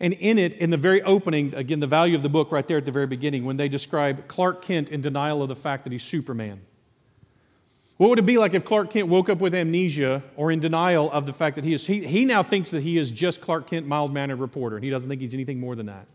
And 0.00 0.12
in 0.14 0.40
it, 0.40 0.54
in 0.54 0.70
the 0.70 0.76
very 0.76 1.02
opening, 1.02 1.54
again, 1.54 1.78
the 1.78 1.86
value 1.86 2.16
of 2.16 2.24
the 2.24 2.28
book 2.28 2.50
right 2.50 2.66
there 2.66 2.78
at 2.78 2.84
the 2.84 2.90
very 2.90 3.06
beginning, 3.06 3.44
when 3.44 3.56
they 3.56 3.68
describe 3.68 4.26
Clark 4.26 4.62
Kent 4.62 4.90
in 4.90 5.00
denial 5.00 5.40
of 5.40 5.48
the 5.48 5.56
fact 5.56 5.84
that 5.84 5.92
he's 5.92 6.02
Superman. 6.02 6.60
What 7.96 8.10
would 8.10 8.18
it 8.18 8.26
be 8.26 8.38
like 8.38 8.54
if 8.54 8.64
Clark 8.64 8.90
Kent 8.90 9.06
woke 9.06 9.28
up 9.28 9.38
with 9.38 9.54
amnesia 9.54 10.22
or 10.36 10.50
in 10.50 10.58
denial 10.58 11.12
of 11.12 11.26
the 11.26 11.32
fact 11.32 11.54
that 11.56 11.64
he 11.64 11.74
is, 11.74 11.86
he, 11.86 12.04
he 12.04 12.24
now 12.24 12.42
thinks 12.42 12.70
that 12.70 12.82
he 12.82 12.98
is 12.98 13.10
just 13.10 13.40
Clark 13.40 13.68
Kent, 13.68 13.86
mild 13.86 14.12
mannered 14.12 14.40
reporter, 14.40 14.76
and 14.76 14.84
he 14.84 14.90
doesn't 14.90 15.08
think 15.08 15.20
he's 15.20 15.34
anything 15.34 15.60
more 15.60 15.76
than 15.76 15.86
that? 15.86 16.06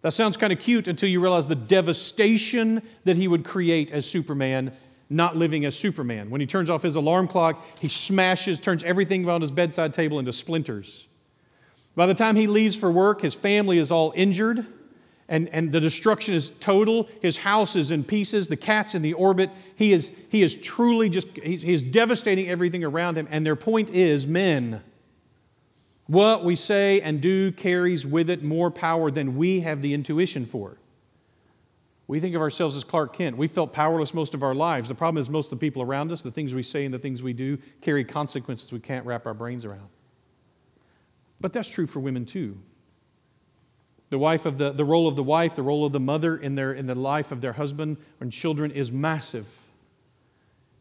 That 0.00 0.14
sounds 0.14 0.36
kind 0.36 0.52
of 0.52 0.58
cute 0.58 0.88
until 0.88 1.08
you 1.08 1.20
realize 1.20 1.46
the 1.46 1.54
devastation 1.54 2.82
that 3.04 3.16
he 3.16 3.28
would 3.28 3.44
create 3.44 3.90
as 3.90 4.06
Superman, 4.06 4.72
not 5.10 5.36
living 5.36 5.66
as 5.66 5.76
Superman. 5.76 6.30
When 6.30 6.40
he 6.40 6.46
turns 6.46 6.70
off 6.70 6.82
his 6.82 6.96
alarm 6.96 7.28
clock, 7.28 7.64
he 7.80 7.88
smashes, 7.88 8.58
turns 8.58 8.82
everything 8.82 9.28
on 9.28 9.42
his 9.42 9.50
bedside 9.50 9.92
table 9.92 10.18
into 10.18 10.32
splinters. 10.32 11.06
By 11.96 12.06
the 12.06 12.14
time 12.14 12.34
he 12.34 12.46
leaves 12.46 12.76
for 12.76 12.90
work, 12.90 13.20
his 13.20 13.34
family 13.34 13.78
is 13.78 13.90
all 13.90 14.12
injured 14.16 14.66
and, 15.28 15.48
and 15.48 15.72
the 15.72 15.80
destruction 15.80 16.34
is 16.34 16.50
total. 16.60 17.08
His 17.22 17.36
house 17.36 17.76
is 17.76 17.90
in 17.90 18.04
pieces. 18.04 18.46
The 18.46 18.56
cat's 18.56 18.94
in 18.94 19.02
the 19.02 19.14
orbit. 19.14 19.50
He 19.76 19.92
is, 19.92 20.10
he 20.28 20.42
is 20.42 20.54
truly 20.56 21.08
just, 21.08 21.28
he's, 21.42 21.62
he's 21.62 21.82
devastating 21.82 22.48
everything 22.48 22.84
around 22.84 23.16
him. 23.16 23.26
And 23.30 23.44
their 23.44 23.56
point 23.56 23.90
is 23.90 24.26
men, 24.26 24.82
what 26.06 26.44
we 26.44 26.54
say 26.54 27.00
and 27.00 27.20
do 27.20 27.52
carries 27.52 28.06
with 28.06 28.28
it 28.28 28.42
more 28.42 28.70
power 28.70 29.10
than 29.10 29.36
we 29.36 29.60
have 29.60 29.80
the 29.80 29.94
intuition 29.94 30.44
for. 30.44 30.76
We 32.06 32.20
think 32.20 32.34
of 32.34 32.42
ourselves 32.42 32.76
as 32.76 32.84
Clark 32.84 33.16
Kent. 33.16 33.38
We 33.38 33.48
felt 33.48 33.72
powerless 33.72 34.12
most 34.12 34.34
of 34.34 34.42
our 34.42 34.54
lives. 34.54 34.90
The 34.90 34.94
problem 34.94 35.18
is, 35.18 35.30
most 35.30 35.46
of 35.46 35.58
the 35.58 35.66
people 35.66 35.80
around 35.80 36.12
us, 36.12 36.20
the 36.20 36.30
things 36.30 36.54
we 36.54 36.62
say 36.62 36.84
and 36.84 36.92
the 36.92 36.98
things 36.98 37.22
we 37.22 37.32
do, 37.32 37.56
carry 37.80 38.04
consequences 38.04 38.70
we 38.70 38.80
can't 38.80 39.06
wrap 39.06 39.24
our 39.24 39.32
brains 39.32 39.64
around. 39.64 39.88
But 41.40 41.54
that's 41.54 41.68
true 41.68 41.86
for 41.86 42.00
women 42.00 42.26
too. 42.26 42.58
The 44.14 44.18
wife 44.18 44.46
of 44.46 44.58
the, 44.58 44.70
the 44.70 44.84
role 44.84 45.08
of 45.08 45.16
the 45.16 45.24
wife, 45.24 45.56
the 45.56 45.64
role 45.64 45.84
of 45.84 45.90
the 45.90 45.98
mother 45.98 46.36
in, 46.36 46.54
their, 46.54 46.72
in 46.72 46.86
the 46.86 46.94
life 46.94 47.32
of 47.32 47.40
their 47.40 47.54
husband 47.54 47.96
and 48.20 48.30
children 48.30 48.70
is 48.70 48.92
massive. 48.92 49.48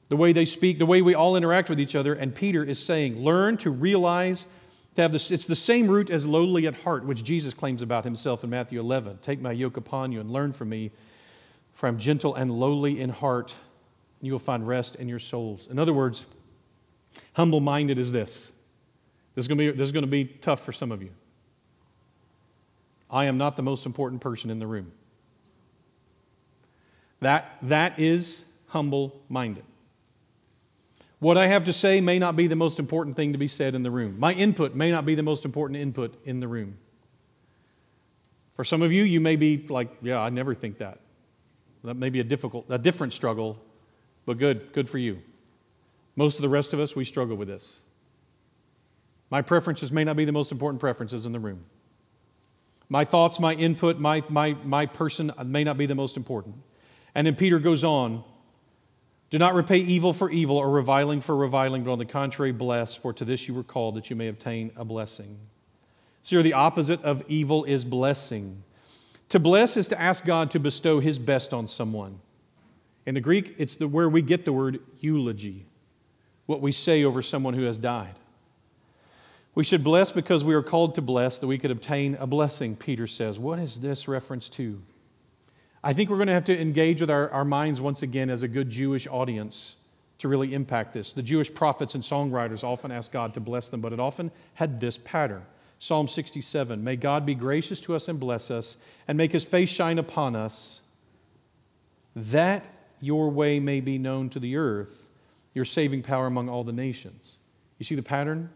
The 0.09 0.15
way 0.15 0.33
they 0.33 0.45
speak, 0.45 0.77
the 0.77 0.85
way 0.85 1.01
we 1.01 1.15
all 1.15 1.35
interact 1.35 1.67
with 1.67 1.79
each 1.79 1.95
other, 1.95 2.13
and 2.13 2.35
Peter 2.35 2.63
is 2.63 2.77
saying, 2.77 3.17
learn 3.17 3.57
to 3.57 3.71
realize, 3.71 4.45
to 4.93 5.01
have 5.01 5.11
this, 5.11 5.31
it's 5.31 5.47
the 5.47 5.55
same 5.55 5.87
root 5.87 6.11
as 6.11 6.27
lowly 6.27 6.67
at 6.67 6.75
heart, 6.75 7.05
which 7.05 7.23
Jesus 7.23 7.55
claims 7.55 7.81
about 7.81 8.03
himself 8.03 8.43
in 8.43 8.51
Matthew 8.51 8.79
11. 8.79 9.17
Take 9.23 9.41
my 9.41 9.51
yoke 9.51 9.77
upon 9.77 10.11
you 10.11 10.19
and 10.19 10.29
learn 10.29 10.53
from 10.53 10.69
me, 10.69 10.91
for 11.73 11.87
I'm 11.87 11.97
gentle 11.97 12.35
and 12.35 12.51
lowly 12.51 13.01
in 13.01 13.09
heart, 13.09 13.55
and 14.19 14.27
you 14.27 14.31
will 14.31 14.37
find 14.37 14.67
rest 14.67 14.97
in 14.97 15.09
your 15.09 15.17
souls. 15.17 15.67
In 15.71 15.79
other 15.79 15.91
words, 15.91 16.27
humble 17.33 17.61
minded 17.61 17.97
is 17.97 18.11
this. 18.11 18.51
This 19.33 19.45
is, 19.45 19.47
going 19.47 19.57
to 19.57 19.71
be, 19.71 19.75
this 19.75 19.87
is 19.87 19.91
going 19.91 20.05
to 20.05 20.07
be 20.07 20.25
tough 20.25 20.63
for 20.63 20.71
some 20.71 20.91
of 20.91 21.01
you. 21.01 21.09
I 23.13 23.25
am 23.25 23.37
not 23.37 23.55
the 23.55 23.61
most 23.61 23.85
important 23.85 24.21
person 24.21 24.49
in 24.49 24.57
the 24.57 24.65
room. 24.65 24.91
That, 27.21 27.57
that 27.61 27.99
is 27.99 28.41
humble 28.67 29.21
minded. 29.29 29.63
What 31.19 31.37
I 31.37 31.47
have 31.47 31.63
to 31.65 31.73
say 31.73 32.01
may 32.01 32.19
not 32.19 32.35
be 32.35 32.47
the 32.47 32.55
most 32.55 32.79
important 32.79 33.15
thing 33.15 33.31
to 33.31 33.37
be 33.37 33.47
said 33.47 33.75
in 33.75 33.83
the 33.83 33.91
room. 33.91 34.19
My 34.19 34.33
input 34.33 34.75
may 34.75 34.91
not 34.91 35.05
be 35.05 35.15
the 35.15 35.23
most 35.23 35.45
important 35.45 35.79
input 35.79 36.19
in 36.25 36.41
the 36.41 36.47
room. 36.47 36.77
For 38.55 38.63
some 38.65 38.81
of 38.81 38.91
you, 38.91 39.03
you 39.03 39.21
may 39.21 39.35
be 39.35 39.65
like, 39.69 39.89
yeah, 40.01 40.19
I 40.19 40.29
never 40.29 40.53
think 40.53 40.79
that. 40.79 40.99
That 41.83 41.95
may 41.95 42.09
be 42.09 42.19
a 42.19 42.23
difficult, 42.23 42.65
a 42.69 42.77
different 42.77 43.13
struggle, 43.13 43.57
but 44.25 44.37
good, 44.37 44.73
good 44.73 44.89
for 44.89 44.97
you. 44.97 45.21
Most 46.15 46.35
of 46.35 46.41
the 46.41 46.49
rest 46.49 46.73
of 46.73 46.79
us, 46.79 46.95
we 46.95 47.05
struggle 47.05 47.37
with 47.37 47.47
this. 47.47 47.81
My 49.29 49.41
preferences 49.41 49.91
may 49.91 50.03
not 50.03 50.15
be 50.15 50.25
the 50.25 50.31
most 50.31 50.51
important 50.51 50.79
preferences 50.79 51.25
in 51.25 51.31
the 51.31 51.39
room. 51.39 51.63
My 52.89 53.05
thoughts, 53.05 53.39
my 53.39 53.53
input, 53.53 53.99
my, 53.99 54.23
my, 54.29 54.53
my 54.63 54.85
person 54.85 55.31
may 55.45 55.63
not 55.63 55.77
be 55.77 55.85
the 55.85 55.95
most 55.95 56.17
important. 56.17 56.55
And 57.15 57.25
then 57.27 57.35
Peter 57.35 57.59
goes 57.59 57.83
on 57.83 58.23
Do 59.29 59.39
not 59.39 59.55
repay 59.55 59.77
evil 59.77 60.13
for 60.13 60.29
evil 60.29 60.57
or 60.57 60.69
reviling 60.69 61.21
for 61.21 61.35
reviling, 61.35 61.83
but 61.83 61.91
on 61.91 61.99
the 61.99 62.05
contrary, 62.05 62.51
bless, 62.51 62.95
for 62.95 63.13
to 63.13 63.25
this 63.25 63.47
you 63.47 63.53
were 63.53 63.63
called, 63.63 63.95
that 63.95 64.09
you 64.09 64.15
may 64.15 64.27
obtain 64.27 64.71
a 64.75 64.85
blessing. 64.85 65.37
So, 66.23 66.37
here 66.37 66.43
the 66.43 66.53
opposite 66.53 67.01
of 67.03 67.23
evil 67.27 67.63
is 67.65 67.83
blessing. 67.83 68.63
To 69.29 69.39
bless 69.39 69.77
is 69.77 69.87
to 69.87 69.99
ask 69.99 70.23
God 70.23 70.51
to 70.51 70.59
bestow 70.59 70.99
his 70.99 71.17
best 71.17 71.53
on 71.53 71.67
someone. 71.67 72.19
In 73.05 73.15
the 73.15 73.21
Greek, 73.21 73.55
it's 73.57 73.75
the, 73.75 73.87
where 73.87 74.07
we 74.07 74.21
get 74.21 74.45
the 74.45 74.53
word 74.53 74.79
eulogy, 74.99 75.65
what 76.45 76.61
we 76.61 76.71
say 76.71 77.03
over 77.03 77.21
someone 77.21 77.53
who 77.53 77.63
has 77.63 77.77
died. 77.77 78.15
We 79.55 79.63
should 79.63 79.83
bless 79.83 80.11
because 80.11 80.43
we 80.43 80.55
are 80.55 80.63
called 80.63 80.95
to 80.95 81.01
bless 81.01 81.37
that 81.39 81.47
we 81.47 81.59
could 81.59 81.71
obtain 81.71 82.15
a 82.19 82.25
blessing, 82.25 82.75
Peter 82.75 83.05
says. 83.05 83.37
What 83.37 83.59
is 83.59 83.81
this 83.81 84.07
reference 84.07 84.49
to? 84.49 84.81
I 85.83 85.93
think 85.93 86.09
we're 86.09 86.17
going 86.17 86.27
to 86.27 86.33
have 86.33 86.45
to 86.45 86.59
engage 86.59 87.01
with 87.01 87.11
our, 87.11 87.29
our 87.29 87.45
minds 87.45 87.79
once 87.79 88.01
again 88.01 88.29
as 88.29 88.41
a 88.41 88.47
good 88.47 88.69
Jewish 88.69 89.05
audience 89.05 89.75
to 90.19 90.27
really 90.27 90.53
impact 90.53 90.93
this. 90.93 91.11
The 91.11 91.21
Jewish 91.21 91.53
prophets 91.53 91.93
and 91.93 92.03
songwriters 92.03 92.63
often 92.63 92.91
ask 92.91 93.11
God 93.11 93.33
to 93.35 93.39
bless 93.39 93.69
them, 93.69 93.81
but 93.81 93.93
it 93.93 93.99
often 93.99 94.31
had 94.53 94.79
this 94.79 94.97
pattern. 94.97 95.43
Psalm 95.79 96.07
67 96.07 96.81
May 96.81 96.95
God 96.95 97.25
be 97.25 97.35
gracious 97.35 97.81
to 97.81 97.93
us 97.93 98.07
and 98.07 98.19
bless 98.19 98.49
us, 98.49 98.77
and 99.07 99.17
make 99.17 99.33
his 99.33 99.43
face 99.43 99.69
shine 99.69 99.99
upon 99.99 100.35
us, 100.35 100.79
that 102.15 102.69
your 103.01 103.29
way 103.29 103.59
may 103.59 103.81
be 103.81 103.97
known 103.97 104.29
to 104.29 104.39
the 104.39 104.55
earth, 104.55 105.03
your 105.53 105.65
saving 105.65 106.01
power 106.01 106.25
among 106.25 106.47
all 106.47 106.63
the 106.63 106.71
nations. 106.71 107.37
You 107.77 107.83
see 107.83 107.95
the 107.95 108.01
pattern? 108.01 108.49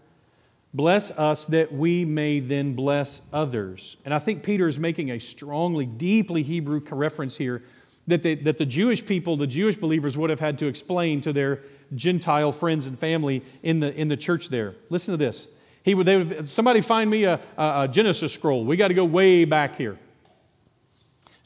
Bless 0.77 1.09
us 1.09 1.47
that 1.47 1.73
we 1.73 2.05
may 2.05 2.39
then 2.39 2.75
bless 2.75 3.23
others. 3.33 3.97
And 4.05 4.13
I 4.13 4.19
think 4.19 4.43
Peter 4.43 4.67
is 4.67 4.77
making 4.77 5.09
a 5.09 5.17
strongly, 5.17 5.87
deeply 5.87 6.43
Hebrew 6.43 6.81
reference 6.91 7.35
here 7.35 7.63
that 8.05 8.21
the, 8.21 8.35
that 8.35 8.59
the 8.59 8.65
Jewish 8.65 9.03
people, 9.03 9.35
the 9.37 9.47
Jewish 9.47 9.75
believers, 9.75 10.15
would 10.19 10.29
have 10.29 10.39
had 10.39 10.59
to 10.59 10.67
explain 10.67 11.19
to 11.21 11.33
their 11.33 11.63
Gentile 11.95 12.51
friends 12.51 12.85
and 12.85 12.97
family 12.97 13.43
in 13.63 13.79
the, 13.79 13.91
in 13.95 14.07
the 14.07 14.15
church 14.15 14.49
there. 14.49 14.75
Listen 14.91 15.13
to 15.13 15.17
this. 15.17 15.47
He 15.81 15.95
would, 15.95 16.05
they 16.05 16.17
would, 16.17 16.47
somebody 16.47 16.81
find 16.81 17.09
me 17.09 17.23
a, 17.23 17.41
a 17.57 17.89
Genesis 17.91 18.31
scroll. 18.31 18.63
We 18.63 18.77
got 18.77 18.89
to 18.89 18.93
go 18.93 19.03
way 19.03 19.45
back 19.45 19.77
here. 19.77 19.97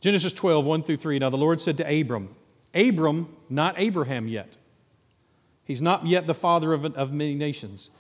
Genesis 0.01 0.33
12, 0.33 0.65
1 0.65 0.83
through 0.83 0.97
3. 0.97 1.19
Now 1.19 1.29
the 1.29 1.37
Lord 1.37 1.61
said 1.61 1.77
to 1.77 2.01
Abram, 2.01 2.35
Abram, 2.75 3.29
not 3.49 3.75
Abraham 3.77 4.27
yet. 4.27 4.57
He's 5.63 5.81
not 5.81 6.05
yet 6.05 6.27
the 6.27 6.33
father 6.33 6.73
of, 6.73 6.83
of 6.83 7.13
many 7.13 7.33
nations. 7.33 7.91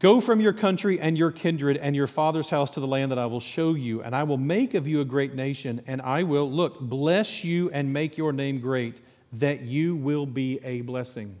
Go 0.00 0.22
from 0.22 0.40
your 0.40 0.54
country 0.54 0.98
and 0.98 1.16
your 1.16 1.30
kindred 1.30 1.76
and 1.76 1.94
your 1.94 2.06
father's 2.06 2.48
house 2.48 2.70
to 2.70 2.80
the 2.80 2.86
land 2.86 3.12
that 3.12 3.18
I 3.18 3.26
will 3.26 3.38
show 3.38 3.74
you, 3.74 4.02
and 4.02 4.16
I 4.16 4.22
will 4.22 4.38
make 4.38 4.72
of 4.72 4.88
you 4.88 5.02
a 5.02 5.04
great 5.04 5.34
nation, 5.34 5.82
and 5.86 6.00
I 6.00 6.22
will, 6.22 6.50
look, 6.50 6.80
bless 6.80 7.44
you 7.44 7.70
and 7.70 7.92
make 7.92 8.16
your 8.16 8.32
name 8.32 8.60
great, 8.60 8.96
that 9.34 9.60
you 9.60 9.94
will 9.94 10.24
be 10.24 10.58
a 10.64 10.80
blessing. 10.80 11.36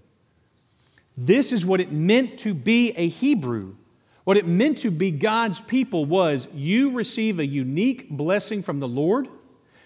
This 1.16 1.52
is 1.52 1.64
what 1.64 1.80
it 1.80 1.90
meant 1.90 2.38
to 2.40 2.52
be 2.52 2.90
a 2.92 3.08
Hebrew. 3.08 3.76
What 4.24 4.36
it 4.36 4.46
meant 4.46 4.78
to 4.78 4.90
be 4.90 5.10
God's 5.10 5.62
people 5.62 6.04
was 6.04 6.46
you 6.52 6.90
receive 6.90 7.38
a 7.38 7.46
unique 7.46 8.10
blessing 8.10 8.62
from 8.62 8.78
the 8.78 8.88
Lord 8.88 9.26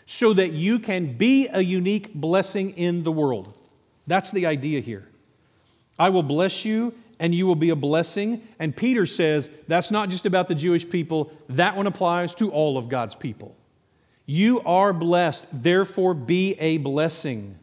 so 0.06 0.34
that 0.34 0.52
you 0.52 0.80
can 0.80 1.16
be 1.16 1.46
a 1.46 1.60
unique 1.60 2.12
blessing 2.12 2.70
in 2.72 3.04
the 3.04 3.12
world. 3.12 3.54
That's 4.08 4.32
the 4.32 4.46
idea 4.46 4.80
here. 4.80 5.08
I 5.96 6.08
will 6.08 6.24
bless 6.24 6.64
you 6.64 6.92
and 7.18 7.34
you 7.34 7.46
will 7.46 7.54
be 7.54 7.70
a 7.70 7.76
blessing. 7.76 8.42
And 8.58 8.76
Peter 8.76 9.06
says 9.06 9.50
that's 9.68 9.90
not 9.90 10.08
just 10.08 10.26
about 10.26 10.48
the 10.48 10.54
Jewish 10.54 10.88
people, 10.88 11.32
that 11.48 11.76
one 11.76 11.86
applies 11.86 12.34
to 12.36 12.50
all 12.50 12.78
of 12.78 12.88
God's 12.88 13.14
people. 13.14 13.56
You 14.26 14.60
are 14.62 14.92
blessed, 14.92 15.46
therefore 15.52 16.14
be 16.14 16.54
a 16.54 16.78
blessing. 16.78 17.58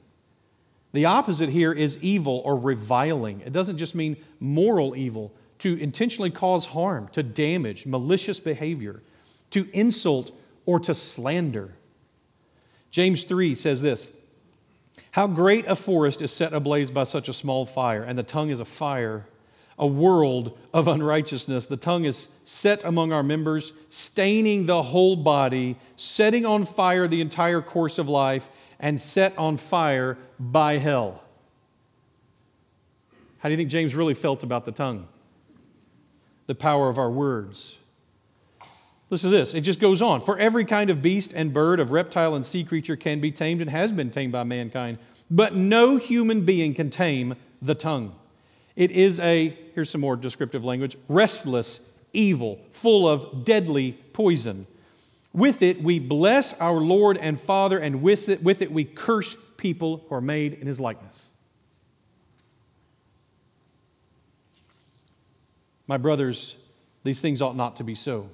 The 0.93 1.05
opposite 1.05 1.49
here 1.49 1.71
is 1.71 1.97
evil 1.99 2.41
or 2.45 2.57
reviling. 2.57 3.41
It 3.41 3.53
doesn't 3.53 3.77
just 3.77 3.95
mean 3.95 4.17
moral 4.39 4.95
evil, 4.95 5.31
to 5.59 5.79
intentionally 5.79 6.31
cause 6.31 6.65
harm, 6.65 7.07
to 7.09 7.21
damage, 7.21 7.85
malicious 7.85 8.39
behavior, 8.39 9.01
to 9.51 9.69
insult, 9.73 10.31
or 10.65 10.79
to 10.79 10.95
slander. 10.95 11.75
James 12.89 13.23
3 13.23 13.53
says 13.53 13.81
this 13.81 14.09
How 15.11 15.27
great 15.27 15.65
a 15.67 15.75
forest 15.75 16.21
is 16.21 16.31
set 16.31 16.53
ablaze 16.53 16.91
by 16.91 17.03
such 17.03 17.29
a 17.29 17.33
small 17.33 17.65
fire, 17.65 18.03
and 18.03 18.17
the 18.17 18.23
tongue 18.23 18.49
is 18.49 18.59
a 18.59 18.65
fire 18.65 19.25
a 19.81 19.87
world 19.87 20.57
of 20.73 20.87
unrighteousness. 20.87 21.65
The 21.65 21.75
tongue 21.75 22.05
is 22.05 22.27
set 22.45 22.83
among 22.83 23.11
our 23.11 23.23
members, 23.23 23.73
staining 23.89 24.67
the 24.67 24.83
whole 24.83 25.15
body, 25.15 25.75
setting 25.97 26.45
on 26.45 26.65
fire 26.65 27.07
the 27.07 27.19
entire 27.19 27.61
course 27.61 27.97
of 27.97 28.07
life, 28.07 28.47
and 28.79 29.01
set 29.01 29.35
on 29.37 29.57
fire 29.57 30.17
by 30.39 30.77
hell. 30.77 31.23
How 33.39 33.49
do 33.49 33.53
you 33.53 33.57
think 33.57 33.71
James 33.71 33.95
really 33.95 34.13
felt 34.13 34.43
about 34.43 34.65
the 34.65 34.71
tongue? 34.71 35.07
The 36.45 36.55
power 36.55 36.87
of 36.87 36.99
our 36.99 37.09
words. 37.09 37.77
Listen 39.09 39.31
to 39.31 39.37
this. 39.37 39.55
It 39.55 39.61
just 39.61 39.79
goes 39.79 40.01
on. 40.01 40.21
For 40.21 40.37
every 40.37 40.63
kind 40.63 40.91
of 40.91 41.01
beast 41.01 41.33
and 41.33 41.51
bird, 41.51 41.79
of 41.79 41.89
reptile 41.89 42.35
and 42.35 42.45
sea 42.45 42.63
creature 42.63 42.95
can 42.95 43.19
be 43.19 43.31
tamed 43.31 43.61
and 43.61 43.69
has 43.69 43.91
been 43.91 44.11
tamed 44.11 44.31
by 44.31 44.43
mankind, 44.43 44.99
but 45.29 45.55
no 45.55 45.97
human 45.97 46.45
being 46.45 46.75
can 46.75 46.91
tame 46.91 47.35
the 47.61 47.75
tongue. 47.75 48.15
It 48.75 48.91
is 48.91 49.19
a, 49.19 49.57
here's 49.75 49.89
some 49.89 50.01
more 50.01 50.15
descriptive 50.15 50.63
language, 50.63 50.97
restless, 51.07 51.81
evil, 52.13 52.59
full 52.71 53.07
of 53.07 53.45
deadly 53.45 53.93
poison. 54.13 54.67
With 55.33 55.61
it, 55.61 55.81
we 55.81 55.99
bless 55.99 56.53
our 56.53 56.79
Lord 56.79 57.17
and 57.17 57.39
Father, 57.39 57.77
and 57.77 58.01
with 58.01 58.29
it, 58.29 58.43
with 58.43 58.61
it, 58.61 58.71
we 58.71 58.83
curse 58.83 59.35
people 59.57 60.03
who 60.07 60.15
are 60.15 60.21
made 60.21 60.53
in 60.53 60.67
his 60.67 60.79
likeness. 60.79 61.27
My 65.87 65.97
brothers, 65.97 66.55
these 67.03 67.19
things 67.19 67.41
ought 67.41 67.55
not 67.55 67.77
to 67.77 67.83
be 67.83 67.95
so. 67.95 68.29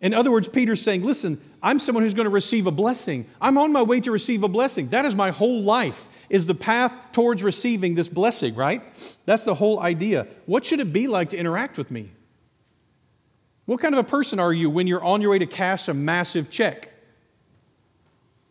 In 0.00 0.14
other 0.14 0.30
words, 0.30 0.48
Peter's 0.48 0.82
saying, 0.82 1.04
Listen, 1.04 1.40
I'm 1.62 1.78
someone 1.78 2.02
who's 2.02 2.14
going 2.14 2.24
to 2.24 2.30
receive 2.30 2.66
a 2.66 2.70
blessing. 2.70 3.26
I'm 3.40 3.56
on 3.56 3.72
my 3.72 3.82
way 3.82 4.00
to 4.00 4.10
receive 4.10 4.42
a 4.42 4.48
blessing. 4.48 4.88
That 4.88 5.04
is 5.04 5.14
my 5.14 5.30
whole 5.30 5.62
life 5.62 6.08
is 6.32 6.46
the 6.46 6.54
path 6.54 6.94
towards 7.12 7.42
receiving 7.42 7.94
this 7.94 8.08
blessing, 8.08 8.54
right? 8.54 8.82
That's 9.26 9.44
the 9.44 9.54
whole 9.54 9.80
idea. 9.80 10.26
What 10.46 10.64
should 10.64 10.80
it 10.80 10.90
be 10.90 11.06
like 11.06 11.28
to 11.30 11.36
interact 11.36 11.76
with 11.76 11.90
me? 11.90 12.10
What 13.66 13.80
kind 13.80 13.94
of 13.94 13.98
a 13.98 14.08
person 14.08 14.40
are 14.40 14.52
you 14.52 14.70
when 14.70 14.86
you're 14.86 15.04
on 15.04 15.20
your 15.20 15.30
way 15.30 15.38
to 15.38 15.46
cash 15.46 15.88
a 15.88 15.94
massive 15.94 16.48
check? 16.48 16.88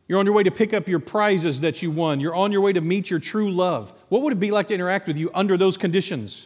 You're 0.07 0.19
on 0.19 0.27
your 0.27 0.35
way 0.35 0.43
to 0.43 0.51
pick 0.51 0.75
up 0.75 0.87
your 0.87 0.99
prizes 0.99 1.61
that 1.61 1.81
you 1.81 1.89
won. 1.89 2.19
You're 2.19 2.35
on 2.35 2.51
your 2.51 2.61
way 2.61 2.71
to 2.71 2.81
meet 2.81 3.09
your 3.09 3.19
true 3.19 3.51
love. 3.51 3.91
What 4.09 4.21
would 4.21 4.33
it 4.33 4.39
be 4.39 4.51
like 4.51 4.67
to 4.67 4.75
interact 4.75 5.07
with 5.07 5.17
you 5.17 5.31
under 5.33 5.57
those 5.57 5.75
conditions? 5.75 6.45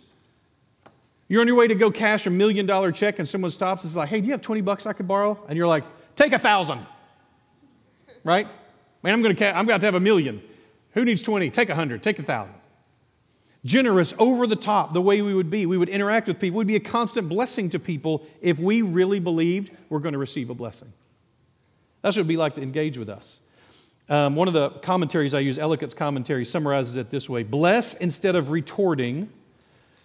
You're 1.27 1.41
on 1.41 1.47
your 1.47 1.57
way 1.57 1.67
to 1.67 1.75
go 1.75 1.91
cash 1.91 2.25
a 2.27 2.29
million 2.29 2.65
dollar 2.65 2.93
check 2.93 3.19
and 3.19 3.27
someone 3.27 3.51
stops 3.51 3.83
and 3.83 3.89
is 3.89 3.97
like, 3.97 4.07
hey, 4.07 4.21
do 4.21 4.27
you 4.27 4.31
have 4.31 4.41
20 4.41 4.61
bucks 4.61 4.86
I 4.86 4.93
could 4.93 5.07
borrow? 5.07 5.38
And 5.49 5.57
you're 5.57 5.67
like, 5.67 5.83
take 6.15 6.31
a 6.31 6.39
thousand. 6.39 6.86
Right? 8.23 8.47
Man, 9.03 9.13
I'm 9.13 9.21
going 9.21 9.36
to, 9.36 9.57
I'm 9.57 9.65
going 9.65 9.81
to 9.81 9.86
have 9.86 9.95
a 9.95 9.99
million. 9.99 10.41
Who 10.96 11.06
needs 11.06 11.22
20? 11.22 11.50
Take 11.52 11.70
100, 11.70 12.02
take 12.02 12.18
1,000. 12.18 12.54
Generous, 13.64 14.14
over 14.20 14.48
the 14.48 14.56
top, 14.56 14.93
the 14.93 15.02
way 15.02 15.22
we 15.22 15.34
would 15.34 15.50
be. 15.50 15.66
We 15.66 15.78
would 15.78 15.89
interact 15.89 16.28
with 16.28 16.39
people. 16.39 16.58
We'd 16.58 16.68
be 16.68 16.76
a 16.76 16.80
constant 16.80 17.28
blessing 17.30 17.70
to 17.72 17.80
people 17.80 18.26
if 18.41 18.60
we 18.60 18.82
really 18.82 19.20
believed 19.20 19.72
we're 19.89 20.00
going 20.00 20.14
to 20.14 20.20
receive 20.20 20.50
a 20.50 20.54
blessing. 20.54 20.91
That's 22.02 22.16
what 22.16 22.22
it'd 22.22 22.28
be 22.28 22.38
like 22.38 22.54
to 22.56 22.62
engage 22.62 22.98
with 22.98 23.10
us. 23.10 23.39
Um, 24.08 24.36
one 24.36 24.48
of 24.48 24.54
the 24.54 24.70
commentaries 24.70 25.34
I 25.34 25.39
use, 25.39 25.58
Ellicott's 25.58 25.96
commentary, 25.96 26.46
summarizes 26.46 26.96
it 26.96 27.10
this 27.10 27.28
way 27.28 27.41
Bless 27.41 27.96
instead 27.96 28.36
of 28.36 28.52
retorting, 28.52 29.30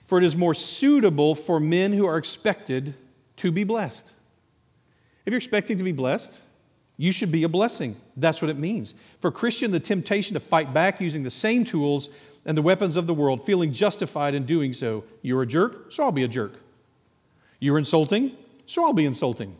for 0.06 0.16
it 0.16 0.24
is 0.24 0.34
more 0.34 0.54
suitable 0.54 1.34
for 1.34 1.60
men 1.60 1.92
who 1.92 2.06
are 2.06 2.16
expected 2.16 2.94
to 3.36 3.52
be 3.52 3.62
blessed. 3.62 4.12
If 5.26 5.32
you're 5.32 5.36
expecting 5.36 5.76
to 5.76 5.84
be 5.84 5.92
blessed, 5.92 6.40
you 7.00 7.12
should 7.12 7.32
be 7.32 7.44
a 7.44 7.48
blessing. 7.48 7.96
That's 8.18 8.42
what 8.42 8.50
it 8.50 8.58
means. 8.58 8.92
For 9.20 9.30
Christian, 9.30 9.70
the 9.70 9.80
temptation 9.80 10.34
to 10.34 10.40
fight 10.40 10.74
back 10.74 11.00
using 11.00 11.22
the 11.22 11.30
same 11.30 11.64
tools 11.64 12.10
and 12.44 12.58
the 12.58 12.60
weapons 12.60 12.98
of 12.98 13.06
the 13.06 13.14
world, 13.14 13.42
feeling 13.46 13.72
justified 13.72 14.34
in 14.34 14.44
doing 14.44 14.74
so. 14.74 15.04
You're 15.22 15.40
a 15.40 15.46
jerk, 15.46 15.90
so 15.90 16.04
I'll 16.04 16.12
be 16.12 16.24
a 16.24 16.28
jerk. 16.28 16.52
You're 17.58 17.78
insulting, 17.78 18.36
so 18.66 18.84
I'll 18.84 18.92
be 18.92 19.06
insulting. 19.06 19.56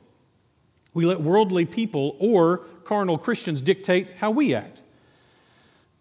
We 0.92 1.06
let 1.06 1.18
worldly 1.18 1.64
people 1.64 2.14
or 2.18 2.58
carnal 2.84 3.16
Christians 3.16 3.62
dictate 3.62 4.08
how 4.18 4.30
we 4.30 4.54
act. 4.54 4.82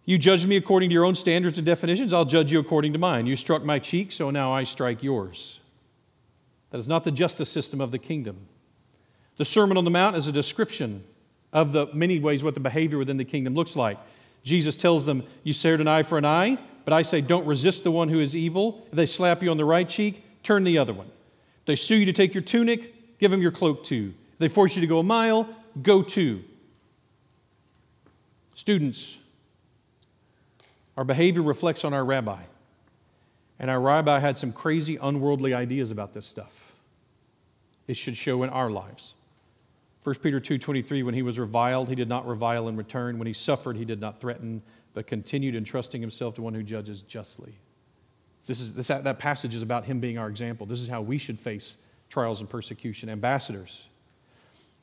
You 0.04 0.18
judge 0.18 0.46
me 0.46 0.58
according 0.58 0.90
to 0.90 0.94
your 0.94 1.06
own 1.06 1.16
standards 1.16 1.58
and 1.58 1.66
definitions, 1.66 2.12
I'll 2.12 2.26
judge 2.26 2.52
you 2.52 2.60
according 2.60 2.92
to 2.92 3.00
mine. 3.00 3.28
You 3.28 3.38
struck 3.38 3.64
my 3.64 3.80
cheek, 3.80 4.12
so 4.12 4.30
now 4.30 4.52
I 4.52 4.66
strike 4.66 5.04
yours. 5.04 5.62
That 6.72 6.80
is 6.80 6.90
not 6.90 7.06
the 7.06 7.12
justice 7.12 7.50
system 7.50 7.80
of 7.80 7.92
the 7.92 7.98
kingdom. 7.98 8.46
The 9.38 9.46
Sermon 9.46 9.78
on 9.78 9.86
the 9.86 9.92
Mount 9.92 10.18
is 10.18 10.28
a 10.28 10.34
description 10.34 11.06
of 11.52 11.72
the 11.72 11.88
many 11.94 12.20
ways 12.20 12.44
what 12.44 12.54
the 12.54 12.60
behavior 12.60 12.98
within 12.98 13.18
the 13.18 13.26
kingdom 13.26 13.56
looks 13.56 13.76
like. 13.76 13.98
Jesus 14.44 14.76
tells 14.76 15.06
them, 15.06 15.24
You 15.44 15.54
serve 15.54 15.80
an 15.80 15.88
eye 15.88 16.04
for 16.04 16.18
an 16.18 16.26
eye, 16.26 16.58
but 16.86 16.94
I 16.94 17.02
say, 17.02 17.22
don't 17.22 17.46
resist 17.46 17.84
the 17.84 17.92
one 17.92 18.10
who 18.10 18.20
is 18.20 18.36
evil. 18.36 18.86
If 18.88 18.96
they 18.96 19.06
slap 19.06 19.44
you 19.44 19.52
on 19.52 19.58
the 19.58 19.66
right 19.66 19.88
cheek, 19.88 20.24
turn 20.44 20.64
the 20.64 20.78
other 20.78 20.94
one. 20.94 21.08
If 21.08 21.66
they 21.66 21.76
sue 21.76 21.96
you 21.96 22.06
to 22.06 22.14
take 22.14 22.34
your 22.34 22.44
tunic, 22.44 23.20
give 23.20 23.32
them 23.32 23.42
your 23.42 23.52
cloak 23.52 23.84
too. 23.84 24.14
If 24.34 24.40
they 24.40 24.48
force 24.48 24.76
you 24.76 24.82
to 24.82 24.88
go 24.88 25.00
a 25.00 25.04
mile, 25.04 25.48
go 25.82 26.02
two. 26.02 26.44
Students, 28.56 29.18
our 30.98 31.04
behavior 31.04 31.42
reflects 31.42 31.86
on 31.86 31.94
our 31.94 32.04
rabbi. 32.04 32.42
And 33.60 33.70
our 33.70 33.80
rabbi 33.80 34.20
had 34.20 34.38
some 34.38 34.54
crazy, 34.54 34.98
unworldly 34.98 35.54
ideas 35.54 35.92
about 35.92 36.14
this 36.14 36.26
stuff. 36.26 36.72
It 37.88 37.98
should 37.98 38.16
show 38.16 38.44
in 38.44 38.50
our 38.50 38.72
lives. 38.72 39.14
1 40.04 40.16
Peter 40.22 40.40
2:23 40.40 41.04
when 41.04 41.14
he 41.14 41.22
was 41.22 41.38
reviled 41.38 41.90
he 41.90 41.96
did 41.96 42.08
not 42.08 42.28
revile 42.28 42.68
in 42.68 42.76
return 42.76 43.18
when 43.18 43.28
he 43.28 43.34
suffered 43.34 43.76
he 43.76 43.86
did 43.86 44.00
not 44.00 44.20
threaten 44.20 44.62
but 44.94 45.08
continued 45.08 45.56
entrusting 45.56 46.02
himself 46.02 46.36
to 46.36 46.42
one 46.42 46.54
who 46.54 46.64
judges 46.64 47.02
justly. 47.02 47.54
This 48.46 48.60
is, 48.60 48.74
this, 48.74 48.88
that 48.88 49.20
passage 49.20 49.54
is 49.54 49.62
about 49.62 49.86
him 49.86 50.00
being 50.00 50.18
our 50.18 50.28
example. 50.28 50.66
This 50.66 50.80
is 50.80 50.88
how 50.88 51.02
we 51.02 51.18
should 51.18 51.40
face 51.40 51.78
trials 52.10 52.40
and 52.40 52.50
persecution. 52.50 53.10
Ambassadors, 53.10 53.86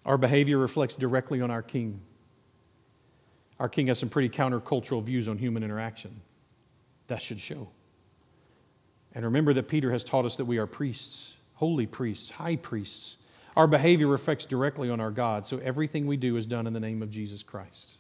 our 0.05 0.19
behavior 0.19 0.59
reflects 0.59 0.95
directly 0.95 1.41
on 1.41 1.51
our 1.51 1.63
king. 1.63 2.01
Our 3.59 3.69
king 3.69 3.89
has 3.89 3.99
some 3.99 4.09
pretty 4.09 4.29
countercultural 4.29 5.03
views 5.03 5.27
on 5.27 5.39
human 5.39 5.63
interaction. 5.63 6.21
That 7.09 7.23
should 7.23 7.41
show. 7.41 7.69
And 9.15 9.25
remember 9.25 9.53
that 9.55 9.69
Peter 9.69 9.91
has 9.91 10.05
taught 10.05 10.25
us 10.27 10.37
that 10.37 10.45
we 10.45 10.59
are 10.59 10.67
priests, 10.67 11.35
holy 11.55 11.87
priests, 11.87 12.31
high 12.31 12.57
priests. 12.57 13.17
Our 13.57 13.67
behavior 13.67 14.07
reflects 14.07 14.45
directly 14.45 14.91
on 14.91 15.01
our 15.01 15.11
God, 15.11 15.47
so 15.47 15.59
everything 15.59 16.07
we 16.07 16.19
do 16.19 16.37
is 16.37 16.45
done 16.45 16.67
in 16.67 16.75
the 16.75 16.81
name 16.81 17.03
of 17.03 17.11
Jesus 17.11 17.43
Christ. 17.43 17.95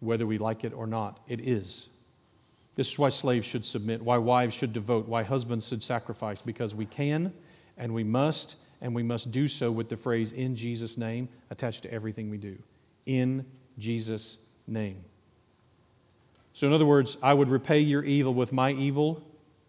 Whether 0.00 0.26
we 0.26 0.36
like 0.36 0.64
it 0.64 0.72
or 0.72 0.86
not, 0.86 1.20
it 1.28 1.40
is. 1.40 1.88
This 2.74 2.90
is 2.90 2.98
why 2.98 3.08
slaves 3.08 3.46
should 3.46 3.64
submit, 3.64 4.02
why 4.02 4.18
wives 4.18 4.54
should 4.54 4.72
devote, 4.72 5.06
why 5.06 5.22
husbands 5.22 5.68
should 5.68 5.82
sacrifice, 5.82 6.42
because 6.42 6.74
we 6.74 6.86
can 6.86 7.32
and 7.78 7.94
we 7.94 8.04
must, 8.04 8.56
and 8.80 8.94
we 8.94 9.02
must 9.02 9.30
do 9.30 9.46
so 9.48 9.70
with 9.70 9.88
the 9.88 9.96
phrase 9.96 10.32
in 10.32 10.56
Jesus' 10.56 10.98
name 10.98 11.28
attached 11.50 11.82
to 11.84 11.92
everything 11.92 12.28
we 12.28 12.36
do. 12.36 12.58
In 13.06 13.46
Jesus' 13.78 14.38
name. 14.66 15.04
So, 16.52 16.66
in 16.66 16.72
other 16.72 16.86
words, 16.86 17.16
I 17.22 17.32
would 17.32 17.48
repay 17.48 17.80
your 17.80 18.02
evil 18.02 18.34
with 18.34 18.52
my 18.52 18.72
evil 18.72 19.22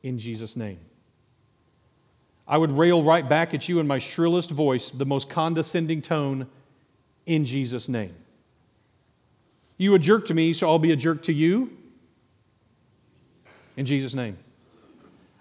in 0.04 0.18
Jesus' 0.18 0.56
name. 0.56 0.80
I 2.48 2.58
would 2.58 2.72
rail 2.72 3.04
right 3.04 3.28
back 3.28 3.54
at 3.54 3.68
you 3.68 3.80
in 3.80 3.88
my 3.88 4.00
shrillest 4.00 4.52
voice, 4.52 4.90
the 4.90 5.06
most 5.06 5.30
condescending 5.30 6.02
tone, 6.02 6.48
in 7.26 7.46
Jesus' 7.46 7.90
name. 7.90 8.16
You 9.78 9.94
a 9.96 10.00
jerk 10.00 10.26
to 10.28 10.34
me, 10.34 10.54
so 10.54 10.70
I'll 10.70 10.80
be 10.80 10.92
a 10.92 10.96
jerk 10.96 11.24
to 11.24 11.34
you 11.34 11.70
in 13.76 13.86
Jesus' 13.86 14.14
name. 14.14 14.38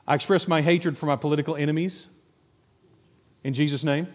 I 0.06 0.14
express 0.14 0.48
my 0.48 0.62
hatred 0.62 0.98
for 0.98 1.06
my 1.06 1.16
political 1.16 1.56
enemies 1.56 2.06
in 3.44 3.54
Jesus' 3.54 3.84
name. 3.84 4.08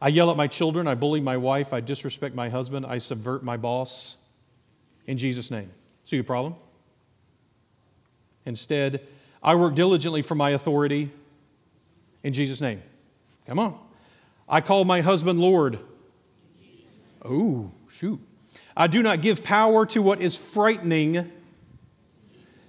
I 0.00 0.08
yell 0.08 0.30
at 0.30 0.36
my 0.36 0.46
children, 0.46 0.88
I 0.88 0.94
bully 0.94 1.20
my 1.20 1.36
wife, 1.36 1.72
I 1.72 1.80
disrespect 1.80 2.34
my 2.34 2.48
husband, 2.48 2.86
I 2.86 2.98
subvert 2.98 3.44
my 3.44 3.56
boss 3.56 4.16
in 5.06 5.18
Jesus' 5.18 5.50
name. 5.50 5.70
See 6.04 6.16
the 6.16 6.24
problem? 6.24 6.54
Instead, 8.46 9.06
I 9.42 9.54
work 9.54 9.74
diligently 9.74 10.22
for 10.22 10.34
my 10.34 10.50
authority 10.50 11.12
in 12.22 12.32
Jesus' 12.32 12.60
name. 12.60 12.82
Come 13.46 13.58
on. 13.58 13.78
I 14.48 14.60
call 14.60 14.84
my 14.84 15.00
husband 15.00 15.40
Lord. 15.40 15.78
Oh, 17.24 17.70
shoot. 17.90 18.20
I 18.76 18.86
do 18.86 19.02
not 19.02 19.22
give 19.22 19.44
power 19.44 19.86
to 19.86 20.02
what 20.02 20.20
is 20.20 20.36
frightening 20.36 21.30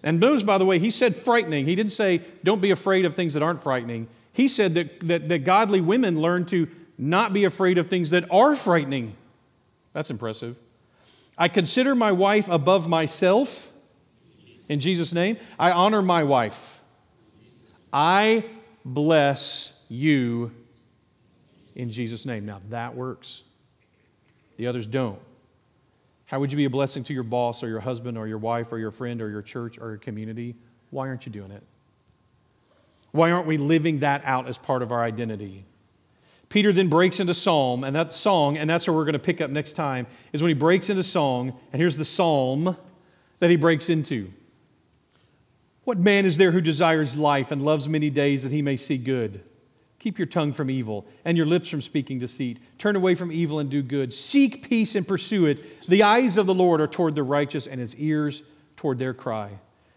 and 0.03 0.19
notice, 0.19 0.43
by 0.43 0.57
the 0.57 0.65
way, 0.65 0.79
he 0.79 0.91
said 0.91 1.15
frightening. 1.15 1.65
He 1.65 1.75
didn't 1.75 1.93
say, 1.93 2.21
don't 2.43 2.61
be 2.61 2.71
afraid 2.71 3.05
of 3.05 3.15
things 3.15 3.33
that 3.35 3.41
aren't 3.41 3.63
frightening. 3.63 4.09
He 4.33 4.49
said 4.49 4.73
that, 4.73 5.07
that, 5.07 5.29
that 5.29 5.39
godly 5.39 5.79
women 5.79 6.19
learn 6.19 6.45
to 6.47 6.67
not 6.97 7.31
be 7.31 7.45
afraid 7.45 7.77
of 7.77 7.87
things 7.87 8.09
that 8.09 8.25
are 8.29 8.55
frightening. 8.55 9.15
That's 9.93 10.09
impressive. 10.09 10.57
I 11.37 11.47
consider 11.47 11.95
my 11.95 12.11
wife 12.11 12.49
above 12.49 12.87
myself 12.87 13.71
in 14.67 14.81
Jesus' 14.81 15.13
name. 15.13 15.37
I 15.57 15.71
honor 15.71 16.01
my 16.01 16.23
wife. 16.23 16.81
I 17.91 18.45
bless 18.85 19.73
you 19.89 20.51
in 21.75 21.91
Jesus' 21.91 22.25
name. 22.25 22.45
Now 22.45 22.61
that 22.69 22.95
works. 22.95 23.43
The 24.57 24.67
others 24.67 24.87
don't. 24.87 25.19
How 26.25 26.39
would 26.39 26.51
you 26.51 26.57
be 26.57 26.65
a 26.65 26.69
blessing 26.69 27.03
to 27.05 27.13
your 27.13 27.23
boss 27.23 27.63
or 27.63 27.67
your 27.67 27.79
husband 27.79 28.17
or 28.17 28.27
your 28.27 28.37
wife 28.37 28.71
or 28.71 28.79
your 28.79 28.91
friend 28.91 29.21
or 29.21 29.29
your 29.29 29.41
church 29.41 29.77
or 29.77 29.89
your 29.89 29.97
community? 29.97 30.55
Why 30.89 31.07
aren't 31.07 31.25
you 31.25 31.31
doing 31.31 31.51
it? 31.51 31.63
Why 33.11 33.31
aren't 33.31 33.45
we 33.45 33.57
living 33.57 33.99
that 33.99 34.23
out 34.25 34.47
as 34.47 34.57
part 34.57 34.81
of 34.81 34.91
our 34.91 35.03
identity? 35.03 35.65
Peter 36.49 36.71
then 36.71 36.87
breaks 36.87 37.19
into 37.19 37.33
psalm, 37.33 37.83
and 37.83 37.95
that 37.95 38.13
song, 38.13 38.57
and 38.57 38.69
that's 38.69 38.87
where 38.87 38.95
we're 38.95 39.05
going 39.05 39.13
to 39.13 39.19
pick 39.19 39.41
up 39.41 39.49
next 39.49 39.73
time, 39.73 40.05
is 40.33 40.41
when 40.41 40.49
he 40.49 40.53
breaks 40.53 40.89
into 40.89 41.03
song, 41.03 41.53
and 41.71 41.79
here's 41.79 41.97
the 41.97 42.05
psalm 42.05 42.77
that 43.39 43.49
he 43.49 43.55
breaks 43.55 43.89
into. 43.89 44.31
What 45.83 45.97
man 45.97 46.25
is 46.25 46.37
there 46.37 46.51
who 46.51 46.61
desires 46.61 47.17
life 47.17 47.51
and 47.51 47.63
loves 47.63 47.89
many 47.89 48.09
days 48.09 48.43
that 48.43 48.51
he 48.51 48.61
may 48.61 48.77
see 48.77 48.97
good? 48.97 49.43
Keep 49.99 50.19
your 50.19 50.25
tongue 50.25 50.53
from 50.53 50.69
evil 50.69 51.05
and 51.23 51.37
your 51.37 51.45
lips 51.45 51.69
from 51.69 51.81
speaking 51.81 52.19
deceit. 52.19 52.59
Turn 52.77 52.95
away 52.95 53.15
from 53.15 53.31
evil 53.31 53.59
and 53.59 53.69
do 53.69 53.81
good. 53.81 54.13
Seek 54.13 54.67
peace 54.67 54.95
and 54.95 55.07
pursue 55.07 55.45
it. 55.45 55.87
The 55.87 56.03
eyes 56.03 56.37
of 56.37 56.45
the 56.45 56.53
Lord 56.53 56.81
are 56.81 56.87
toward 56.87 57.15
the 57.15 57.23
righteous, 57.23 57.67
and 57.67 57.79
his 57.79 57.95
ears 57.95 58.43
toward 58.75 58.99
their 58.99 59.13
cry. 59.13 59.51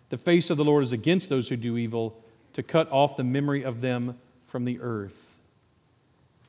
The 0.09 0.16
face 0.16 0.51
of 0.51 0.57
the 0.57 0.64
Lord 0.64 0.84
is 0.84 0.93
against 0.93 1.28
those 1.28 1.49
who 1.49 1.57
do 1.57 1.76
evil, 1.76 2.22
to 2.53 2.62
cut 2.62 2.91
off 2.93 3.16
the 3.16 3.24
memory 3.24 3.64
of 3.64 3.80
them 3.80 4.16
from 4.47 4.64
the 4.64 4.80
earth. 4.80 5.16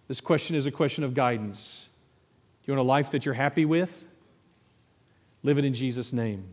This 0.07 0.21
question 0.21 0.55
is 0.55 0.67
a 0.67 0.71
question 0.71 1.03
of 1.03 1.13
guidance. 1.15 1.87
Do 2.63 2.71
you 2.71 2.77
want 2.77 2.85
a 2.85 2.89
life 2.89 3.11
that 3.11 3.25
you're 3.25 3.33
happy 3.33 3.65
with? 3.65 4.05
Live 5.41 5.57
it 5.57 5.65
in 5.65 5.73
Jesus' 5.73 6.13
name, 6.13 6.45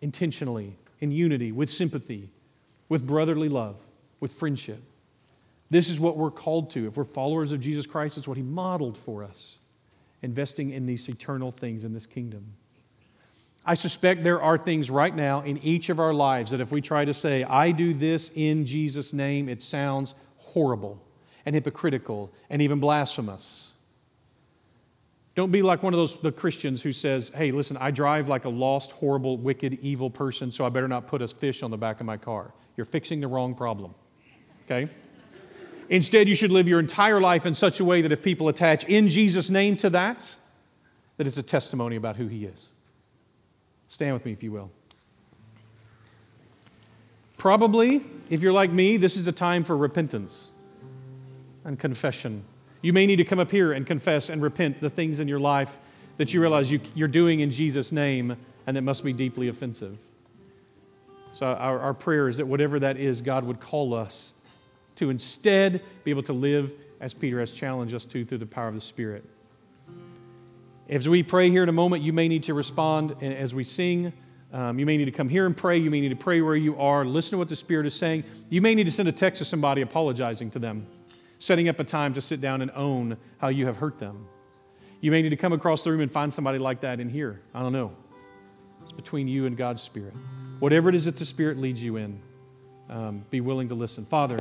intentionally, 0.00 0.76
in 1.00 1.12
unity, 1.12 1.52
with 1.52 1.70
sympathy, 1.70 2.30
with 2.88 3.06
brotherly 3.06 3.48
love, 3.48 3.76
with 4.20 4.32
friendship. 4.32 4.82
This 5.70 5.88
is 5.88 6.00
what 6.00 6.16
we're 6.16 6.30
called 6.30 6.70
to. 6.70 6.86
If 6.86 6.96
we're 6.96 7.04
followers 7.04 7.52
of 7.52 7.60
Jesus 7.60 7.86
Christ, 7.86 8.16
it's 8.16 8.26
what 8.26 8.36
He 8.36 8.42
modeled 8.42 8.96
for 8.96 9.22
us, 9.22 9.56
investing 10.22 10.70
in 10.70 10.86
these 10.86 11.08
eternal 11.08 11.52
things 11.52 11.84
in 11.84 11.92
this 11.92 12.06
kingdom. 12.06 12.54
I 13.64 13.74
suspect 13.74 14.24
there 14.24 14.40
are 14.40 14.56
things 14.56 14.88
right 14.88 15.14
now 15.14 15.42
in 15.42 15.58
each 15.58 15.90
of 15.90 16.00
our 16.00 16.14
lives 16.14 16.52
that 16.52 16.60
if 16.60 16.72
we 16.72 16.80
try 16.80 17.04
to 17.04 17.12
say, 17.12 17.44
I 17.44 17.70
do 17.70 17.92
this 17.92 18.30
in 18.34 18.64
Jesus' 18.64 19.12
name, 19.12 19.48
it 19.48 19.62
sounds 19.62 20.14
horrible 20.38 21.02
and 21.44 21.54
hypocritical 21.54 22.32
and 22.48 22.62
even 22.62 22.80
blasphemous. 22.80 23.68
Don't 25.38 25.52
be 25.52 25.62
like 25.62 25.84
one 25.84 25.94
of 25.94 25.98
those 25.98 26.16
the 26.16 26.32
Christians 26.32 26.82
who 26.82 26.92
says, 26.92 27.30
"Hey, 27.32 27.52
listen, 27.52 27.76
I 27.76 27.92
drive 27.92 28.26
like 28.26 28.44
a 28.44 28.48
lost, 28.48 28.90
horrible, 28.90 29.36
wicked, 29.36 29.78
evil 29.82 30.10
person, 30.10 30.50
so 30.50 30.64
I 30.64 30.68
better 30.68 30.88
not 30.88 31.06
put 31.06 31.22
a 31.22 31.28
fish 31.28 31.62
on 31.62 31.70
the 31.70 31.76
back 31.76 32.00
of 32.00 32.06
my 32.06 32.16
car." 32.16 32.52
You're 32.76 32.84
fixing 32.84 33.20
the 33.20 33.28
wrong 33.28 33.54
problem. 33.54 33.94
Okay? 34.64 34.90
Instead, 35.90 36.28
you 36.28 36.34
should 36.34 36.50
live 36.50 36.66
your 36.66 36.80
entire 36.80 37.20
life 37.20 37.46
in 37.46 37.54
such 37.54 37.78
a 37.78 37.84
way 37.84 38.02
that 38.02 38.10
if 38.10 38.20
people 38.20 38.48
attach 38.48 38.82
in 38.86 39.08
Jesus' 39.08 39.48
name 39.48 39.76
to 39.76 39.88
that, 39.90 40.34
that 41.18 41.28
it's 41.28 41.38
a 41.38 41.42
testimony 41.44 41.94
about 41.94 42.16
who 42.16 42.26
He 42.26 42.44
is. 42.44 42.70
Stand 43.86 44.14
with 44.14 44.24
me, 44.24 44.32
if 44.32 44.42
you 44.42 44.50
will. 44.50 44.72
Probably, 47.36 48.04
if 48.28 48.42
you're 48.42 48.52
like 48.52 48.72
me, 48.72 48.96
this 48.96 49.16
is 49.16 49.28
a 49.28 49.32
time 49.32 49.62
for 49.62 49.76
repentance 49.76 50.50
and 51.64 51.78
confession. 51.78 52.42
You 52.82 52.92
may 52.92 53.06
need 53.06 53.16
to 53.16 53.24
come 53.24 53.38
up 53.38 53.50
here 53.50 53.72
and 53.72 53.86
confess 53.86 54.28
and 54.28 54.40
repent 54.40 54.80
the 54.80 54.90
things 54.90 55.20
in 55.20 55.28
your 55.28 55.40
life 55.40 55.78
that 56.16 56.32
you 56.34 56.40
realize 56.40 56.70
you, 56.70 56.80
are 57.00 57.08
doing 57.08 57.40
in 57.40 57.50
Jesus' 57.50 57.92
name 57.92 58.36
and 58.66 58.76
that 58.76 58.82
must 58.82 59.02
be 59.02 59.12
deeply 59.12 59.48
offensive. 59.48 59.96
So, 61.32 61.46
our, 61.46 61.78
our 61.80 61.94
prayer 61.94 62.28
is 62.28 62.36
that 62.38 62.46
whatever 62.46 62.78
that 62.80 62.96
is, 62.96 63.20
God 63.20 63.44
would 63.44 63.60
call 63.60 63.94
us 63.94 64.34
to 64.96 65.10
instead 65.10 65.82
be 66.04 66.10
able 66.10 66.24
to 66.24 66.32
live 66.32 66.72
as 67.00 67.14
Peter 67.14 67.38
has 67.38 67.52
challenged 67.52 67.94
us 67.94 68.04
to 68.06 68.24
through 68.24 68.38
the 68.38 68.46
power 68.46 68.68
of 68.68 68.74
the 68.74 68.80
Spirit. 68.80 69.24
As 70.88 71.08
we 71.08 71.22
pray 71.22 71.50
here 71.50 71.62
in 71.62 71.68
a 71.68 71.72
moment, 71.72 72.02
you 72.02 72.12
may 72.12 72.28
need 72.28 72.44
to 72.44 72.54
respond 72.54 73.14
as 73.22 73.54
we 73.54 73.62
sing. 73.62 74.12
Um, 74.52 74.78
you 74.78 74.86
may 74.86 74.96
need 74.96 75.04
to 75.04 75.12
come 75.12 75.28
here 75.28 75.46
and 75.46 75.56
pray. 75.56 75.78
You 75.78 75.90
may 75.90 76.00
need 76.00 76.08
to 76.08 76.16
pray 76.16 76.40
where 76.40 76.56
you 76.56 76.78
are. 76.80 77.04
Listen 77.04 77.32
to 77.32 77.38
what 77.38 77.48
the 77.48 77.56
Spirit 77.56 77.86
is 77.86 77.94
saying. 77.94 78.24
You 78.48 78.62
may 78.62 78.74
need 78.74 78.84
to 78.84 78.90
send 78.90 79.08
a 79.08 79.12
text 79.12 79.38
to 79.38 79.44
somebody 79.44 79.82
apologizing 79.82 80.50
to 80.52 80.58
them, 80.58 80.86
setting 81.38 81.68
up 81.68 81.78
a 81.78 81.84
time 81.84 82.14
to 82.14 82.20
sit 82.20 82.40
down 82.40 82.62
and 82.62 82.70
own 82.72 83.16
how 83.38 83.48
you 83.48 83.66
have 83.66 83.76
hurt 83.76 83.98
them. 83.98 84.26
You 85.00 85.10
may 85.10 85.22
need 85.22 85.30
to 85.30 85.36
come 85.36 85.52
across 85.52 85.84
the 85.84 85.90
room 85.90 86.00
and 86.00 86.10
find 86.10 86.32
somebody 86.32 86.58
like 86.58 86.80
that 86.80 86.98
in 87.00 87.08
here. 87.08 87.40
I 87.54 87.60
don't 87.60 87.72
know. 87.72 87.92
It's 88.82 88.92
between 88.92 89.28
you 89.28 89.46
and 89.46 89.56
God's 89.56 89.82
Spirit. 89.82 90.14
Whatever 90.58 90.88
it 90.88 90.94
is 90.94 91.04
that 91.04 91.16
the 91.16 91.24
Spirit 91.24 91.56
leads 91.56 91.82
you 91.82 91.96
in, 91.96 92.20
um, 92.88 93.24
be 93.30 93.40
willing 93.40 93.68
to 93.68 93.74
listen. 93.74 94.04
Father, 94.06 94.38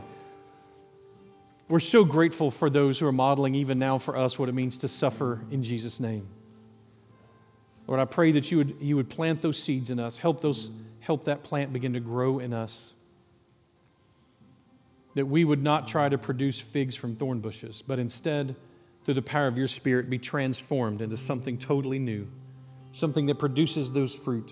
we're 1.70 1.80
so 1.80 2.04
grateful 2.06 2.50
for 2.50 2.70
those 2.70 2.98
who 2.98 3.06
are 3.08 3.12
modeling, 3.12 3.54
even 3.56 3.78
now, 3.78 3.98
for 3.98 4.16
us 4.16 4.39
what 4.39 4.50
it 4.50 4.54
means 4.54 4.78
to 4.80 4.88
suffer 4.88 5.41
in 5.52 5.64
Jesus' 5.64 6.00
name. 6.00 6.28
Lord, 7.88 8.00
I 8.00 8.06
pray 8.06 8.32
that 8.34 8.52
you 8.52 8.58
would, 8.58 8.78
you 8.80 8.95
would 8.95 9.10
plant 9.10 9.41
those 9.41 9.62
seeds 9.62 9.89
in 9.89 10.00
us, 10.00 10.18
help, 10.18 10.41
those, 10.41 10.72
help 11.00 11.26
that 11.26 11.43
plant 11.43 11.72
begin 11.74 11.93
to 11.93 12.00
grow 12.00 12.39
in 12.39 12.54
us. 12.54 12.93
That 15.18 15.26
we 15.26 15.43
would 15.43 15.63
not 15.63 15.88
try 15.88 16.07
to 16.07 16.18
produce 16.20 16.59
figs 16.59 16.95
from 16.95 17.15
thorn 17.15 17.39
bushes, 17.39 17.84
but 17.86 17.97
instead, 17.97 18.55
through 19.03 19.15
the 19.15 19.24
power 19.24 19.47
of 19.47 19.57
your 19.57 19.68
Spirit, 19.68 20.11
be 20.11 20.20
transformed 20.20 21.01
into 21.01 21.18
something 21.18 21.57
totally 21.57 21.97
new, 21.97 22.28
something 22.91 23.26
that 23.26 23.39
produces 23.39 23.89
those 23.89 24.15
fruit. 24.15 24.51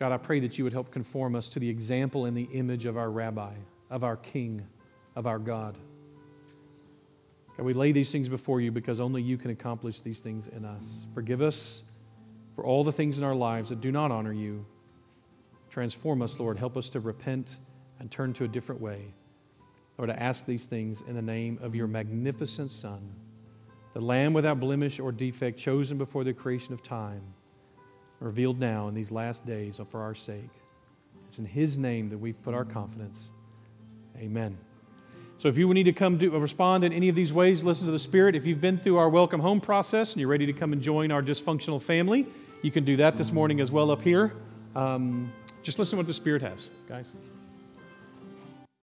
God, 0.00 0.10
I 0.10 0.16
pray 0.16 0.40
that 0.40 0.58
you 0.58 0.64
would 0.64 0.72
help 0.72 0.90
conform 0.90 1.36
us 1.36 1.48
to 1.50 1.60
the 1.60 1.68
example 1.68 2.24
and 2.24 2.36
the 2.36 2.48
image 2.52 2.84
of 2.84 2.96
our 2.96 3.08
rabbi, 3.08 3.54
of 3.90 4.02
our 4.02 4.16
king 4.16 4.66
of 5.14 5.24
our 5.24 5.38
God. 5.38 5.78
God, 7.56 7.64
we 7.64 7.72
lay 7.72 7.92
these 7.92 8.10
things 8.10 8.28
before 8.28 8.60
you 8.60 8.72
because 8.72 8.98
only 8.98 9.22
you 9.22 9.38
can 9.38 9.52
accomplish 9.52 10.00
these 10.00 10.18
things 10.18 10.48
in 10.48 10.64
us. 10.64 11.04
Forgive 11.14 11.42
us 11.42 11.82
for 12.56 12.64
all 12.64 12.82
the 12.82 12.90
things 12.90 13.18
in 13.18 13.24
our 13.24 13.36
lives 13.36 13.68
that 13.68 13.80
do 13.80 13.92
not 13.92 14.10
honor 14.10 14.32
you. 14.32 14.66
Transform 15.68 16.22
us, 16.22 16.40
Lord. 16.40 16.58
Help 16.58 16.76
us 16.76 16.88
to 16.90 16.98
repent 16.98 17.58
and 18.00 18.10
turn 18.10 18.32
to 18.32 18.44
a 18.44 18.48
different 18.48 18.80
way. 18.80 19.14
Lord, 19.98 20.10
I 20.10 20.14
ask 20.14 20.46
these 20.46 20.66
things 20.66 21.02
in 21.06 21.14
the 21.14 21.22
name 21.22 21.58
of 21.62 21.74
your 21.74 21.86
magnificent 21.86 22.70
Son, 22.70 23.00
the 23.92 24.00
Lamb 24.00 24.32
without 24.32 24.58
blemish 24.58 24.98
or 24.98 25.12
defect, 25.12 25.58
chosen 25.58 25.98
before 25.98 26.24
the 26.24 26.32
creation 26.32 26.72
of 26.72 26.82
time, 26.82 27.22
revealed 28.18 28.58
now 28.58 28.88
in 28.88 28.94
these 28.94 29.12
last 29.12 29.44
days 29.44 29.80
for 29.90 30.00
our 30.00 30.14
sake. 30.14 30.50
It's 31.28 31.38
in 31.38 31.44
his 31.44 31.78
name 31.78 32.08
that 32.08 32.18
we've 32.18 32.40
put 32.42 32.54
our 32.54 32.64
confidence. 32.64 33.30
Amen. 34.16 34.56
So 35.38 35.48
if 35.48 35.56
you 35.56 35.72
need 35.72 35.84
to 35.84 35.92
come 35.92 36.18
to 36.18 36.30
respond 36.30 36.84
in 36.84 36.92
any 36.92 37.08
of 37.08 37.14
these 37.14 37.32
ways, 37.32 37.64
listen 37.64 37.86
to 37.86 37.92
the 37.92 37.98
Spirit. 37.98 38.34
If 38.34 38.46
you've 38.46 38.60
been 38.60 38.78
through 38.78 38.98
our 38.98 39.08
welcome 39.08 39.40
home 39.40 39.60
process 39.60 40.12
and 40.12 40.20
you're 40.20 40.28
ready 40.28 40.46
to 40.46 40.52
come 40.52 40.72
and 40.72 40.82
join 40.82 41.10
our 41.10 41.22
dysfunctional 41.22 41.80
family, 41.80 42.26
you 42.62 42.70
can 42.70 42.84
do 42.84 42.96
that 42.96 43.16
this 43.16 43.32
morning 43.32 43.60
as 43.60 43.70
well 43.70 43.90
up 43.90 44.02
here. 44.02 44.34
Um, 44.76 45.32
just 45.62 45.78
listen 45.78 45.92
to 45.92 45.96
what 45.98 46.06
the 46.06 46.14
Spirit 46.14 46.42
has, 46.42 46.70
guys. 46.88 47.14